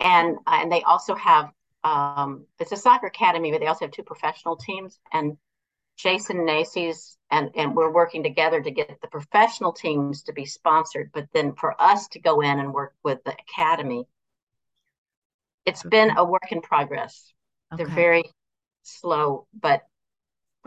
And 0.00 0.36
and 0.46 0.70
they 0.70 0.82
also 0.82 1.14
have 1.14 1.50
um, 1.84 2.46
it's 2.58 2.72
a 2.72 2.76
soccer 2.76 3.06
academy, 3.06 3.50
but 3.52 3.60
they 3.60 3.66
also 3.66 3.84
have 3.84 3.92
two 3.92 4.02
professional 4.02 4.56
teams. 4.56 4.98
And 5.12 5.36
Jason 5.96 6.44
Nacy's 6.44 7.16
and 7.30 7.50
and 7.54 7.76
we're 7.76 7.92
working 7.92 8.22
together 8.22 8.60
to 8.60 8.70
get 8.70 9.00
the 9.00 9.08
professional 9.08 9.72
teams 9.72 10.22
to 10.24 10.32
be 10.32 10.44
sponsored, 10.44 11.10
but 11.12 11.28
then 11.32 11.54
for 11.54 11.80
us 11.80 12.08
to 12.08 12.20
go 12.20 12.40
in 12.40 12.58
and 12.58 12.74
work 12.74 12.94
with 13.04 13.22
the 13.24 13.34
academy, 13.48 14.06
it's 15.66 15.82
been 15.82 16.16
a 16.16 16.24
work 16.24 16.50
in 16.50 16.60
progress. 16.60 17.32
Okay. 17.72 17.84
They're 17.84 17.94
very 17.94 18.24
slow, 18.82 19.46
but 19.58 19.82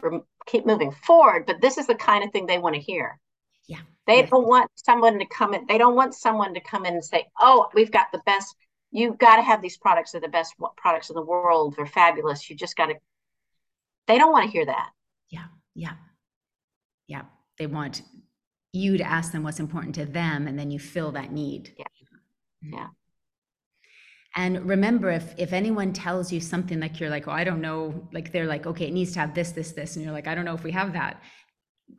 we 0.02 0.20
keep 0.46 0.66
moving 0.66 0.92
forward. 0.92 1.46
But 1.46 1.62
this 1.62 1.78
is 1.78 1.88
the 1.88 1.96
kind 1.96 2.24
of 2.24 2.32
thing 2.32 2.46
they 2.46 2.58
want 2.58 2.76
to 2.76 2.82
hear. 2.82 3.20
Yeah. 3.68 3.80
They 4.06 4.22
yeah. 4.22 4.26
don't 4.28 4.48
want 4.48 4.72
someone 4.76 5.20
to 5.20 5.26
come 5.26 5.54
in. 5.54 5.66
They 5.68 5.78
don't 5.78 5.96
want 5.96 6.16
someone 6.16 6.54
to 6.54 6.62
come 6.62 6.86
in 6.86 6.94
and 6.94 7.04
say, 7.04 7.26
"Oh, 7.40 7.70
we've 7.74 7.92
got 7.92 8.08
the 8.12 8.22
best. 8.26 8.56
You've 8.92 9.18
got 9.18 9.36
to 9.36 9.42
have 9.42 9.62
these 9.62 9.78
products. 9.78 10.12
They're 10.12 10.22
the 10.22 10.30
best 10.30 10.56
products 10.78 11.10
in 11.10 11.16
the 11.16 11.22
world. 11.22 11.76
They're 11.76 11.86
fabulous. 11.86 12.50
You 12.50 12.56
just 12.56 12.76
got 12.76 12.88
to." 12.88 12.96
They 14.08 14.18
don't 14.18 14.32
want 14.32 14.46
to 14.46 14.52
hear 14.52 14.66
that. 14.66 14.90
Yeah, 15.30 15.46
yeah, 15.76 15.96
yeah. 17.08 17.24
They 17.60 17.68
want 17.68 18.04
you 18.72 18.98
to 18.98 19.04
ask 19.04 19.34
them 19.34 19.44
what's 19.44 19.60
important 19.60 19.96
to 19.96 20.06
them, 20.06 20.48
and 20.48 20.58
then 20.58 20.72
you 20.72 20.80
fill 20.80 21.12
that 21.12 21.32
need. 21.34 21.74
Yeah, 21.78 21.86
mm-hmm. 22.64 22.74
yeah. 22.78 22.88
And 24.38 24.70
remember, 24.70 25.10
if 25.10 25.34
if 25.38 25.52
anyone 25.52 25.92
tells 25.92 26.32
you 26.32 26.40
something 26.40 26.80
like 26.80 27.00
you're 27.00 27.10
like, 27.10 27.28
oh, 27.28 27.32
I 27.32 27.44
don't 27.44 27.60
know, 27.60 28.08
like 28.14 28.32
they're 28.32 28.46
like, 28.46 28.68
okay, 28.68 28.86
it 28.86 28.94
needs 28.94 29.12
to 29.14 29.20
have 29.20 29.34
this, 29.34 29.52
this, 29.52 29.72
this, 29.74 29.96
and 29.96 30.06
you're 30.06 30.14
like, 30.14 30.28
I 30.28 30.36
don't 30.36 30.46
know 30.46 30.54
if 30.54 30.64
we 30.64 30.72
have 30.72 30.94
that. 30.94 31.22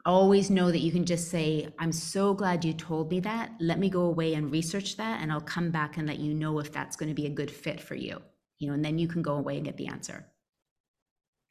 Always 0.04 0.50
know 0.50 0.70
that 0.70 0.80
you 0.80 0.92
can 0.92 1.04
just 1.04 1.30
say, 1.30 1.68
I'm 1.78 1.92
so 1.92 2.34
glad 2.34 2.64
you 2.64 2.72
told 2.72 3.10
me 3.10 3.20
that. 3.20 3.52
Let 3.58 3.78
me 3.78 3.90
go 3.90 4.02
away 4.02 4.34
and 4.34 4.50
research 4.52 4.96
that, 4.96 5.20
and 5.20 5.32
I'll 5.32 5.40
come 5.40 5.70
back 5.70 5.96
and 5.96 6.06
let 6.06 6.18
you 6.18 6.34
know 6.34 6.58
if 6.58 6.72
that's 6.72 6.96
going 6.96 7.08
to 7.08 7.14
be 7.14 7.26
a 7.26 7.30
good 7.30 7.50
fit 7.50 7.80
for 7.80 7.94
you. 7.94 8.20
You 8.58 8.68
know, 8.68 8.74
and 8.74 8.84
then 8.84 8.98
you 8.98 9.08
can 9.08 9.22
go 9.22 9.34
away 9.34 9.56
and 9.56 9.64
get 9.64 9.76
the 9.76 9.86
answer 9.86 10.26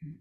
mm. 0.06 0.14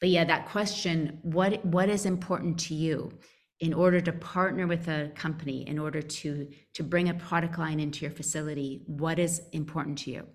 but 0.00 0.08
yeah 0.08 0.24
that 0.24 0.48
question 0.48 1.18
what 1.22 1.64
what 1.66 1.90
is 1.90 2.06
important 2.06 2.58
to 2.58 2.74
you 2.74 3.12
in 3.60 3.72
order 3.72 4.00
to 4.00 4.12
partner 4.12 4.66
with 4.66 4.88
a 4.88 5.10
company 5.14 5.68
in 5.68 5.78
order 5.78 6.02
to 6.02 6.48
to 6.74 6.82
bring 6.82 7.08
a 7.08 7.14
product 7.14 7.58
line 7.58 7.78
into 7.78 8.04
your 8.04 8.10
facility 8.10 8.82
what 8.86 9.18
is 9.18 9.42
important 9.52 9.98
to 9.98 10.10
you 10.10 10.26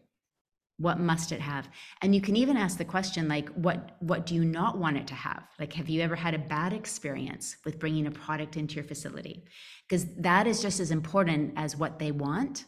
what 0.79 0.99
must 0.99 1.31
it 1.31 1.41
have? 1.41 1.69
And 2.01 2.13
you 2.13 2.21
can 2.21 2.35
even 2.35 2.55
ask 2.55 2.77
the 2.77 2.85
question 2.85 3.27
like 3.27 3.49
what 3.49 3.95
what 3.99 4.25
do 4.25 4.35
you 4.35 4.45
not 4.45 4.77
want 4.77 4.97
it 4.97 5.07
to 5.07 5.15
have? 5.15 5.43
Like 5.59 5.73
have 5.73 5.89
you 5.89 6.01
ever 6.01 6.15
had 6.15 6.35
a 6.35 6.39
bad 6.39 6.73
experience 6.73 7.57
with 7.65 7.79
bringing 7.79 8.05
a 8.07 8.11
product 8.11 8.57
into 8.57 8.75
your 8.75 8.83
facility? 8.83 9.45
Because 9.87 10.05
that 10.17 10.45
is 10.45 10.61
just 10.61 10.79
as 10.79 10.91
important 10.91 11.53
as 11.55 11.75
what 11.75 11.97
they 11.99 12.11
want 12.11 12.65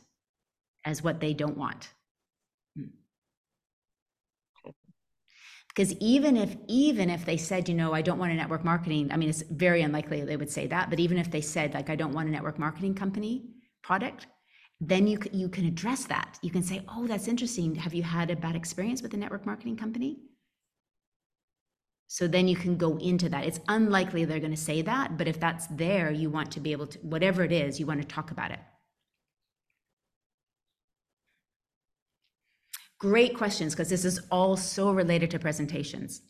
as 0.85 1.03
what 1.03 1.19
they 1.19 1.33
don't 1.33 1.57
want. 1.57 1.91
Hmm. 2.75 2.85
Because 5.67 5.93
even 5.99 6.35
if 6.35 6.55
even 6.67 7.09
if 7.09 7.25
they 7.25 7.37
said 7.37 7.69
you 7.69 7.75
know 7.75 7.93
i 7.93 8.01
don't 8.01 8.17
want 8.17 8.31
a 8.31 8.35
network 8.35 8.65
marketing 8.65 9.11
i 9.11 9.17
mean 9.17 9.29
it's 9.29 9.43
very 9.43 9.81
unlikely 9.81 10.21
they 10.21 10.35
would 10.35 10.49
say 10.49 10.67
that 10.67 10.89
but 10.89 10.99
even 10.99 11.17
if 11.17 11.29
they 11.31 11.41
said 11.41 11.73
like 11.73 11.89
i 11.89 11.95
don't 11.95 12.13
want 12.13 12.27
a 12.27 12.31
network 12.31 12.59
marketing 12.59 12.93
company 12.93 13.45
product 13.81 14.27
then 14.81 15.07
you 15.07 15.17
can, 15.17 15.37
you 15.37 15.49
can 15.49 15.65
address 15.65 16.05
that. 16.05 16.39
You 16.41 16.51
can 16.51 16.63
say 16.63 16.83
oh 16.87 17.07
that's 17.07 17.27
interesting. 17.27 17.75
Have 17.75 17.93
you 17.93 18.03
had 18.03 18.31
a 18.31 18.35
bad 18.35 18.55
experience 18.55 19.01
with 19.01 19.13
a 19.13 19.17
network 19.17 19.45
marketing 19.45 19.77
company? 19.77 20.19
So 22.07 22.27
then 22.27 22.47
you 22.47 22.55
can 22.55 22.75
go 22.77 22.97
into 22.97 23.29
that. 23.29 23.45
It's 23.45 23.59
unlikely 23.67 24.25
they're 24.25 24.39
going 24.39 24.51
to 24.51 24.57
say 24.57 24.81
that 24.83 25.17
but 25.17 25.27
if 25.27 25.39
that's 25.39 25.67
there 25.67 26.11
you 26.11 26.29
want 26.29 26.51
to 26.51 26.59
be 26.59 26.71
able 26.71 26.87
to 26.87 26.99
whatever 26.99 27.43
it 27.43 27.51
is 27.51 27.79
you 27.79 27.85
want 27.85 28.01
to 28.01 28.07
talk 28.07 28.31
about 28.31 28.51
it. 28.51 28.59
Great 32.99 33.37
questions, 33.37 33.73
because 33.73 33.89
this 33.89 34.03
is 34.03 34.19
all 34.29 34.57
so 34.57 34.91
related 34.91 35.31
to 35.31 35.39
presentations. 35.39 36.21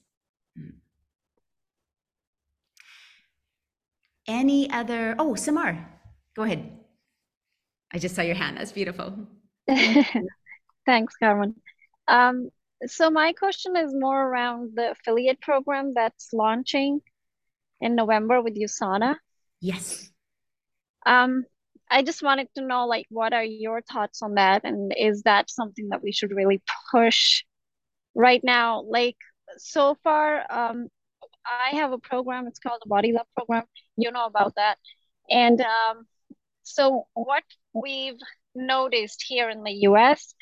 Any 4.27 4.69
other, 4.69 5.15
oh, 5.17 5.33
Samar, 5.33 5.89
go 6.35 6.43
ahead. 6.43 6.78
I 7.91 7.99
just 7.99 8.15
saw 8.15 8.21
your 8.21 8.35
hand, 8.35 8.57
that's 8.57 8.71
beautiful. 8.71 9.13
Thanks, 10.85 11.15
Carmen. 11.17 11.55
Um, 12.07 12.49
so 12.87 13.09
my 13.09 13.33
question 13.33 13.75
is 13.75 13.93
more 13.93 14.21
around 14.21 14.71
the 14.75 14.91
affiliate 14.91 15.41
program 15.41 15.93
that's 15.95 16.29
launching 16.33 17.01
in 17.81 17.95
November 17.95 18.41
with 18.41 18.55
USANA. 18.55 19.15
Yes. 19.61 20.09
Um, 21.05 21.45
I 21.91 22.03
just 22.03 22.21
wanted 22.21 22.47
to 22.55 22.65
know, 22.65 22.85
like, 22.85 23.05
what 23.09 23.33
are 23.33 23.43
your 23.43 23.81
thoughts 23.81 24.21
on 24.21 24.35
that? 24.35 24.63
And 24.63 24.93
is 24.97 25.23
that 25.23 25.49
something 25.49 25.89
that 25.89 26.03
we 26.03 26.11
should 26.11 26.31
really 26.31 26.61
push 26.91 27.43
right 28.15 28.41
now? 28.43 28.83
Like, 28.83 29.17
so 29.57 29.97
far, 30.03 30.45
um, 30.49 30.87
I 31.45 31.75
have 31.77 31.91
a 31.91 31.97
program, 31.97 32.47
it's 32.47 32.59
called 32.59 32.81
the 32.83 32.89
Body 32.89 33.11
Love 33.11 33.25
Program. 33.35 33.63
You 33.97 34.11
know 34.11 34.25
about 34.25 34.55
that. 34.55 34.77
And 35.29 35.59
um, 35.61 36.05
so, 36.63 37.07
what 37.13 37.43
we've 37.73 38.19
noticed 38.55 39.23
here 39.27 39.49
in 39.49 39.63
the 39.63 39.71
US 39.89 40.33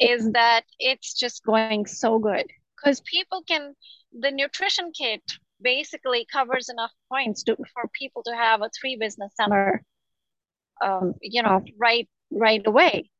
is 0.00 0.30
that 0.32 0.62
it's 0.78 1.14
just 1.14 1.44
going 1.44 1.86
so 1.86 2.18
good. 2.18 2.46
Because 2.76 3.00
people 3.00 3.42
can 3.46 3.74
the 4.18 4.30
nutrition 4.30 4.92
kit 4.96 5.22
basically 5.60 6.26
covers 6.30 6.68
enough 6.68 6.92
points 7.08 7.42
to, 7.44 7.56
for 7.72 7.88
people 7.92 8.22
to 8.24 8.34
have 8.34 8.62
a 8.62 8.70
three 8.78 8.96
business 8.96 9.32
center 9.36 9.82
um, 10.84 11.14
you 11.20 11.42
know 11.42 11.62
right 11.78 12.08
right 12.30 12.62
away. 12.66 13.10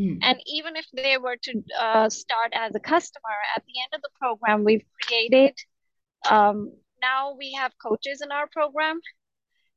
Mm. 0.00 0.20
and 0.22 0.40
even 0.46 0.74
if 0.76 0.86
they 0.94 1.18
were 1.18 1.36
to 1.42 1.62
uh, 1.78 2.08
start 2.08 2.54
as 2.54 2.74
a 2.74 2.80
customer 2.80 3.36
at 3.54 3.62
the 3.66 3.74
end 3.82 3.92
of 3.94 4.00
the 4.00 4.08
program 4.18 4.64
we've 4.64 4.86
created 5.02 5.54
um, 6.30 6.72
now 7.02 7.34
we 7.38 7.52
have 7.52 7.72
coaches 7.76 8.22
in 8.22 8.32
our 8.32 8.46
program 8.46 9.00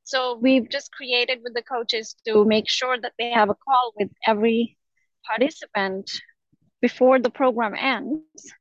so 0.05 0.37
we've 0.39 0.69
just 0.69 0.91
created 0.91 1.39
with 1.43 1.55
the 1.55 1.63
coaches 1.63 2.15
to 2.25 2.45
make 2.45 2.69
sure 2.69 2.97
that 2.99 3.13
they 3.17 3.31
have 3.31 3.49
a 3.49 3.55
call 3.55 3.91
with 3.97 4.09
every 4.25 4.77
participant 5.25 6.11
before 6.79 7.19
the 7.19 7.31
program 7.31 7.73
ends 7.75 8.53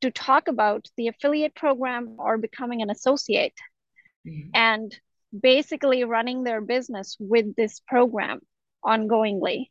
to 0.00 0.12
talk 0.12 0.46
about 0.46 0.86
the 0.96 1.08
affiliate 1.08 1.54
program 1.56 2.14
or 2.18 2.38
becoming 2.38 2.80
an 2.80 2.90
associate 2.90 3.58
mm-hmm. 4.24 4.50
and 4.54 4.96
basically 5.38 6.04
running 6.04 6.44
their 6.44 6.60
business 6.60 7.16
with 7.18 7.56
this 7.56 7.80
program 7.80 8.40
ongoingly. 8.84 9.70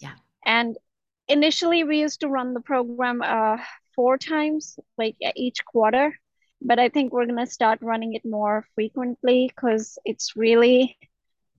Yeah. 0.00 0.14
And 0.46 0.78
initially 1.28 1.84
we 1.84 2.00
used 2.00 2.20
to 2.20 2.28
run 2.28 2.54
the 2.54 2.60
program 2.60 3.20
uh, 3.20 3.58
four 3.94 4.16
times, 4.16 4.78
like 4.96 5.16
each 5.36 5.62
quarter, 5.66 6.14
but 6.64 6.78
I 6.78 6.88
think 6.88 7.12
we're 7.12 7.26
to 7.26 7.46
start 7.46 7.80
running 7.82 8.14
it 8.14 8.24
more 8.24 8.64
frequently 8.74 9.52
because 9.54 9.98
it's 10.04 10.36
really 10.36 10.96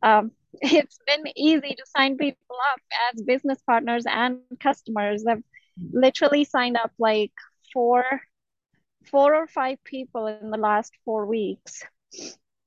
um, 0.02 0.32
it's 0.62 1.00
been 1.08 1.24
easy 1.36 1.76
to 1.76 1.86
sign 1.96 2.18
people 2.18 2.56
up 2.74 2.80
as 3.12 3.22
business 3.22 3.60
partners 3.66 4.06
and 4.08 4.40
customers. 4.60 5.26
I've 5.28 5.44
literally 5.92 6.44
signed 6.44 6.78
up 6.78 6.92
like 7.00 7.32
four 7.74 8.04
four 9.06 9.36
or 9.36 9.48
five 9.48 9.84
people 9.84 10.28
in 10.28 10.52
the 10.52 10.58
last 10.58 10.94
four 11.04 11.26
weeks. 11.26 11.84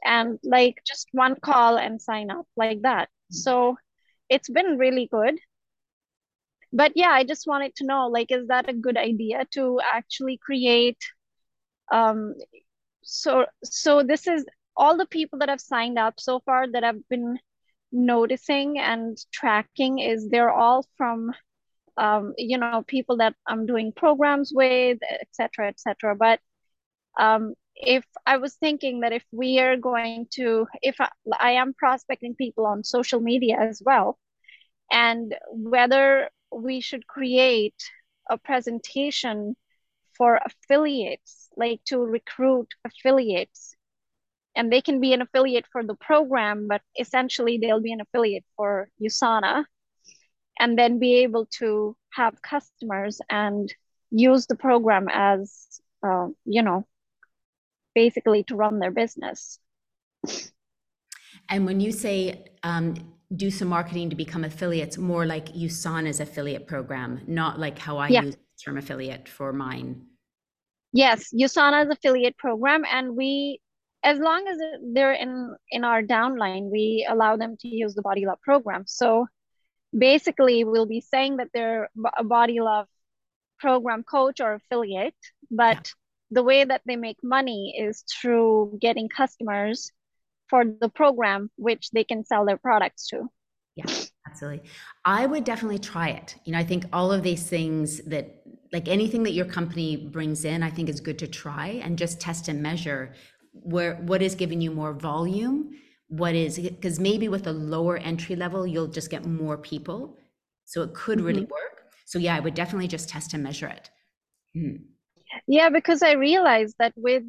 And 0.05 0.39
like 0.45 0.83
just 0.87 1.09
one 1.13 1.37
call 1.41 1.79
and 1.79 2.01
sign 2.01 2.31
up 2.31 2.47
like 2.57 2.83
that. 2.83 3.09
So 3.31 3.77
it's 4.29 4.49
been 4.49 4.79
really 4.79 5.09
good. 5.11 5.39
But 6.73 6.93
yeah 6.95 7.11
i 7.11 7.25
just 7.25 7.47
wanted 7.47 7.75
to 7.77 7.87
know 7.87 8.09
like 8.09 8.31
is 8.31 8.49
that 8.49 8.69
a 8.69 8.73
good 8.75 8.97
idea 8.99 9.47
to 9.53 9.81
actually 9.95 10.37
create 10.37 10.99
um 11.93 12.35
so 13.03 13.47
so 13.65 14.03
this 14.03 14.27
is 14.27 14.45
all 14.77 14.97
the 14.97 15.07
people 15.07 15.39
that 15.39 15.49
have 15.49 15.61
signed 15.61 15.99
up 15.99 16.15
so 16.19 16.41
far 16.41 16.71
that 16.71 16.85
i've 16.85 17.09
been 17.09 17.39
noticing 17.93 18.79
and 18.79 19.17
tracking 19.33 19.99
is 19.99 20.29
they're 20.29 20.51
all 20.51 20.85
from 20.97 21.33
um, 21.97 22.35
you 22.37 22.59
know 22.59 22.85
people 22.87 23.19
that 23.19 23.35
i'm 23.47 23.65
doing 23.65 23.93
programs 23.93 24.53
with 24.55 24.99
etc 25.21 25.69
etc 25.69 26.15
but 26.15 26.41
um, 27.19 27.55
if 27.75 28.05
i 28.27 28.37
was 28.37 28.55
thinking 28.55 29.01
that 29.01 29.13
if 29.13 29.25
we 29.33 29.59
are 29.61 29.77
going 29.77 30.27
to 30.31 30.67
if 30.83 31.01
I, 31.01 31.11
I 31.39 31.53
am 31.53 31.75
prospecting 31.75 32.35
people 32.35 32.67
on 32.67 32.85
social 32.85 33.21
media 33.21 33.57
as 33.59 33.81
well 33.85 34.19
and 34.91 35.35
whether 35.51 36.29
we 36.53 36.81
should 36.81 37.07
create 37.07 37.91
a 38.29 38.37
presentation 38.37 39.57
for 40.17 40.41
affiliates 40.45 41.49
like 41.57 41.81
to 41.87 41.99
recruit 41.99 42.69
affiliates. 42.85 43.75
And 44.55 44.73
they 44.73 44.81
can 44.81 45.01
be 45.01 45.13
an 45.13 45.23
affiliate 45.23 45.67
for 45.71 45.85
the 45.85 45.95
program 45.95 46.67
but 46.69 46.83
essentially 46.99 47.59
they'll 47.59 47.81
be 47.81 47.93
an 47.93 48.01
affiliate 48.01 48.45
for 48.57 48.89
usana. 49.03 49.65
And 50.59 50.79
then 50.79 50.99
be 50.99 51.17
able 51.17 51.47
to 51.59 51.97
have 52.15 52.41
customers 52.41 53.21
and 53.29 53.73
use 54.11 54.47
the 54.47 54.57
program 54.57 55.09
as 55.13 55.81
uh, 56.03 56.29
you 56.45 56.63
know 56.63 56.87
basically 57.95 58.45
to 58.45 58.57
run 58.57 58.79
their 58.79 58.91
business. 58.91 59.59
And 61.49 61.65
when 61.67 61.81
you 61.81 61.93
say 61.93 62.45
um, 62.63 62.95
do 63.35 63.51
some 63.51 63.69
marketing 63.69 64.11
to 64.11 64.17
become 64.17 64.45
affiliates 64.45 64.99
more 64.99 65.27
like 65.27 65.47
usana's 65.49 66.21
affiliate 66.21 66.67
program 66.67 67.21
not 67.27 67.59
like 67.59 67.77
how 67.79 67.97
i 67.99 68.09
yeah. 68.09 68.23
use 68.23 68.37
term 68.65 68.79
affiliate 68.79 69.29
for 69.29 69.53
mine. 69.53 70.07
Yes 70.93 71.33
usana's 71.35 71.91
affiliate 71.91 72.37
program 72.37 72.85
and 72.91 73.17
we 73.17 73.61
as 74.03 74.19
long 74.19 74.47
as 74.47 74.59
they're 74.95 75.13
in 75.13 75.55
in 75.71 75.85
our 75.85 76.03
downline 76.03 76.71
we 76.71 77.07
allow 77.09 77.37
them 77.37 77.57
to 77.61 77.69
use 77.69 77.95
the 77.95 78.03
body 78.03 78.27
love 78.27 78.41
program. 78.43 78.85
So 78.87 79.27
basically 79.97 80.65
we'll 80.65 80.87
be 80.87 81.01
saying 81.01 81.39
that 81.39 81.49
they're 81.53 81.89
a 82.17 82.25
body 82.25 82.61
love 82.61 82.87
program 83.59 84.03
coach 84.03 84.41
or 84.41 84.55
affiliate 84.55 85.15
but 85.51 85.77
yeah. 85.77 85.83
the 86.31 86.43
way 86.43 86.65
that 86.65 86.83
they 86.87 86.97
make 86.97 87.17
money 87.23 87.75
is 87.79 88.03
through 88.03 88.79
getting 88.81 89.09
customers 89.09 89.91
for 90.49 90.65
the 90.65 90.89
program 90.89 91.51
which 91.57 91.91
they 91.91 92.05
can 92.05 92.25
sell 92.25 92.45
their 92.45 92.59
products 92.59 93.09
to. 93.09 93.29
Yeah 93.75 93.87
absolutely 94.27 94.69
i 95.05 95.27
would 95.27 95.45
definitely 95.45 95.79
try 95.79 96.09
it. 96.09 96.37
You 96.45 96.53
know 96.53 96.59
i 96.59 96.65
think 96.65 96.85
all 96.93 97.13
of 97.13 97.23
these 97.23 97.49
things 97.49 98.03
that 98.05 98.43
like 98.73 98.89
anything 98.89 99.23
that 99.23 99.33
your 99.33 99.47
company 99.47 99.97
brings 99.97 100.45
in 100.45 100.63
i 100.63 100.71
think 100.71 100.89
is 100.89 101.01
good 101.01 101.19
to 101.21 101.27
try 101.27 101.69
and 101.85 101.97
just 101.99 102.21
test 102.21 102.49
and 102.49 102.63
measure 102.63 103.15
where 103.53 103.97
what 103.97 104.23
is 104.23 104.35
giving 104.35 104.61
you 104.61 104.71
more 104.71 104.93
volume 104.93 105.75
what 106.09 106.35
is 106.35 106.59
because 106.59 107.01
maybe 107.01 107.29
with 107.29 107.47
a 107.47 107.53
lower 107.53 107.97
entry 107.99 108.37
level 108.37 108.67
you'll 108.67 108.87
just 108.87 109.11
get 109.11 109.27
more 109.27 109.59
people. 109.59 110.17
So 110.65 110.83
it 110.83 110.95
could 110.95 111.19
mm-hmm. 111.19 111.27
really 111.27 111.41
work. 111.41 111.85
So 112.05 112.19
yeah 112.19 112.37
i 112.37 112.41
would 112.41 112.55
definitely 112.55 112.89
just 112.89 113.09
test 113.09 113.35
and 113.35 113.43
measure 113.43 113.69
it. 113.69 113.91
Mm. 114.57 114.85
yeah 115.47 115.69
because 115.69 116.03
i 116.03 116.13
realized 116.13 116.77
that 116.79 116.95
with 116.97 117.25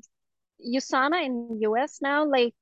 usana 0.75 1.25
in 1.25 1.59
us 1.83 1.99
now 2.01 2.25
like 2.25 2.55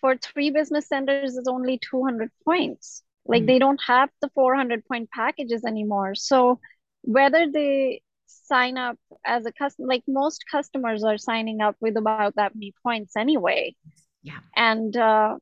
for 0.00 0.16
three 0.16 0.50
business 0.50 0.86
centers 0.88 1.36
is 1.36 1.46
only 1.46 1.78
200 1.78 2.30
points 2.44 3.02
like 3.30 3.44
mm. 3.44 3.46
they 3.46 3.58
don't 3.58 3.80
have 3.86 4.10
the 4.20 4.30
400 4.34 4.84
point 4.84 5.10
packages 5.10 5.64
anymore. 5.64 6.14
So 6.14 6.60
whether 7.02 7.50
they 7.50 8.02
sign 8.26 8.76
up 8.76 8.96
as 9.24 9.46
a 9.46 9.52
customer 9.52 9.88
like 9.88 10.04
most 10.06 10.44
customers 10.50 11.02
are 11.04 11.18
signing 11.18 11.60
up 11.60 11.76
with 11.80 11.96
about 11.96 12.36
that 12.36 12.54
many 12.54 12.74
points 12.82 13.16
anyway. 13.16 13.74
Yeah. 14.22 14.40
And 14.54 14.96
uh, 14.96 15.36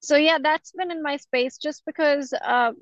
so 0.00 0.16
yeah 0.16 0.38
that's 0.42 0.72
been 0.72 0.90
in 0.90 1.02
my 1.02 1.16
space 1.16 1.58
just 1.58 1.84
because 1.86 2.32
uh, 2.32 2.72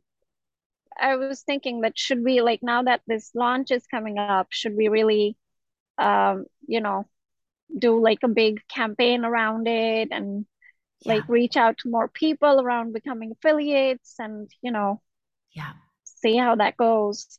i 0.99 1.16
was 1.16 1.43
thinking 1.43 1.82
that 1.82 1.99
should 1.99 2.24
we 2.24 2.41
like 2.41 2.62
now 2.62 2.82
that 2.82 3.03
this 3.07 3.30
launch 3.34 3.70
is 3.70 3.86
coming 3.86 4.18
up 4.18 4.47
should 4.51 4.76
we 4.76 4.89
really 4.89 5.36
um, 5.99 6.47
you 6.66 6.80
know 6.80 7.07
do 7.76 8.01
like 8.01 8.20
a 8.22 8.28
big 8.28 8.61
campaign 8.68 9.24
around 9.24 9.66
it 9.68 10.09
and 10.11 10.47
yeah. 11.03 11.14
like 11.14 11.28
reach 11.28 11.57
out 11.57 11.78
to 11.78 11.90
more 11.90 12.09
people 12.09 12.61
around 12.61 12.92
becoming 12.92 13.32
affiliates 13.32 14.14
and 14.18 14.51
you 14.62 14.70
know 14.70 15.01
yeah 15.55 15.72
see 16.05 16.36
how 16.36 16.55
that 16.55 16.76
goes 16.76 17.38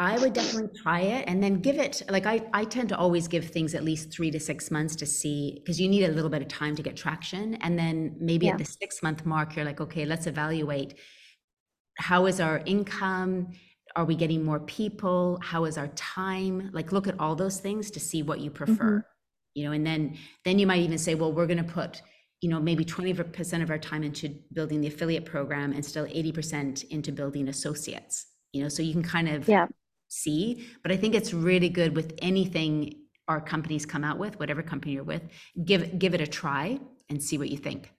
I 0.00 0.16
would 0.16 0.32
definitely 0.32 0.70
try 0.82 1.00
it 1.00 1.26
and 1.28 1.42
then 1.42 1.60
give 1.60 1.76
it 1.76 2.00
like 2.08 2.24
I, 2.24 2.40
I 2.54 2.64
tend 2.64 2.88
to 2.88 2.96
always 2.96 3.28
give 3.28 3.44
things 3.44 3.74
at 3.74 3.84
least 3.84 4.10
three 4.10 4.30
to 4.30 4.40
six 4.40 4.70
months 4.70 4.96
to 4.96 5.04
see 5.04 5.56
because 5.56 5.78
you 5.78 5.90
need 5.90 6.04
a 6.04 6.08
little 6.08 6.30
bit 6.30 6.40
of 6.40 6.48
time 6.48 6.74
to 6.76 6.82
get 6.82 6.96
traction. 6.96 7.56
And 7.56 7.78
then 7.78 8.16
maybe 8.18 8.46
yeah. 8.46 8.52
at 8.52 8.58
the 8.58 8.64
six 8.64 9.02
month 9.02 9.26
mark, 9.26 9.54
you're 9.54 9.66
like, 9.66 9.78
okay, 9.78 10.06
let's 10.06 10.26
evaluate 10.26 10.94
how 11.98 12.24
is 12.24 12.40
our 12.40 12.62
income? 12.64 13.48
Are 13.94 14.06
we 14.06 14.14
getting 14.14 14.42
more 14.42 14.60
people? 14.60 15.38
How 15.42 15.66
is 15.66 15.76
our 15.76 15.88
time? 15.88 16.70
Like 16.72 16.92
look 16.92 17.06
at 17.06 17.20
all 17.20 17.34
those 17.34 17.60
things 17.60 17.90
to 17.90 18.00
see 18.00 18.22
what 18.22 18.40
you 18.40 18.50
prefer. 18.50 19.00
Mm-hmm. 19.00 19.52
You 19.52 19.64
know, 19.66 19.72
and 19.72 19.86
then 19.86 20.16
then 20.46 20.58
you 20.58 20.66
might 20.66 20.80
even 20.80 20.96
say, 20.96 21.14
well, 21.14 21.30
we're 21.30 21.46
gonna 21.46 21.62
put 21.62 22.00
you 22.40 22.48
know 22.48 22.60
maybe 22.60 22.84
20% 22.84 23.62
of 23.62 23.70
our 23.70 23.78
time 23.78 24.02
into 24.02 24.28
building 24.52 24.80
the 24.80 24.88
affiliate 24.88 25.24
program 25.24 25.72
and 25.72 25.84
still 25.84 26.06
80% 26.06 26.88
into 26.88 27.12
building 27.12 27.48
associates 27.48 28.26
you 28.52 28.62
know 28.62 28.68
so 28.68 28.82
you 28.82 28.92
can 28.92 29.02
kind 29.02 29.28
of 29.28 29.48
yeah 29.48 29.66
see. 30.10 30.66
But 30.82 30.92
I 30.92 30.96
think 30.96 31.14
it's 31.14 31.32
really 31.32 31.68
good 31.68 31.96
with 31.96 32.14
anything 32.20 32.96
our 33.28 33.40
companies 33.40 33.86
come 33.86 34.04
out 34.04 34.18
with, 34.18 34.38
whatever 34.38 34.62
company 34.62 34.92
you're 34.94 35.04
with, 35.04 35.22
give 35.64 35.98
give 35.98 36.14
it 36.14 36.20
a 36.20 36.26
try 36.26 36.80
and 37.08 37.22
see 37.22 37.38
what 37.38 37.48
you 37.48 37.56
think. 37.56 37.92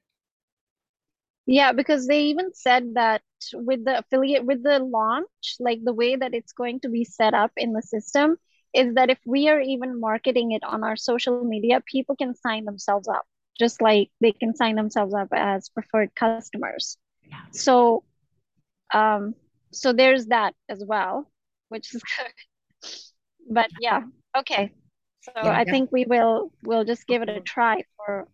Yeah, 1.48 1.72
because 1.72 2.06
they 2.06 2.26
even 2.26 2.54
said 2.54 2.94
that 2.96 3.22
with 3.54 3.84
the 3.84 4.00
affiliate 4.00 4.46
with 4.46 4.62
the 4.62 4.80
launch, 4.80 5.56
like 5.60 5.80
the 5.84 5.94
way 5.94 6.16
that 6.16 6.34
it's 6.34 6.52
going 6.52 6.82
to 6.82 6.90
be 6.90 7.04
set 7.04 7.34
up 7.34 7.52
in 7.58 7.74
the 7.74 7.82
system 7.82 8.38
is 8.74 8.94
that 8.96 9.10
if 9.10 9.18
we 9.26 9.50
are 9.50 9.60
even 9.60 10.00
marketing 10.00 10.52
it 10.52 10.64
on 10.64 10.84
our 10.84 10.96
social 10.96 11.44
media, 11.44 11.82
people 11.86 12.16
can 12.16 12.36
sign 12.36 12.64
themselves 12.64 13.08
up, 13.08 13.26
just 13.60 13.82
like 13.82 14.10
they 14.20 14.32
can 14.32 14.56
sign 14.56 14.76
themselves 14.76 15.14
up 15.14 15.30
as 15.32 15.70
preferred 15.70 16.14
customers. 16.16 16.98
Yeah. 17.30 17.38
So 17.52 18.04
um 18.94 19.36
so 19.72 19.94
there's 19.94 20.28
that 20.28 20.54
as 20.70 20.84
well 20.86 21.32
which 21.70 21.94
is 21.96 22.02
good. 22.18 22.92
But 23.50 23.70
yeah, 23.80 24.02
okay. 24.38 24.74
So 25.22 25.32
yeah, 25.36 25.50
I 25.50 25.60
yeah. 25.60 25.72
think 25.72 25.92
we 25.92 26.06
will 26.06 26.52
we'll 26.64 26.86
just 26.86 27.08
give 27.08 27.22
it 27.22 27.30
a 27.30 27.40
try 27.40 27.84
for 27.98 28.28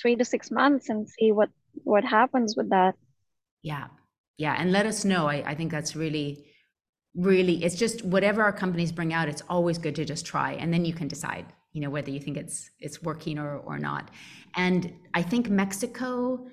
three 0.00 0.16
to 0.16 0.24
six 0.24 0.50
months 0.50 0.88
and 0.88 1.08
see 1.08 1.32
what 1.32 1.50
what 1.84 2.04
happens 2.04 2.56
with 2.56 2.70
that. 2.70 2.94
Yeah. 3.62 3.88
Yeah. 4.36 4.54
And 4.58 4.72
let 4.72 4.86
us 4.86 5.04
know. 5.04 5.26
I, 5.26 5.42
I 5.46 5.54
think 5.54 5.70
that's 5.70 5.96
really 5.96 6.48
really, 7.18 7.64
it's 7.64 7.74
just 7.74 8.04
whatever 8.04 8.42
our 8.42 8.52
companies 8.52 8.92
bring 8.92 9.12
out, 9.12 9.28
it's 9.28 9.42
always 9.48 9.78
good 9.78 9.94
to 9.96 10.04
just 10.04 10.24
try, 10.24 10.52
and 10.52 10.72
then 10.72 10.84
you 10.84 10.94
can 10.94 11.08
decide, 11.08 11.46
you 11.72 11.80
know, 11.80 11.90
whether 11.90 12.10
you 12.10 12.20
think 12.20 12.36
it's 12.36 12.70
it's 12.80 13.02
working 13.02 13.38
or 13.38 13.58
or 13.58 13.78
not. 13.78 14.10
And 14.56 14.92
I 15.14 15.22
think 15.22 15.48
Mexico, 15.50 16.46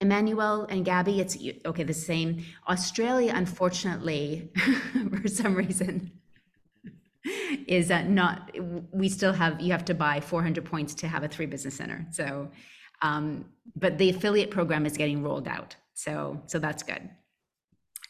Emmanuel 0.00 0.66
and 0.70 0.84
Gabby, 0.84 1.20
it's 1.20 1.36
okay. 1.66 1.82
The 1.82 1.94
same. 1.94 2.44
Australia, 2.68 3.32
unfortunately, 3.34 4.50
for 5.22 5.28
some 5.28 5.54
reason, 5.54 6.12
is 7.66 7.90
uh, 7.90 8.02
not. 8.02 8.50
We 8.92 9.08
still 9.08 9.32
have. 9.32 9.60
You 9.60 9.72
have 9.72 9.84
to 9.86 9.94
buy 9.94 10.20
400 10.20 10.64
points 10.64 10.94
to 10.96 11.08
have 11.08 11.22
a 11.22 11.28
three 11.28 11.46
business 11.46 11.74
center. 11.74 12.06
So, 12.10 12.50
um, 13.02 13.44
but 13.76 13.98
the 13.98 14.10
affiliate 14.10 14.50
program 14.50 14.86
is 14.86 14.96
getting 14.96 15.22
rolled 15.22 15.48
out. 15.48 15.76
So 15.94 16.42
so 16.46 16.58
that's 16.58 16.82
good. 16.82 17.10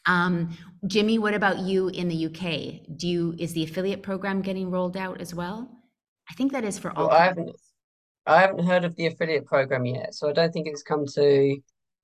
Um, 0.06 0.56
Jimmy, 0.86 1.18
what 1.18 1.34
about 1.34 1.58
you 1.58 1.88
in 1.88 2.08
the 2.08 2.26
UK? 2.26 2.96
Do 2.96 3.08
you 3.08 3.34
is 3.38 3.52
the 3.52 3.64
affiliate 3.64 4.02
program 4.02 4.42
getting 4.42 4.70
rolled 4.70 4.96
out 4.96 5.20
as 5.20 5.34
well? 5.34 5.68
I 6.30 6.32
think 6.34 6.52
that 6.52 6.64
is 6.64 6.78
for 6.78 6.96
all. 6.96 7.08
Well, 7.08 7.16
I 7.16 7.24
haven't. 7.24 7.50
I 8.26 8.40
haven't 8.40 8.64
heard 8.64 8.84
of 8.84 8.94
the 8.96 9.06
affiliate 9.06 9.46
program 9.46 9.84
yet, 9.84 10.14
so 10.14 10.28
I 10.28 10.32
don't 10.32 10.52
think 10.52 10.68
it's 10.68 10.82
come 10.82 11.04
to. 11.14 11.56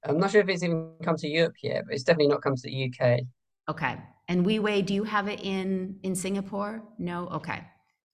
I'm 0.04 0.18
not 0.18 0.30
sure 0.30 0.40
if 0.40 0.48
it's 0.48 0.62
even 0.62 0.92
come 1.02 1.16
to 1.16 1.28
Europe 1.28 1.54
yet, 1.62 1.84
but 1.86 1.94
it's 1.94 2.04
definitely 2.04 2.28
not 2.28 2.42
come 2.42 2.56
to 2.56 2.62
the 2.62 2.90
UK. 2.90 3.20
Okay. 3.68 3.96
And 4.28 4.44
Weiwei, 4.44 4.84
do 4.84 4.94
you 4.94 5.04
have 5.04 5.28
it 5.28 5.40
in 5.42 5.98
in 6.02 6.14
Singapore? 6.16 6.82
No. 6.98 7.28
Okay. 7.28 7.62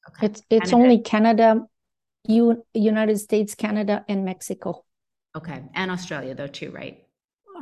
Okay. 0.09 0.27
It's 0.27 0.43
it's 0.51 0.71
Canada. 0.71 0.77
only 0.77 0.99
Canada, 1.01 1.61
U, 2.29 2.63
United 2.75 3.19
States, 3.19 3.55
Canada, 3.55 4.05
and 4.09 4.25
Mexico. 4.25 4.85
Okay, 5.35 5.63
and 5.75 5.91
Australia 5.91 6.35
though 6.35 6.47
too, 6.47 6.71
right? 6.71 6.99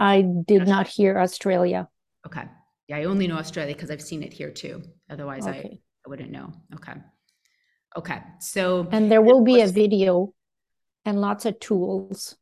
I 0.00 0.22
did 0.22 0.66
not 0.66 0.88
hear 0.88 1.18
Australia. 1.18 1.88
Okay. 2.26 2.44
Yeah, 2.88 2.96
I 2.96 3.04
only 3.04 3.28
know 3.28 3.36
Australia 3.36 3.74
because 3.74 3.90
I've 3.90 4.02
seen 4.02 4.22
it 4.22 4.32
here 4.32 4.50
too. 4.50 4.82
Otherwise, 5.08 5.46
okay. 5.46 5.58
I, 5.58 5.78
I 6.06 6.08
wouldn't 6.08 6.30
know. 6.30 6.52
Okay. 6.74 6.94
Okay. 7.96 8.22
So, 8.38 8.88
and 8.90 9.10
there 9.10 9.22
will 9.22 9.42
be 9.42 9.60
a 9.60 9.66
video 9.66 10.32
and 11.04 11.20
lots 11.20 11.44
of 11.46 11.58
tools. 11.60 12.36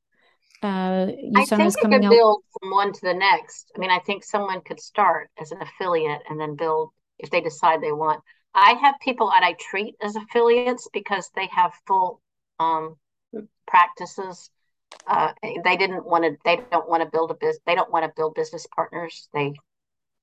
Uh, 0.62 1.06
I 1.36 1.44
think 1.44 1.74
you 1.80 1.88
can 1.88 2.08
build 2.10 2.42
from 2.58 2.70
one 2.70 2.92
to 2.92 3.00
the 3.00 3.14
next. 3.14 3.70
I 3.76 3.78
mean, 3.78 3.90
I 3.90 4.00
think 4.00 4.24
someone 4.24 4.60
could 4.60 4.80
start 4.80 5.30
as 5.40 5.52
an 5.52 5.62
affiliate 5.62 6.22
and 6.28 6.40
then 6.40 6.56
build 6.56 6.90
if 7.18 7.30
they 7.30 7.40
decide 7.40 7.80
they 7.80 7.92
want. 7.92 8.22
I 8.54 8.72
have 8.82 8.96
people 9.00 9.28
that 9.28 9.44
I 9.44 9.54
treat 9.60 9.94
as 10.02 10.16
affiliates 10.16 10.88
because 10.92 11.30
they 11.36 11.48
have 11.52 11.72
full 11.86 12.20
um, 12.58 12.96
practices 13.66 14.50
uh, 15.06 15.32
they 15.64 15.76
didn't 15.76 16.04
want 16.04 16.24
to 16.24 16.36
they 16.44 16.60
don't 16.70 16.88
want 16.88 17.02
to 17.02 17.08
build 17.10 17.30
a 17.30 17.34
business 17.34 17.60
they 17.66 17.74
don't 17.74 17.92
want 17.92 18.04
to 18.04 18.12
build 18.16 18.34
business 18.34 18.66
partners 18.74 19.28
they 19.32 19.52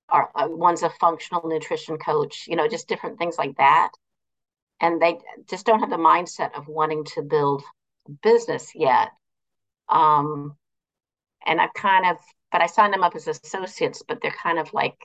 are 0.09 0.29
uh, 0.35 0.47
one's 0.49 0.83
a 0.83 0.89
functional 0.89 1.47
nutrition 1.47 1.97
coach 1.97 2.45
you 2.47 2.55
know 2.55 2.67
just 2.67 2.87
different 2.87 3.17
things 3.17 3.37
like 3.37 3.55
that 3.57 3.89
and 4.81 5.01
they 5.01 5.17
just 5.49 5.65
don't 5.65 5.79
have 5.79 5.89
the 5.89 5.97
mindset 5.97 6.57
of 6.57 6.67
wanting 6.67 7.03
to 7.03 7.21
build 7.21 7.63
a 8.07 8.11
business 8.23 8.71
yet 8.75 9.09
um 9.89 10.55
and 11.45 11.61
i've 11.61 11.73
kind 11.73 12.05
of 12.05 12.17
but 12.51 12.61
i 12.61 12.65
signed 12.65 12.93
them 12.93 13.03
up 13.03 13.15
as 13.15 13.27
associates 13.27 14.03
but 14.07 14.19
they're 14.21 14.31
kind 14.31 14.59
of 14.59 14.73
like 14.73 14.97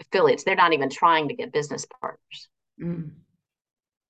affiliates 0.00 0.44
they're 0.44 0.56
not 0.56 0.72
even 0.72 0.88
trying 0.88 1.28
to 1.28 1.34
get 1.34 1.52
business 1.52 1.86
partners 2.00 2.48
mm. 2.82 3.10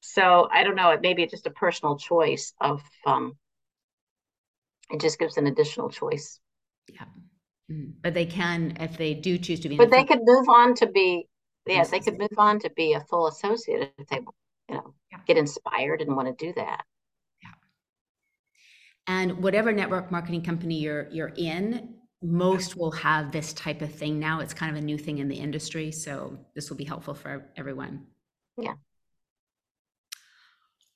so 0.00 0.48
i 0.52 0.62
don't 0.62 0.76
know 0.76 0.90
it 0.90 1.02
may 1.02 1.14
be 1.14 1.26
just 1.26 1.46
a 1.46 1.50
personal 1.50 1.96
choice 1.96 2.52
of 2.60 2.82
um 3.06 3.36
it 4.92 5.00
just 5.00 5.18
gives 5.18 5.36
an 5.38 5.46
additional 5.46 5.88
choice. 5.88 6.38
Yeah. 6.88 7.04
Mm-hmm. 7.70 7.92
But 8.02 8.14
they 8.14 8.26
can, 8.26 8.76
if 8.78 8.98
they 8.98 9.14
do 9.14 9.38
choose 9.38 9.60
to 9.60 9.68
be. 9.68 9.76
But 9.76 9.90
they 9.90 10.04
could 10.04 10.20
move 10.22 10.48
on 10.48 10.74
to 10.76 10.86
be, 10.86 11.26
yes, 11.66 11.90
they 11.90 12.00
could 12.00 12.18
move 12.18 12.36
on 12.36 12.58
to 12.60 12.70
be 12.70 12.94
a 12.94 13.00
full 13.00 13.26
associate 13.26 13.92
if 13.98 14.06
they, 14.08 14.20
you 14.68 14.74
know, 14.74 14.94
yeah. 15.10 15.18
get 15.26 15.36
inspired 15.36 16.00
and 16.00 16.16
want 16.16 16.28
to 16.28 16.46
do 16.46 16.52
that. 16.54 16.84
Yeah. 17.42 17.50
And 19.06 19.42
whatever 19.42 19.72
network 19.72 20.10
marketing 20.10 20.42
company 20.42 20.78
you're 20.78 21.08
you're 21.10 21.32
in, 21.36 21.94
most 22.22 22.76
will 22.76 22.92
have 22.92 23.32
this 23.32 23.52
type 23.52 23.82
of 23.82 23.92
thing 23.92 24.18
now. 24.18 24.40
It's 24.40 24.54
kind 24.54 24.74
of 24.74 24.80
a 24.80 24.84
new 24.84 24.98
thing 24.98 25.18
in 25.18 25.28
the 25.28 25.36
industry, 25.36 25.92
so 25.92 26.38
this 26.54 26.70
will 26.70 26.76
be 26.76 26.84
helpful 26.84 27.14
for 27.14 27.50
everyone. 27.56 28.06
Yeah. 28.56 28.74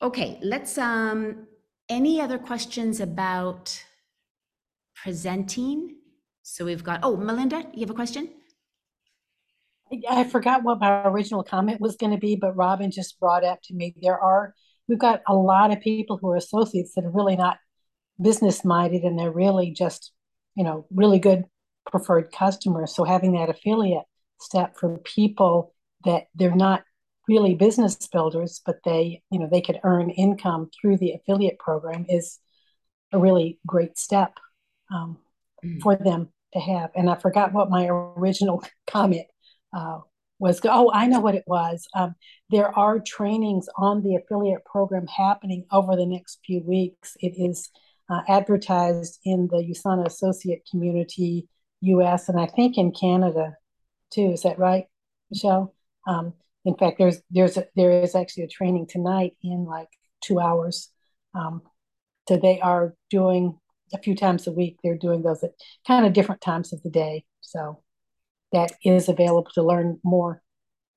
Okay, 0.02 0.38
let's 0.42 0.76
um 0.78 1.46
any 1.88 2.20
other 2.20 2.38
questions 2.38 3.00
about 3.00 3.82
presenting? 4.94 5.96
So 6.42 6.64
we've 6.64 6.82
got, 6.82 7.00
oh, 7.02 7.16
Melinda, 7.16 7.64
you 7.72 7.80
have 7.80 7.90
a 7.90 7.94
question? 7.94 8.28
I 10.08 10.24
forgot 10.24 10.62
what 10.62 10.80
my 10.80 11.06
original 11.06 11.44
comment 11.44 11.80
was 11.80 11.96
going 11.96 12.12
to 12.12 12.18
be, 12.18 12.36
but 12.36 12.56
Robin 12.56 12.90
just 12.90 13.20
brought 13.20 13.44
up 13.44 13.60
to 13.64 13.74
me 13.74 13.94
there 14.02 14.18
are, 14.18 14.54
we've 14.88 14.98
got 14.98 15.22
a 15.28 15.34
lot 15.34 15.70
of 15.70 15.80
people 15.80 16.16
who 16.16 16.30
are 16.30 16.36
associates 16.36 16.94
that 16.94 17.04
are 17.04 17.10
really 17.10 17.36
not 17.36 17.58
business 18.20 18.64
minded 18.64 19.02
and 19.02 19.18
they're 19.18 19.30
really 19.30 19.70
just, 19.70 20.12
you 20.54 20.64
know, 20.64 20.86
really 20.90 21.18
good 21.18 21.44
preferred 21.90 22.32
customers. 22.32 22.94
So 22.94 23.04
having 23.04 23.32
that 23.32 23.48
affiliate 23.48 24.04
step 24.40 24.76
for 24.76 24.98
people 24.98 25.74
that 26.04 26.24
they're 26.34 26.54
not 26.54 26.82
really 27.28 27.54
business 27.54 27.96
builders, 28.08 28.60
but 28.64 28.76
they, 28.84 29.22
you 29.30 29.38
know, 29.38 29.48
they 29.50 29.60
could 29.60 29.80
earn 29.84 30.10
income 30.10 30.70
through 30.80 30.98
the 30.98 31.12
affiliate 31.12 31.58
program 31.58 32.06
is 32.08 32.38
a 33.12 33.18
really 33.18 33.58
great 33.66 33.98
step 33.98 34.38
um, 34.92 35.18
mm. 35.64 35.80
for 35.80 35.96
them 35.96 36.28
to 36.52 36.60
have. 36.60 36.90
And 36.94 37.10
I 37.10 37.16
forgot 37.16 37.52
what 37.52 37.70
my 37.70 37.86
original 37.88 38.64
comment 38.86 39.26
uh, 39.76 39.98
was. 40.38 40.60
Oh, 40.64 40.90
I 40.92 41.06
know 41.06 41.20
what 41.20 41.34
it 41.34 41.44
was. 41.46 41.86
Um, 41.94 42.14
there 42.50 42.76
are 42.76 42.98
trainings 42.98 43.68
on 43.76 44.02
the 44.02 44.16
affiliate 44.16 44.64
program 44.64 45.06
happening 45.06 45.64
over 45.70 45.96
the 45.96 46.06
next 46.06 46.40
few 46.44 46.62
weeks. 46.62 47.16
It 47.20 47.34
is 47.36 47.70
uh, 48.10 48.22
advertised 48.28 49.20
in 49.24 49.48
the 49.50 49.58
USANA 49.58 50.06
associate 50.06 50.66
community, 50.70 51.48
US, 51.80 52.28
and 52.28 52.40
I 52.40 52.46
think 52.46 52.78
in 52.78 52.92
Canada 52.92 53.56
too. 54.10 54.32
Is 54.32 54.42
that 54.42 54.58
right, 54.58 54.86
Michelle? 55.30 55.74
Um, 56.06 56.34
in 56.64 56.76
fact, 56.76 56.98
there's 56.98 57.20
there's 57.30 57.56
a, 57.56 57.66
there 57.76 58.02
is 58.02 58.14
actually 58.14 58.44
a 58.44 58.48
training 58.48 58.86
tonight 58.88 59.36
in 59.42 59.64
like 59.64 59.88
two 60.22 60.40
hours. 60.40 60.90
Um, 61.34 61.62
so 62.28 62.36
they 62.36 62.60
are 62.60 62.94
doing 63.10 63.58
a 63.94 63.98
few 63.98 64.16
times 64.16 64.46
a 64.46 64.52
week. 64.52 64.78
They're 64.82 64.98
doing 64.98 65.22
those 65.22 65.44
at 65.44 65.52
kind 65.86 66.06
of 66.06 66.12
different 66.12 66.40
times 66.40 66.72
of 66.72 66.82
the 66.82 66.90
day. 66.90 67.24
So 67.40 67.82
that 68.52 68.72
is 68.84 69.08
available 69.08 69.50
to 69.54 69.62
learn 69.62 69.98
more 70.04 70.42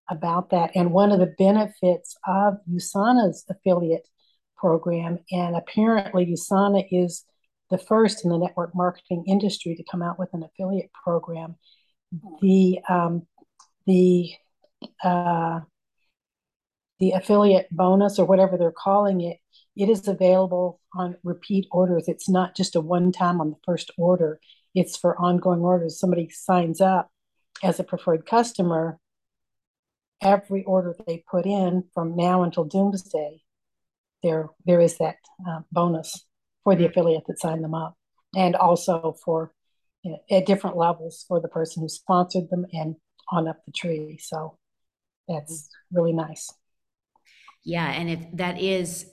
about 0.10 0.50
that. 0.50 0.72
And 0.76 0.91
one 0.91 1.12
of 1.12 1.20
the 1.20 1.34
benefits 1.38 2.16
of 2.28 2.56
USANA's 2.70 3.45
affiliate 3.50 4.08
program, 4.58 5.20
and 5.32 5.56
apparently 5.56 6.26
USANA 6.26 6.88
is 6.91 7.26
the 7.70 7.78
first 7.78 8.24
in 8.26 8.32
the 8.32 8.38
network 8.38 8.76
marketing 8.76 9.24
industry 9.28 9.76
to 9.76 9.84
come 9.89 10.02
out 10.02 10.18
with 10.18 10.30
an 10.34 10.43
affiliate 10.43 10.91
program. 11.04 11.56
The 12.41 12.80
um, 12.89 13.28
the 13.86 14.32
uh, 15.04 15.60
the 17.00 17.12
affiliate 17.12 17.68
bonus 17.72 18.20
or 18.20 18.26
whatever 18.26 18.58
they're 18.58 18.72
calling 18.72 19.22
it, 19.22 19.38
it 19.76 19.89
is 19.89 20.08
available 20.08 20.82
on 20.95 21.16
repeat 21.24 21.68
orders. 21.72 22.06
It's 22.08 22.28
not 22.28 22.56
just 22.56 22.76
a 22.76 22.82
one 22.82 23.12
time 23.12 23.39
on 23.39 23.52
the 23.52 23.58
first 23.64 23.91
order, 23.97 24.39
it's 24.74 24.97
for 24.97 25.20
ongoing 25.20 25.62
orders. 25.62 26.00
Somebody 26.00 26.30
signs 26.30 26.82
up 26.82 27.12
as 27.64 27.80
a 27.80 27.84
preferred 27.84 28.26
customer, 28.26 28.99
every 30.22 30.64
order 30.64 30.95
they 31.07 31.24
put 31.30 31.45
in 31.45 31.84
from 31.93 32.16
now 32.16 32.43
until 32.43 32.64
doomsday, 32.64 33.41
there, 34.24 34.49
there 34.66 34.82
is 34.82 34.97
that 34.97 35.18
uh, 35.47 35.62
bonus 35.72 36.26
for 36.64 36.76
the 36.76 36.86
affiliate 36.86 37.24
that 37.28 37.39
signed 37.39 37.64
them 37.64 37.74
up, 37.74 37.95
and 38.36 38.55
also 38.55 39.16
for 39.24 39.53
you 40.03 40.12
know, 40.12 40.20
at 40.30 40.45
different 40.45 40.78
levels 40.78 41.26
for 41.28 41.39
the 41.39 41.47
person 41.47 41.82
who 41.82 41.89
sponsored 41.89 42.49
them 42.49 42.66
and 42.74 42.95
on 43.32 43.47
up 43.47 43.57
the 43.66 43.72
tree. 43.72 44.18
So 44.22 44.57
that's 45.28 45.70
really 45.91 46.14
nice. 46.14 46.51
Yeah, 47.64 47.89
and 47.91 48.10
if 48.10 48.20
that 48.34 48.60
is 48.60 49.05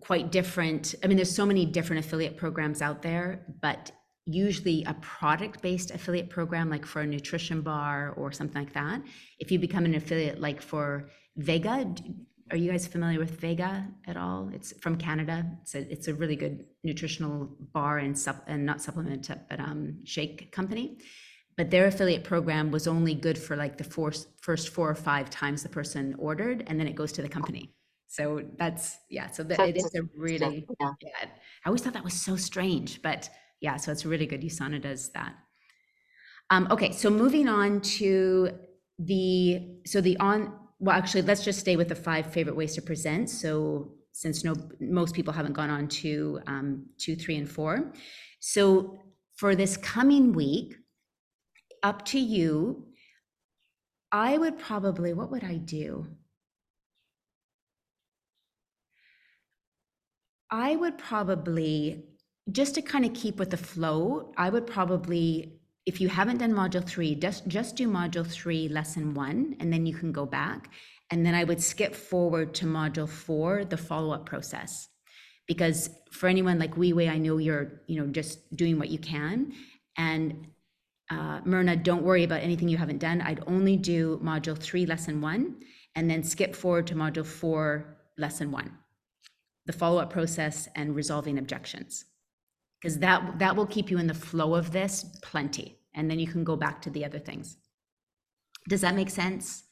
quite 0.00 0.32
different, 0.32 0.94
I 1.02 1.06
mean, 1.06 1.16
there's 1.16 1.34
so 1.34 1.46
many 1.46 1.64
different 1.66 2.04
affiliate 2.04 2.36
programs 2.36 2.82
out 2.82 3.02
there, 3.02 3.46
but 3.62 3.92
usually 4.28 4.84
a 4.84 4.94
product 4.94 5.62
based 5.62 5.90
affiliate 5.90 6.30
program, 6.30 6.68
like 6.68 6.84
for 6.84 7.00
a 7.00 7.06
nutrition 7.06 7.62
bar 7.62 8.14
or 8.16 8.30
something 8.32 8.62
like 8.62 8.74
that. 8.74 9.00
If 9.38 9.50
you 9.50 9.58
become 9.58 9.84
an 9.84 9.94
affiliate, 9.94 10.40
like 10.40 10.60
for 10.60 11.08
Vega, 11.36 11.94
are 12.50 12.56
you 12.56 12.70
guys 12.70 12.86
familiar 12.86 13.18
with 13.18 13.40
Vega 13.40 13.86
at 14.06 14.16
all? 14.16 14.50
It's 14.52 14.72
from 14.80 14.96
Canada. 14.96 15.46
It's 15.62 15.74
a, 15.74 15.92
it's 15.92 16.08
a 16.08 16.14
really 16.14 16.36
good 16.36 16.64
nutritional 16.84 17.56
bar 17.72 17.98
and 17.98 18.18
sup, 18.18 18.44
and 18.46 18.64
not 18.64 18.80
supplement, 18.80 19.28
but 19.48 19.60
um, 19.60 20.00
shake 20.04 20.52
company 20.52 20.98
but 21.58 21.72
their 21.72 21.86
affiliate 21.86 22.22
program 22.22 22.70
was 22.70 22.86
only 22.86 23.14
good 23.14 23.36
for 23.36 23.56
like 23.56 23.76
the 23.76 23.84
four, 23.84 24.12
first 24.40 24.68
four 24.68 24.88
or 24.88 24.94
five 24.94 25.28
times 25.28 25.64
the 25.64 25.68
person 25.68 26.14
ordered 26.16 26.62
and 26.68 26.78
then 26.78 26.86
it 26.86 26.94
goes 26.94 27.10
to 27.12 27.20
the 27.20 27.28
company 27.28 27.74
so 28.06 28.42
that's 28.56 28.96
yeah 29.10 29.28
so 29.28 29.42
that, 29.42 29.60
it 29.60 29.76
is 29.76 29.94
a 29.94 30.02
really 30.16 30.64
yeah. 30.80 30.92
yeah. 31.02 31.28
i 31.64 31.68
always 31.68 31.82
thought 31.82 31.92
that 31.92 32.04
was 32.04 32.14
so 32.14 32.36
strange 32.36 33.02
but 33.02 33.28
yeah 33.60 33.76
so 33.76 33.92
it's 33.92 34.04
really 34.04 34.26
good. 34.26 34.42
Usana 34.42 34.80
does 34.80 35.10
that. 35.10 35.34
Um, 36.50 36.68
okay 36.70 36.92
so 36.92 37.10
moving 37.10 37.48
on 37.48 37.80
to 37.80 38.50
the 38.98 39.78
so 39.86 40.00
the 40.00 40.16
on 40.18 40.52
well 40.78 40.96
actually 40.96 41.22
let's 41.22 41.44
just 41.44 41.60
stay 41.60 41.76
with 41.76 41.88
the 41.88 41.94
five 41.94 42.32
favorite 42.32 42.56
ways 42.56 42.74
to 42.74 42.82
present. 42.82 43.30
So 43.30 43.92
since 44.12 44.44
no 44.44 44.54
most 44.80 45.14
people 45.14 45.32
haven't 45.32 45.52
gone 45.52 45.70
on 45.70 45.88
to 45.88 46.40
um, 46.46 46.86
two 46.98 47.16
three 47.16 47.36
and 47.36 47.48
four. 47.48 47.92
So 48.40 48.98
for 49.36 49.54
this 49.54 49.76
coming 49.76 50.32
week 50.32 50.74
up 51.84 52.04
to 52.04 52.18
you 52.18 52.84
i 54.10 54.36
would 54.36 54.58
probably 54.58 55.12
what 55.12 55.30
would 55.30 55.44
i 55.44 55.56
do? 55.56 56.06
I 60.50 60.76
would 60.76 60.96
probably 60.96 62.04
just 62.50 62.74
to 62.74 62.82
kind 62.82 63.04
of 63.04 63.12
keep 63.14 63.38
with 63.38 63.50
the 63.50 63.56
flow 63.56 64.32
i 64.36 64.48
would 64.48 64.66
probably 64.66 65.58
if 65.88 66.02
you 66.02 66.08
haven't 66.10 66.36
done 66.36 66.52
module 66.52 66.86
three, 66.86 67.14
just, 67.14 67.48
just 67.48 67.74
do 67.74 67.88
module 67.88 68.26
three, 68.26 68.68
lesson 68.68 69.14
one, 69.14 69.56
and 69.58 69.72
then 69.72 69.86
you 69.86 69.94
can 69.94 70.12
go 70.12 70.26
back. 70.26 70.70
And 71.10 71.24
then 71.24 71.34
I 71.34 71.44
would 71.44 71.62
skip 71.62 71.94
forward 71.94 72.52
to 72.56 72.66
module 72.66 73.08
four, 73.08 73.64
the 73.64 73.78
follow-up 73.78 74.26
process. 74.26 74.90
Because 75.46 75.88
for 76.12 76.28
anyone 76.28 76.58
like 76.58 76.74
Weiwei, 76.74 77.08
I 77.10 77.16
know 77.16 77.38
you're, 77.38 77.80
you 77.86 77.98
know, 77.98 78.06
just 78.12 78.54
doing 78.54 78.78
what 78.78 78.90
you 78.90 78.98
can. 78.98 79.54
And 79.96 80.48
uh, 81.10 81.40
Myrna, 81.46 81.74
don't 81.74 82.02
worry 82.02 82.24
about 82.24 82.42
anything 82.42 82.68
you 82.68 82.76
haven't 82.76 82.98
done. 82.98 83.22
I'd 83.22 83.42
only 83.46 83.78
do 83.78 84.20
module 84.22 84.58
three, 84.58 84.84
lesson 84.84 85.22
one, 85.22 85.56
and 85.94 86.10
then 86.10 86.22
skip 86.22 86.54
forward 86.54 86.86
to 86.88 86.94
module 86.94 87.24
four, 87.24 87.96
lesson 88.18 88.50
one, 88.50 88.76
the 89.64 89.72
follow-up 89.72 90.10
process 90.10 90.68
and 90.76 90.94
resolving 90.94 91.38
objections. 91.38 92.04
Because 92.80 92.98
that 93.00 93.38
that 93.38 93.56
will 93.56 93.66
keep 93.66 93.90
you 93.90 93.98
in 93.98 94.06
the 94.06 94.14
flow 94.14 94.54
of 94.54 94.72
this 94.72 95.04
plenty 95.22 95.78
and 95.94 96.10
then 96.10 96.18
you 96.18 96.26
can 96.26 96.44
go 96.44 96.56
back 96.56 96.80
to 96.82 96.90
the 96.90 97.04
other 97.04 97.18
things. 97.18 97.56
Does 98.68 98.82
that 98.82 98.94
make 98.94 99.10
sense? 99.10 99.64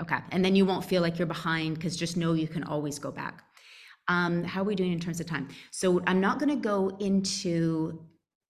Okay, 0.00 0.18
and 0.30 0.44
then 0.44 0.54
you 0.54 0.64
won't 0.64 0.84
feel 0.84 1.02
like 1.02 1.18
you're 1.18 1.26
behind 1.26 1.74
because 1.74 1.96
just 1.96 2.16
know 2.16 2.32
you 2.32 2.48
can 2.48 2.62
always 2.64 2.98
go 2.98 3.10
back. 3.10 3.42
Um, 4.06 4.44
how 4.44 4.62
are 4.62 4.64
we 4.64 4.74
doing 4.74 4.92
in 4.92 5.00
terms 5.00 5.20
of 5.20 5.26
time? 5.26 5.48
So 5.70 6.00
I'm 6.06 6.20
not 6.20 6.38
going 6.38 6.48
to 6.48 6.62
go 6.62 6.96
into 7.00 8.00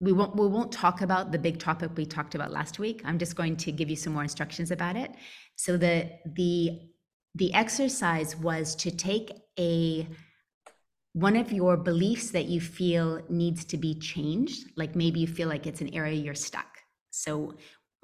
we 0.01 0.13
won't 0.13 0.37
we 0.37 0.47
won't 0.47 0.71
talk 0.71 1.01
about 1.01 1.33
the 1.33 1.39
big 1.39 1.59
topic 1.59 1.91
we 1.97 2.07
talked 2.07 2.35
about 2.35 2.53
last 2.53 2.79
week. 2.79 3.03
I'm 3.05 3.19
just 3.19 3.35
going 3.35 3.57
to 3.57 3.73
give 3.73 3.91
you 3.91 3.97
some 3.97 4.13
more 4.13 4.23
instructions 4.23 4.71
about 4.71 4.97
it. 4.97 5.11
So 5.57 5.77
the 5.77 6.11
the 6.37 6.81
the 7.35 7.53
exercise 7.55 8.37
was 8.37 8.77
to 8.77 8.91
take 8.91 9.33
a 9.59 10.07
one 11.19 11.35
of 11.35 11.51
your 11.51 11.77
beliefs 11.77 12.31
that 12.31 12.45
you 12.45 12.61
feel 12.61 13.21
needs 13.29 13.65
to 13.65 13.77
be 13.77 13.95
changed, 13.99 14.69
like 14.77 14.95
maybe 14.95 15.19
you 15.19 15.27
feel 15.27 15.49
like 15.49 15.67
it's 15.67 15.81
an 15.81 15.93
area 15.93 16.15
you're 16.15 16.35
stuck. 16.35 16.79
So 17.11 17.55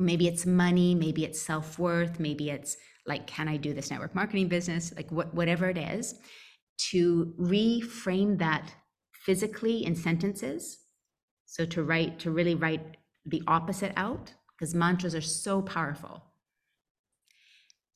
maybe 0.01 0.27
it's 0.27 0.45
money, 0.47 0.97
maybe 0.97 1.25
it's 1.25 1.41
self 1.41 1.79
worth, 1.79 2.19
maybe 2.19 2.51
it's 2.51 2.77
like, 3.07 3.29
can 3.29 3.47
I 3.47 3.57
do 3.57 3.73
this 3.73 3.91
network 3.91 4.17
marketing 4.17 4.49
business? 4.49 4.93
Like, 4.97 5.12
what, 5.12 5.33
whatever 5.33 5.69
it 5.69 5.79
is, 5.79 6.15
to 6.91 7.33
reframe 7.39 8.39
that 8.39 8.75
physically 9.12 9.85
in 9.85 9.95
sentences. 9.95 10.79
So 11.47 11.65
to 11.67 11.85
write, 11.85 12.19
to 12.21 12.33
really 12.33 12.57
write 12.57 12.97
the 13.27 13.43
opposite 13.47 13.93
out, 13.97 14.33
because 14.59 14.75
mantras 14.75 15.15
are 15.15 15.21
so 15.21 15.62
powerful. 15.62 16.25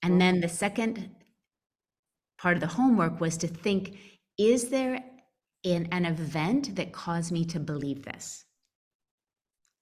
And 0.00 0.20
then 0.20 0.40
the 0.40 0.48
second 0.48 1.10
part 2.38 2.56
of 2.56 2.60
the 2.60 2.68
homework 2.68 3.20
was 3.20 3.36
to 3.38 3.48
think 3.48 3.98
is 4.38 4.68
there 4.70 5.04
an, 5.64 5.88
an 5.90 6.04
event 6.04 6.76
that 6.76 6.92
caused 6.92 7.32
me 7.32 7.44
to 7.46 7.60
believe 7.60 8.04
this? 8.04 8.44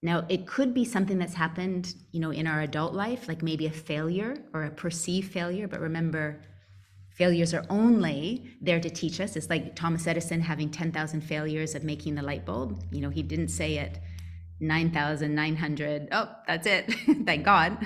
Now, 0.03 0.25
it 0.29 0.47
could 0.47 0.75
be 0.75 0.85
something 0.85 1.19
that's 1.19 1.35
happened, 1.35 1.95
you 2.13 2.21
know, 2.21 2.31
in 2.31 2.47
our 2.47 2.61
adult 2.61 2.95
life, 2.95 3.29
like 3.29 3.43
maybe 3.43 3.67
a 3.67 3.71
failure 3.71 4.37
or 4.53 4.65
a 4.65 4.71
perceived 4.71 5.33
failure. 5.33 5.69
But 5.69 5.81
remember, 5.81 6.43
failures 7.09 7.55
are 7.55 7.65
only 7.71 8.51
there 8.61 8.81
to 8.81 8.91
teach 8.91 9.21
us. 9.21 9.37
It's 9.37 9.51
like 9.51 9.75
Thomas 9.75 10.07
Edison 10.07 10.41
having 10.41 10.71
10,000 10.71 11.21
failures 11.23 11.75
of 11.75 11.83
making 11.83 12.15
the 12.15 12.23
light 12.23 12.45
bulb. 12.45 12.83
You 12.93 13.01
know, 13.01 13.11
he 13.11 13.23
didn't 13.23 13.49
say 13.49 13.79
it 13.79 13.99
9,900. 14.61 16.09
Oh, 16.13 16.31
that's 16.47 16.67
it. 16.67 16.93
Thank 17.27 17.45
God. 17.45 17.79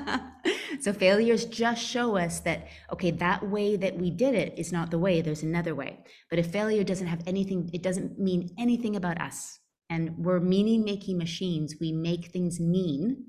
so 0.80 0.92
failures 0.92 1.44
just 1.44 1.84
show 1.84 2.16
us 2.16 2.40
that, 2.40 2.68
okay, 2.92 3.10
that 3.10 3.48
way 3.48 3.76
that 3.76 3.96
we 3.96 4.10
did 4.10 4.34
it 4.34 4.58
is 4.58 4.72
not 4.72 4.90
the 4.90 4.98
way, 4.98 5.20
there's 5.20 5.42
another 5.42 5.74
way. 5.74 5.98
But 6.30 6.38
if 6.38 6.50
failure 6.50 6.84
doesn't 6.84 7.06
have 7.06 7.22
anything, 7.26 7.70
it 7.72 7.82
doesn't 7.82 8.18
mean 8.18 8.50
anything 8.58 8.96
about 8.96 9.20
us. 9.20 9.58
And 9.90 10.16
we're 10.18 10.40
meaning 10.40 10.84
making 10.84 11.18
machines. 11.18 11.76
We 11.80 11.92
make 11.92 12.26
things 12.26 12.60
mean 12.60 13.24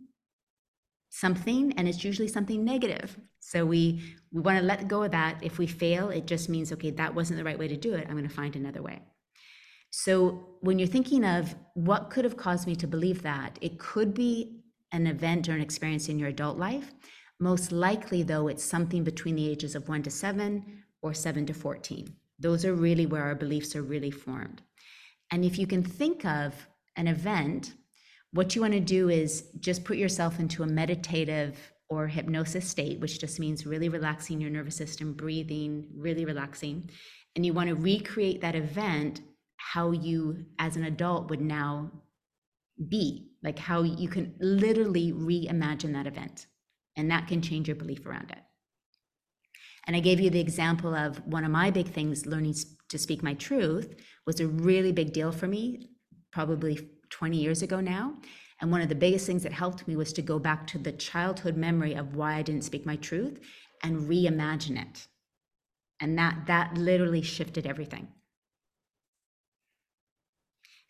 something, 1.09 1.73
and 1.77 1.87
it's 1.87 2.03
usually 2.03 2.27
something 2.27 2.63
negative. 2.63 3.17
So 3.39 3.65
we, 3.65 4.01
we 4.31 4.41
want 4.41 4.59
to 4.59 4.65
let 4.65 4.87
go 4.87 5.03
of 5.03 5.11
that. 5.11 5.39
If 5.41 5.57
we 5.57 5.67
fail, 5.67 6.09
it 6.09 6.27
just 6.27 6.49
means, 6.49 6.71
okay, 6.73 6.91
that 6.91 7.15
wasn't 7.15 7.39
the 7.39 7.43
right 7.43 7.57
way 7.57 7.67
to 7.67 7.77
do 7.77 7.93
it. 7.93 8.05
I'm 8.07 8.15
going 8.15 8.27
to 8.27 8.33
find 8.33 8.55
another 8.55 8.81
way. 8.81 9.01
So 9.91 10.57
when 10.61 10.77
you're 10.77 10.87
thinking 10.87 11.23
of 11.23 11.55
what 11.73 12.09
could 12.09 12.23
have 12.23 12.37
caused 12.37 12.67
me 12.67 12.75
to 12.75 12.87
believe 12.87 13.21
that, 13.23 13.57
it 13.61 13.79
could 13.79 14.13
be 14.13 14.61
an 14.91 15.07
event 15.07 15.49
or 15.49 15.53
an 15.53 15.61
experience 15.61 16.09
in 16.09 16.19
your 16.19 16.29
adult 16.29 16.57
life. 16.57 16.93
Most 17.39 17.71
likely, 17.71 18.23
though, 18.23 18.47
it's 18.47 18.63
something 18.63 19.03
between 19.03 19.35
the 19.35 19.49
ages 19.49 19.75
of 19.75 19.87
one 19.87 20.03
to 20.03 20.11
seven 20.11 20.83
or 21.01 21.13
seven 21.13 21.45
to 21.45 21.53
14. 21.53 22.13
Those 22.39 22.65
are 22.65 22.73
really 22.73 23.05
where 23.05 23.23
our 23.23 23.35
beliefs 23.35 23.75
are 23.75 23.81
really 23.81 24.11
formed. 24.11 24.61
And 25.31 25.45
if 25.45 25.57
you 25.57 25.67
can 25.67 25.83
think 25.83 26.25
of 26.25 26.67
an 26.95 27.07
event, 27.07 27.73
what 28.31 28.55
you 28.55 28.61
want 28.61 28.73
to 28.73 28.79
do 28.79 29.09
is 29.09 29.45
just 29.59 29.83
put 29.83 29.97
yourself 29.97 30.39
into 30.39 30.63
a 30.63 30.67
meditative 30.67 31.57
or 31.89 32.07
hypnosis 32.07 32.67
state, 32.67 32.99
which 32.99 33.19
just 33.19 33.39
means 33.39 33.65
really 33.65 33.89
relaxing 33.89 34.39
your 34.39 34.51
nervous 34.51 34.75
system, 34.75 35.13
breathing, 35.13 35.87
really 35.95 36.25
relaxing. 36.25 36.89
And 37.35 37.45
you 37.45 37.53
want 37.53 37.69
to 37.69 37.75
recreate 37.75 38.41
that 38.41 38.55
event 38.55 39.21
how 39.73 39.91
you 39.91 40.45
as 40.57 40.75
an 40.75 40.83
adult 40.85 41.29
would 41.29 41.41
now 41.41 41.91
be 42.87 43.29
like 43.43 43.59
how 43.59 43.83
you 43.83 44.09
can 44.09 44.33
literally 44.39 45.11
reimagine 45.11 45.93
that 45.93 46.07
event 46.07 46.47
and 46.97 47.11
that 47.11 47.27
can 47.27 47.39
change 47.39 47.67
your 47.67 47.75
belief 47.75 48.03
around 48.05 48.31
it. 48.31 48.39
And 49.85 49.95
i 49.95 49.99
gave 49.99 50.19
you 50.19 50.31
the 50.31 50.39
example 50.39 50.95
of 50.95 51.23
one 51.27 51.43
of 51.43 51.51
my 51.51 51.69
big 51.69 51.87
things 51.87 52.25
learning 52.25 52.55
to 52.89 52.97
speak 52.97 53.21
my 53.21 53.35
truth 53.35 53.93
was 54.25 54.39
a 54.39 54.47
really 54.47 54.91
big 54.91 55.13
deal 55.13 55.31
for 55.31 55.47
me 55.47 55.89
probably 56.31 56.89
20 57.11 57.37
years 57.37 57.61
ago 57.61 57.79
now. 57.79 58.15
And 58.61 58.71
one 58.71 58.81
of 58.81 58.89
the 58.89 59.03
biggest 59.05 59.27
things 59.27 59.43
that 59.43 59.53
helped 59.53 59.87
me 59.87 59.95
was 59.95 60.11
to 60.13 60.23
go 60.23 60.39
back 60.39 60.65
to 60.67 60.79
the 60.79 60.91
childhood 60.91 61.57
memory 61.57 61.93
of 61.93 62.15
why 62.15 62.33
i 62.35 62.41
didn't 62.41 62.63
speak 62.69 62.87
my 62.87 62.95
truth 62.95 63.39
and 63.83 64.09
reimagine 64.09 64.81
it. 64.81 65.07
And 66.01 66.17
that 66.17 66.47
that 66.47 66.75
literally 66.75 67.21
shifted 67.21 67.67
everything 67.67 68.07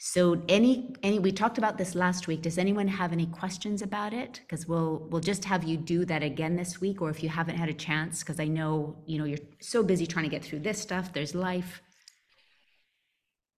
so 0.01 0.41
any 0.47 0.95
any 1.03 1.19
we 1.19 1.33
talked 1.33 1.57
about 1.57 1.77
this 1.77 1.93
last 1.93 2.25
week. 2.25 2.41
Does 2.41 2.57
anyone 2.57 2.87
have 2.87 3.11
any 3.11 3.25
questions 3.25 3.81
about 3.81 4.13
it? 4.13 4.39
Because 4.39 4.65
we'll 4.65 5.05
we'll 5.09 5.19
just 5.19 5.43
have 5.43 5.65
you 5.65 5.75
do 5.75 6.05
that 6.05 6.23
again 6.23 6.55
this 6.55 6.79
week, 6.79 7.01
or 7.01 7.09
if 7.09 7.21
you 7.21 7.27
haven't 7.27 7.57
had 7.57 7.67
a 7.67 7.73
chance, 7.73 8.19
because 8.19 8.39
I 8.39 8.45
know 8.45 8.95
you 9.05 9.17
know 9.17 9.25
you're 9.25 9.45
so 9.59 9.83
busy 9.83 10.07
trying 10.07 10.23
to 10.23 10.29
get 10.29 10.41
through 10.41 10.59
this 10.59 10.79
stuff. 10.79 11.11
There's 11.11 11.35
life. 11.35 11.81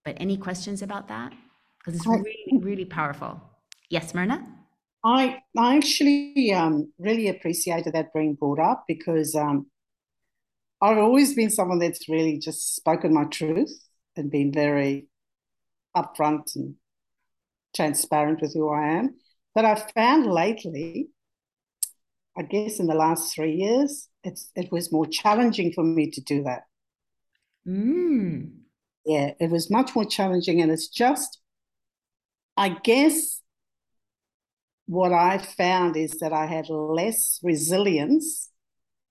But 0.04 0.16
any 0.18 0.36
questions 0.36 0.82
about 0.82 1.06
that? 1.08 1.32
Because 1.78 1.94
it's 1.94 2.06
really 2.08 2.58
really 2.58 2.86
powerful. 2.86 3.40
Yes, 3.88 4.12
Myrna. 4.12 4.44
I 5.04 5.38
I 5.56 5.76
actually 5.76 6.52
um, 6.52 6.92
really 6.98 7.28
appreciated 7.28 7.92
that 7.92 8.12
being 8.12 8.34
brought 8.34 8.58
up 8.58 8.82
because 8.88 9.36
um, 9.36 9.66
I've 10.80 10.98
always 10.98 11.34
been 11.34 11.50
someone 11.50 11.78
that's 11.78 12.08
really 12.08 12.38
just 12.38 12.74
spoken 12.74 13.14
my 13.14 13.26
truth 13.26 13.70
and 14.16 14.28
been 14.28 14.52
very 14.52 15.06
upfront 15.96 16.54
and 16.56 16.74
transparent 17.74 18.40
with 18.40 18.54
who 18.54 18.70
I 18.70 18.98
am. 18.98 19.16
But 19.54 19.64
I've 19.64 19.90
found 19.92 20.26
lately, 20.26 21.08
I 22.36 22.42
guess 22.42 22.78
in 22.78 22.86
the 22.86 22.94
last 22.94 23.34
three 23.34 23.54
years, 23.54 24.08
it's 24.24 24.50
it 24.56 24.72
was 24.72 24.92
more 24.92 25.06
challenging 25.06 25.72
for 25.72 25.84
me 25.84 26.10
to 26.10 26.20
do 26.20 26.42
that. 26.44 26.62
Mm. 27.66 28.52
Yeah, 29.04 29.32
it 29.40 29.50
was 29.50 29.70
much 29.70 29.94
more 29.94 30.04
challenging, 30.04 30.60
and 30.60 30.70
it's 30.70 30.88
just, 30.88 31.40
I 32.56 32.70
guess, 32.70 33.40
what 34.86 35.12
I 35.12 35.38
found 35.38 35.96
is 35.96 36.18
that 36.20 36.32
I 36.32 36.46
had 36.46 36.68
less 36.68 37.40
resilience 37.42 38.50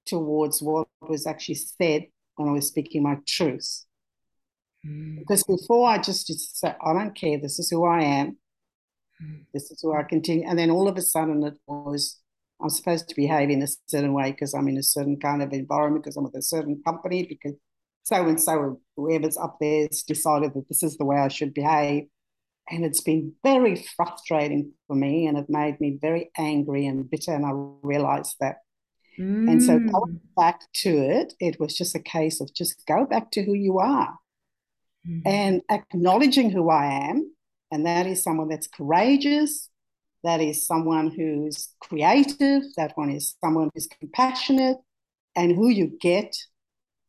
towards 0.05 0.61
what 0.61 0.87
was 1.01 1.27
actually 1.27 1.55
said 1.55 2.05
when 2.35 2.49
I 2.49 2.53
was 2.53 2.67
speaking 2.67 3.03
my 3.03 3.17
truth. 3.27 3.85
Mm. 4.85 5.19
Because 5.19 5.43
before 5.43 5.89
I 5.89 5.97
just 5.97 6.29
used 6.29 6.51
to 6.51 6.57
say, 6.57 6.75
I 6.81 6.93
don't 6.93 7.15
care, 7.15 7.39
this 7.39 7.59
is 7.59 7.69
who 7.69 7.85
I 7.85 8.01
am. 8.01 8.37
Mm. 9.23 9.45
This 9.53 9.71
is 9.71 9.79
who 9.81 9.93
I 9.93 10.03
continue. 10.03 10.47
And 10.47 10.57
then 10.57 10.71
all 10.71 10.87
of 10.87 10.97
a 10.97 11.01
sudden 11.01 11.43
it 11.43 11.57
was, 11.67 12.19
I'm 12.61 12.69
supposed 12.69 13.09
to 13.09 13.15
behave 13.15 13.49
in 13.49 13.61
a 13.61 13.67
certain 13.87 14.13
way 14.13 14.31
because 14.31 14.53
I'm 14.53 14.67
in 14.67 14.77
a 14.77 14.83
certain 14.83 15.19
kind 15.19 15.41
of 15.41 15.53
environment, 15.53 16.03
because 16.03 16.17
I'm 16.17 16.23
with 16.23 16.35
a 16.35 16.41
certain 16.41 16.81
company, 16.85 17.25
because 17.27 17.55
so 18.03 18.27
and 18.27 18.41
so, 18.41 18.81
whoever's 18.97 19.37
up 19.37 19.57
there 19.61 19.87
has 19.87 20.03
decided 20.03 20.53
that 20.55 20.67
this 20.67 20.81
is 20.81 20.97
the 20.97 21.05
way 21.05 21.17
I 21.17 21.27
should 21.27 21.53
behave. 21.53 22.05
And 22.69 22.85
it's 22.85 23.01
been 23.01 23.33
very 23.43 23.75
frustrating 23.95 24.71
for 24.87 24.95
me 24.95 25.27
and 25.27 25.37
it 25.37 25.45
made 25.49 25.79
me 25.79 25.97
very 26.01 26.31
angry 26.37 26.87
and 26.87 27.09
bitter. 27.09 27.33
And 27.33 27.45
I 27.45 27.51
realized 27.83 28.37
that. 28.39 28.57
Mm. 29.19 29.51
And 29.51 29.63
so 29.63 29.77
going 29.77 29.91
mm. 29.91 30.19
back 30.35 30.61
to 30.75 30.89
it, 30.89 31.33
it 31.39 31.59
was 31.59 31.75
just 31.75 31.95
a 31.95 31.99
case 31.99 32.39
of 32.39 32.53
just 32.53 32.85
go 32.87 33.05
back 33.05 33.29
to 33.31 33.43
who 33.43 33.53
you 33.53 33.79
are 33.79 34.17
mm. 35.07 35.21
and 35.25 35.61
acknowledging 35.69 36.49
who 36.49 36.69
I 36.69 37.09
am. 37.09 37.33
And 37.71 37.85
that 37.85 38.05
is 38.05 38.21
someone 38.21 38.49
that's 38.49 38.67
courageous, 38.67 39.69
that 40.23 40.41
is 40.41 40.67
someone 40.67 41.09
who's 41.09 41.69
creative, 41.79 42.63
that 42.77 42.91
one 42.95 43.09
is 43.09 43.35
someone 43.43 43.69
who's 43.73 43.87
compassionate, 43.87 44.77
and 45.35 45.55
who 45.55 45.69
you 45.69 45.97
get 46.01 46.35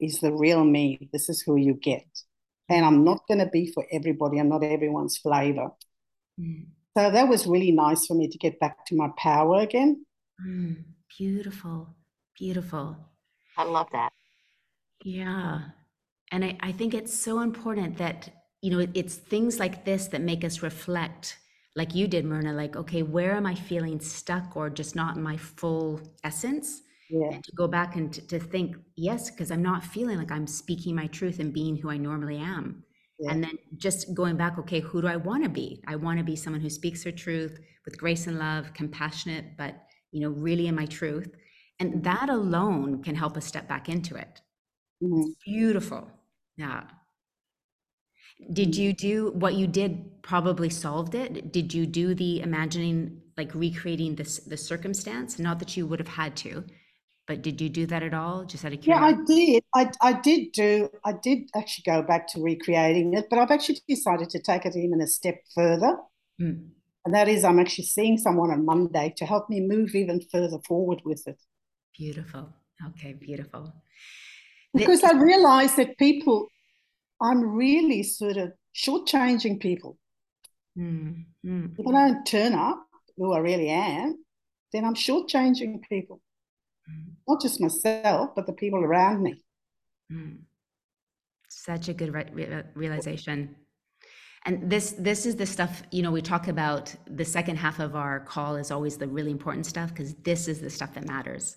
is 0.01 0.21
the 0.21 0.33
real 0.33 0.65
me. 0.65 1.09
This 1.13 1.29
is 1.29 1.43
who 1.43 1.57
you 1.57 1.75
get. 1.75 2.07
And 2.69 2.85
I'm 2.85 3.05
not 3.05 3.27
going 3.27 3.41
to 3.41 3.47
be 3.47 3.71
for 3.73 3.85
everybody. 3.91 4.39
I'm 4.39 4.49
not 4.49 4.63
everyone's 4.65 5.19
flavor. 5.19 5.71
Mm. 6.41 6.67
So 6.97 7.11
that 7.11 7.29
was 7.29 7.47
really 7.47 7.73
nice 7.73 8.07
for 8.07 8.15
me 8.15 8.29
to 8.29 8.39
get 8.39 8.61
back 8.61 8.85
to 8.87 8.97
my 8.97 9.09
power 9.17 9.61
again. 9.61 10.05
Mm, 10.47 10.85
beautiful. 11.19 11.89
Beautiful. 12.39 12.97
I 13.57 13.65
love 13.65 13.89
that. 13.93 14.13
Yeah. 15.05 15.61
And 16.33 16.45
I, 16.45 16.57
I 16.61 16.73
think 16.73 16.95
it's 16.95 17.15
so 17.15 17.41
important 17.41 17.99
that, 17.99 18.31
you 18.61 18.71
know, 18.71 18.81
it, 18.81 18.91
it's 18.95 19.15
things 19.15 19.61
like 19.61 19.85
this 19.85 20.09
that 20.09 20.21
make 20.21 20.45
us 20.45 20.63
reflect, 20.63 21.39
like 21.77 21.95
you 21.95 22.09
did, 22.09 22.25
Myrna, 22.25 22.53
like, 22.53 22.75
okay, 22.75 23.03
where 23.03 23.37
am 23.37 23.47
I 23.47 23.55
feeling 23.55 24.01
stuck 24.01 24.57
or 24.57 24.71
just 24.71 24.97
not 24.97 25.17
in 25.17 25.23
my 25.23 25.37
full 25.37 26.01
essence? 26.25 26.83
yeah. 27.13 27.29
and 27.33 27.45
to 27.45 27.53
go 27.53 27.69
back 27.69 27.95
and 27.97 28.13
to, 28.13 28.21
to 28.23 28.39
think 28.39 28.77
yes 28.97 29.31
because 29.31 29.51
i'm 29.51 29.63
not 29.63 29.85
feeling 29.85 30.19
like 30.19 30.33
i'm 30.33 30.47
speaking 30.47 30.95
my 30.95 31.07
truth 31.09 31.39
and 31.39 31.53
being 31.53 31.77
who 31.77 31.91
i 31.91 31.97
normally 31.97 32.39
am 32.39 32.83
yeah. 33.19 33.31
and 33.31 33.45
then 33.45 33.57
just 33.77 34.15
going 34.15 34.37
back 34.37 34.59
okay 34.59 34.81
who 34.81 35.03
do 35.03 35.07
i 35.07 35.17
want 35.17 35.45
to 35.45 35.51
be 35.51 35.83
i 35.87 35.95
want 35.95 36.19
to 36.19 36.25
be 36.25 36.35
someone 36.35 36.61
who 36.61 36.71
speaks 36.71 37.05
her 37.05 37.13
truth 37.13 37.59
with 37.85 37.99
grace 37.99 38.27
and 38.27 38.39
love 38.39 38.73
compassionate 38.73 39.57
but 39.59 39.75
you 40.11 40.21
know 40.21 40.31
really 40.31 40.67
in 40.67 40.75
my 40.75 40.87
truth 40.87 41.35
and 41.79 42.03
that 42.03 42.29
alone 42.31 43.03
can 43.03 43.15
help 43.15 43.37
us 43.37 43.45
step 43.45 43.69
back 43.69 43.89
into 43.89 44.17
it 44.17 44.41
mm-hmm. 45.03 45.23
beautiful 45.45 46.11
yeah 46.57 46.83
did 48.53 48.77
you 48.77 48.93
do 48.93 49.31
what 49.33 49.55
you 49.55 49.67
did 49.67 50.23
probably 50.23 50.71
solved 50.71 51.15
it 51.15 51.53
did 51.53 51.73
you 51.73 51.87
do 51.87 52.15
the 52.15 52.41
imagining 52.41 53.21
like 53.37 53.55
recreating 53.55 54.15
this 54.17 54.39
the 54.39 54.57
circumstance 54.57 55.39
not 55.39 55.59
that 55.59 55.77
you 55.77 55.87
would 55.87 55.99
have 55.99 56.09
had 56.09 56.37
to 56.37 56.65
but 57.27 57.43
did 57.43 57.61
you 57.61 57.69
do 57.69 57.87
that 57.87 58.03
at 58.03 58.15
all? 58.15 58.45
Just 58.45 58.65
out 58.65 58.73
of 58.73 58.81
curiosity? 58.81 59.35
Yeah, 59.35 59.57
I 59.75 59.87
did. 59.87 59.93
I, 60.03 60.09
I 60.09 60.21
did 60.21 60.53
do, 60.53 60.91
I 61.05 61.13
did 61.13 61.49
actually 61.55 61.85
go 61.87 62.03
back 62.03 62.27
to 62.29 62.43
recreating 62.43 63.15
it, 63.15 63.27
but 63.31 63.39
I've 63.39 63.51
actually 63.51 63.81
decided 63.89 64.29
to 64.31 64.41
take 64.41 64.67
it 64.67 64.77
even 64.77 65.01
a 65.01 65.07
step 65.07 65.37
further. 65.55 65.97
Mm. 66.41 66.69
And 67.05 67.15
that 67.15 67.29
is, 67.29 67.45
I'm 67.45 67.59
actually 67.59 67.85
seeing 67.85 68.19
someone 68.19 68.51
on 68.51 68.65
Monday 68.65 69.15
to 69.17 69.27
help 69.27 69.49
me 69.49 69.61
move 69.61 69.95
even 69.95 70.21
further 70.33 70.59
forward 70.67 71.03
with 71.05 71.27
it. 71.27 71.41
Beautiful. 71.97 72.53
Okay, 72.89 73.13
beautiful. 73.13 73.73
Because 74.75 75.05
I 75.05 75.13
realize 75.13 75.75
that 75.77 75.99
people, 75.99 76.49
I'm 77.21 77.55
really 77.55 78.03
sort 78.03 78.37
of 78.37 78.53
shortchanging 78.75 79.61
people. 79.61 79.99
Mm. 80.79 81.25
Mm. 81.45 81.75
If 81.79 81.87
I 81.87 81.91
don't 81.91 82.25
turn 82.25 82.55
up 82.55 82.87
who 83.17 83.33
I 83.33 83.39
really 83.39 83.69
am, 83.69 84.25
then 84.73 84.85
I'm 84.85 84.95
shortchanging 84.95 85.83
people. 85.89 86.21
Mm. 86.91 87.13
Not 87.29 87.43
just 87.43 87.61
myself, 87.61 88.31
but 88.35 88.47
the 88.47 88.53
people 88.55 88.81
around 88.81 89.23
me. 89.23 89.43
Mm. 90.11 90.39
Such 91.49 91.89
a 91.89 91.95
good 91.95 92.15
re- 92.15 92.65
realization. 92.75 93.57
And 94.45 94.69
this 94.69 94.93
this 94.99 95.25
is 95.25 95.37
the 95.37 95.47
stuff 95.47 95.83
you 95.93 96.03
know 96.03 96.11
we 96.11 96.23
talk 96.23 96.49
about. 96.49 96.93
The 97.07 97.25
second 97.25 97.57
half 97.57 97.79
of 97.79 97.95
our 97.95 98.21
call 98.21 98.57
is 98.57 98.71
always 98.71 98.97
the 98.97 99.07
really 99.07 99.31
important 99.31 99.67
stuff 99.67 99.91
because 99.91 100.15
this 100.15 100.49
is 100.49 100.61
the 100.61 100.71
stuff 100.71 100.95
that 100.95 101.07
matters. 101.07 101.57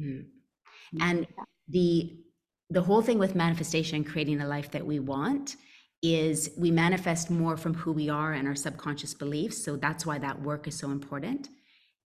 Mm. 0.00 0.26
And 1.00 1.26
the 1.68 2.16
the 2.68 2.82
whole 2.82 3.00
thing 3.00 3.18
with 3.18 3.36
manifestation, 3.36 4.02
creating 4.02 4.38
the 4.38 4.46
life 4.46 4.72
that 4.72 4.84
we 4.84 4.98
want, 4.98 5.54
is 6.02 6.50
we 6.58 6.70
manifest 6.70 7.30
more 7.30 7.56
from 7.56 7.74
who 7.74 7.92
we 7.92 8.08
are 8.08 8.32
and 8.32 8.46
our 8.46 8.54
subconscious 8.54 9.14
beliefs. 9.14 9.62
So 9.64 9.76
that's 9.76 10.04
why 10.04 10.18
that 10.18 10.42
work 10.42 10.66
is 10.66 10.76
so 10.76 10.90
important. 10.90 11.48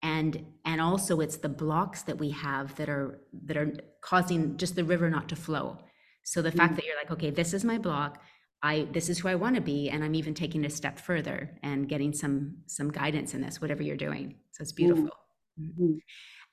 And 0.01 0.45
and 0.65 0.79
also 0.79 1.19
it's 1.19 1.37
the 1.37 1.49
blocks 1.49 2.03
that 2.03 2.17
we 2.17 2.29
have 2.31 2.75
that 2.75 2.89
are 2.89 3.19
that 3.45 3.57
are 3.57 3.73
causing 4.01 4.57
just 4.57 4.75
the 4.75 4.83
river 4.83 5.09
not 5.09 5.27
to 5.29 5.35
flow. 5.35 5.77
So 6.23 6.41
the 6.41 6.49
mm-hmm. 6.49 6.57
fact 6.57 6.75
that 6.75 6.85
you're 6.85 6.95
like 6.95 7.11
okay 7.11 7.29
this 7.29 7.53
is 7.53 7.65
my 7.65 7.77
block. 7.77 8.21
I 8.61 8.87
this 8.91 9.09
is 9.09 9.19
who 9.19 9.29
i 9.29 9.35
want 9.35 9.55
to 9.55 9.61
be 9.61 9.89
and 9.89 10.03
i'm 10.03 10.15
even 10.15 10.33
taking 10.33 10.65
it 10.65 10.67
a 10.67 10.69
step 10.69 10.99
further 10.99 11.57
and 11.63 11.87
getting 11.87 12.11
some 12.11 12.57
some 12.65 12.91
guidance 12.91 13.33
in 13.33 13.41
this 13.41 13.61
whatever 13.61 13.83
you're 13.83 13.97
doing. 13.97 14.35
So 14.51 14.61
it's 14.61 14.71
beautiful. 14.73 15.11
Mm-hmm. 15.59 15.95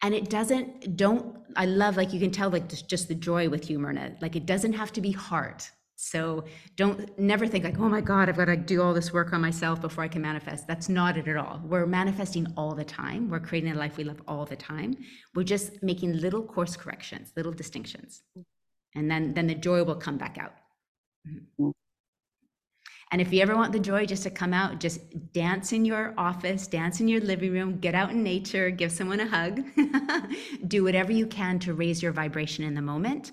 And 0.06 0.14
it 0.14 0.30
doesn't 0.30 0.96
don't 0.96 1.36
i 1.56 1.66
love 1.66 1.96
like 1.96 2.12
you 2.12 2.20
can 2.20 2.30
tell 2.30 2.50
like 2.50 2.68
just, 2.94 3.08
the 3.08 3.14
joy 3.14 3.48
with 3.48 3.68
you 3.68 3.78
myrna 3.78 4.06
like 4.20 4.36
it 4.36 4.46
doesn't 4.46 4.72
have 4.72 4.92
to 4.92 5.00
be 5.00 5.12
hard 5.12 5.62
so 5.96 6.44
don't 6.76 7.18
never 7.18 7.46
think 7.46 7.64
like, 7.64 7.78
oh 7.78 7.88
my 7.88 8.02
God, 8.02 8.28
I've 8.28 8.36
got 8.36 8.44
to 8.44 8.56
do 8.56 8.82
all 8.82 8.92
this 8.92 9.14
work 9.14 9.32
on 9.32 9.40
myself 9.40 9.80
before 9.80 10.04
I 10.04 10.08
can 10.08 10.20
manifest. 10.20 10.66
That's 10.66 10.90
not 10.90 11.16
it 11.16 11.26
at 11.26 11.38
all. 11.38 11.62
We're 11.64 11.86
manifesting 11.86 12.46
all 12.54 12.74
the 12.74 12.84
time. 12.84 13.30
We're 13.30 13.40
creating 13.40 13.72
a 13.72 13.74
life 13.74 13.96
we 13.96 14.04
love 14.04 14.20
all 14.28 14.44
the 14.44 14.56
time. 14.56 14.98
We're 15.34 15.44
just 15.44 15.82
making 15.82 16.18
little 16.18 16.42
course 16.42 16.76
corrections, 16.76 17.32
little 17.34 17.52
distinctions. 17.52 18.22
And 18.94 19.10
then 19.10 19.32
then 19.32 19.46
the 19.46 19.54
joy 19.54 19.84
will 19.84 19.96
come 19.96 20.18
back 20.18 20.36
out. 20.38 20.52
Mm-hmm. 21.26 21.70
And 23.12 23.20
if 23.20 23.32
you 23.32 23.40
ever 23.40 23.54
want 23.54 23.72
the 23.72 23.78
joy 23.78 24.04
just 24.04 24.24
to 24.24 24.30
come 24.30 24.52
out, 24.52 24.80
just 24.80 25.00
dance 25.32 25.72
in 25.72 25.84
your 25.84 26.12
office, 26.18 26.66
dance 26.66 27.00
in 27.00 27.06
your 27.06 27.20
living 27.20 27.52
room, 27.52 27.78
get 27.78 27.94
out 27.94 28.10
in 28.10 28.22
nature, 28.22 28.68
give 28.70 28.90
someone 28.90 29.20
a 29.20 29.26
hug, 29.26 29.62
do 30.66 30.82
whatever 30.82 31.12
you 31.12 31.26
can 31.26 31.60
to 31.60 31.74
raise 31.74 32.02
your 32.02 32.12
vibration 32.12 32.64
in 32.64 32.74
the 32.74 32.82
moment. 32.82 33.30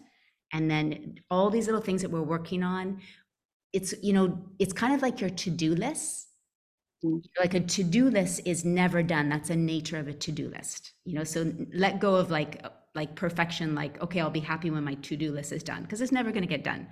And 0.52 0.70
then 0.70 1.16
all 1.32 1.50
these 1.50 1.66
little 1.66 1.82
things 1.82 2.04
that 2.04 2.12
we're 2.12 2.22
working 2.22 2.62
on 2.64 3.02
it's 3.74 3.94
you 4.04 4.14
know 4.14 4.40
it's 4.60 4.72
kind 4.72 4.94
of 4.94 5.02
like 5.02 5.20
your 5.20 5.32
to-do 5.32 5.76
list. 5.76 6.28
Mm. 7.04 7.22
like 7.38 7.54
a 7.54 7.60
to-do 7.60 8.10
list 8.10 8.40
is 8.46 8.64
never 8.64 9.04
done. 9.04 9.28
That's 9.28 9.50
a 9.50 9.58
nature 9.58 9.98
of 9.98 10.08
a 10.08 10.14
to-do 10.14 10.48
list. 10.50 10.94
You 11.04 11.16
know 11.16 11.24
so 11.26 11.52
let 11.74 12.00
go 12.00 12.16
of 12.16 12.32
like 12.32 12.64
like 12.96 13.16
perfection 13.16 13.74
like 13.74 14.00
okay 14.02 14.20
i'll 14.20 14.30
be 14.30 14.40
happy 14.40 14.70
when 14.70 14.84
my 14.84 14.94
to-do 14.94 15.32
list 15.32 15.52
is 15.52 15.64
done 15.64 15.82
because 15.82 16.00
it's 16.00 16.12
never 16.12 16.32
going 16.32 16.44
to 16.44 16.48
get 16.48 16.64
done. 16.64 16.88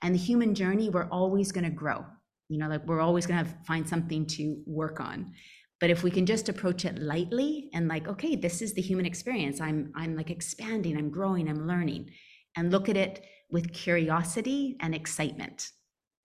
And 0.00 0.14
the 0.14 0.18
human 0.18 0.54
journey 0.54 0.88
we're 0.88 1.08
always 1.10 1.52
going 1.52 1.64
to 1.64 1.70
grow 1.70 2.04
you 2.52 2.58
know 2.58 2.68
like 2.68 2.86
we're 2.86 3.00
always 3.00 3.26
going 3.26 3.44
to 3.44 3.50
find 3.66 3.88
something 3.88 4.26
to 4.26 4.62
work 4.66 5.00
on. 5.00 5.32
But 5.80 5.90
if 5.90 6.04
we 6.04 6.12
can 6.12 6.26
just 6.26 6.48
approach 6.48 6.84
it 6.84 6.98
lightly 6.98 7.70
and 7.74 7.88
like 7.88 8.06
okay 8.06 8.36
this 8.36 8.62
is 8.62 8.74
the 8.74 8.82
human 8.82 9.06
experience. 9.06 9.60
I'm 9.60 9.92
i'm 9.96 10.16
like 10.16 10.30
expanding 10.30 10.96
i'm 10.96 11.10
growing 11.10 11.48
i'm 11.48 11.66
learning 11.66 12.10
and 12.56 12.70
look 12.70 12.88
at 12.88 12.96
it 12.96 13.24
with 13.50 13.72
curiosity 13.72 14.76
and 14.80 14.94
excitement 14.94 15.70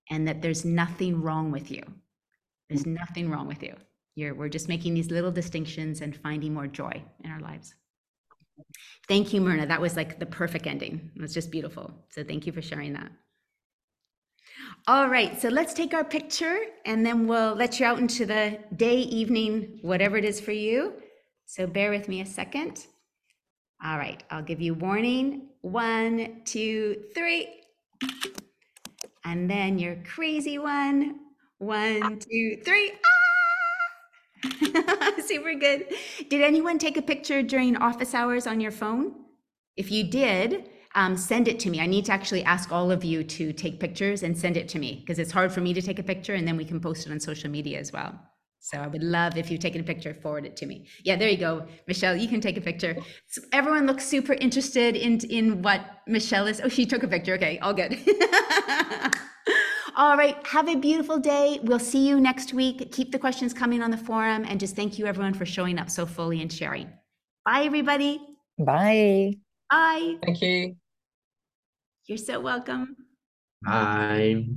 and 0.09 0.27
that 0.27 0.41
there's 0.41 0.63
nothing 0.65 1.21
wrong 1.21 1.51
with 1.51 1.69
you. 1.69 1.83
There's 2.69 2.83
mm. 2.83 2.97
nothing 2.97 3.29
wrong 3.29 3.47
with 3.47 3.61
you. 3.61 3.75
You're, 4.15 4.33
we're 4.33 4.49
just 4.49 4.69
making 4.69 4.93
these 4.93 5.11
little 5.11 5.31
distinctions 5.31 6.01
and 6.01 6.15
finding 6.15 6.53
more 6.53 6.67
joy 6.67 7.03
in 7.23 7.31
our 7.31 7.39
lives. 7.39 7.73
Thank 9.07 9.33
you 9.33 9.41
myrna. 9.41 9.67
That 9.67 9.81
was 9.81 9.95
like 9.95 10.19
the 10.19 10.25
perfect 10.25 10.65
ending. 10.65 11.11
It 11.15 11.21
was 11.21 11.33
just 11.33 11.51
beautiful. 11.51 11.91
So 12.09 12.23
thank 12.23 12.47
you 12.47 12.51
for 12.51 12.61
sharing 12.61 12.93
that 12.93 13.11
all 14.87 15.09
right 15.09 15.41
so 15.41 15.49
let's 15.49 15.73
take 15.73 15.93
our 15.93 16.03
picture 16.03 16.59
and 16.85 17.05
then 17.05 17.27
we'll 17.27 17.55
let 17.55 17.79
you 17.79 17.85
out 17.85 17.99
into 17.99 18.25
the 18.25 18.57
day 18.75 18.97
evening 18.97 19.79
whatever 19.81 20.17
it 20.17 20.25
is 20.25 20.39
for 20.39 20.53
you 20.53 20.93
so 21.45 21.67
bear 21.67 21.91
with 21.91 22.07
me 22.07 22.21
a 22.21 22.25
second 22.25 22.87
all 23.83 23.97
right 23.97 24.23
i'll 24.31 24.43
give 24.43 24.61
you 24.61 24.73
warning 24.73 25.47
one, 25.71 26.41
two, 26.45 27.03
three. 27.13 27.47
And 29.25 29.49
then 29.49 29.77
your 29.77 29.97
crazy 30.05 30.57
one. 30.57 31.19
One, 31.57 32.19
two, 32.19 32.57
three. 32.63 32.93
Ah! 34.43 35.11
Super 35.25 35.55
good. 35.55 35.87
Did 36.29 36.41
anyone 36.41 36.77
take 36.77 36.97
a 36.97 37.01
picture 37.01 37.41
during 37.41 37.75
office 37.77 38.13
hours 38.13 38.47
on 38.47 38.61
your 38.61 38.71
phone? 38.71 39.13
If 39.75 39.91
you 39.91 40.03
did, 40.05 40.69
um, 40.97 41.15
send 41.15 41.47
it 41.47 41.59
to 41.59 41.69
me. 41.69 41.79
I 41.79 41.85
need 41.85 42.05
to 42.05 42.11
actually 42.11 42.43
ask 42.43 42.71
all 42.71 42.89
of 42.89 43.03
you 43.03 43.23
to 43.23 43.53
take 43.53 43.79
pictures 43.79 44.23
and 44.23 44.35
send 44.35 44.57
it 44.57 44.67
to 44.69 44.79
me 44.79 44.95
because 44.95 45.19
it's 45.19 45.31
hard 45.31 45.51
for 45.51 45.61
me 45.61 45.71
to 45.75 45.81
take 45.81 45.99
a 45.99 46.03
picture 46.03 46.33
and 46.33 46.47
then 46.47 46.57
we 46.57 46.65
can 46.65 46.79
post 46.79 47.05
it 47.05 47.11
on 47.11 47.19
social 47.19 47.51
media 47.51 47.79
as 47.79 47.93
well. 47.93 48.19
So 48.61 48.79
I 48.79 48.87
would 48.87 49.03
love 49.03 49.37
if 49.37 49.51
you've 49.51 49.61
taken 49.61 49.81
a 49.81 49.83
picture, 49.83 50.15
forward 50.15 50.45
it 50.45 50.57
to 50.57 50.65
me. 50.65 50.87
Yeah, 51.03 51.15
there 51.15 51.29
you 51.29 51.37
go. 51.37 51.67
Michelle, 51.87 52.15
you 52.15 52.27
can 52.27 52.41
take 52.41 52.57
a 52.57 52.61
picture. 52.61 52.97
So 53.27 53.43
everyone 53.53 53.85
looks 53.85 54.05
super 54.05 54.33
interested 54.33 54.95
in, 54.95 55.19
in 55.29 55.61
what 55.61 55.81
Michelle 56.07 56.47
is. 56.47 56.59
Oh, 56.63 56.67
she 56.67 56.87
took 56.87 57.03
a 57.03 57.07
picture. 57.07 57.35
Okay, 57.35 57.59
all 57.59 57.75
good. 57.75 57.93
all 59.95 60.17
right, 60.17 60.35
have 60.47 60.67
a 60.67 60.75
beautiful 60.75 61.19
day. 61.19 61.59
We'll 61.61 61.77
see 61.77 62.07
you 62.07 62.19
next 62.19 62.55
week. 62.55 62.91
Keep 62.91 63.11
the 63.11 63.19
questions 63.19 63.53
coming 63.53 63.83
on 63.83 63.91
the 63.91 63.97
forum 63.97 64.45
and 64.49 64.59
just 64.59 64.75
thank 64.75 64.97
you 64.97 65.05
everyone 65.05 65.35
for 65.35 65.45
showing 65.45 65.77
up 65.77 65.91
so 65.91 66.07
fully 66.07 66.41
and 66.41 66.51
sharing. 66.51 66.89
Bye, 67.45 67.65
everybody. 67.65 68.19
Bye. 68.57 69.35
Bye. 69.69 70.15
Thank 70.23 70.41
you. 70.41 70.75
You're 72.07 72.17
so 72.17 72.39
welcome. 72.39 72.95
Bye. 73.61 74.47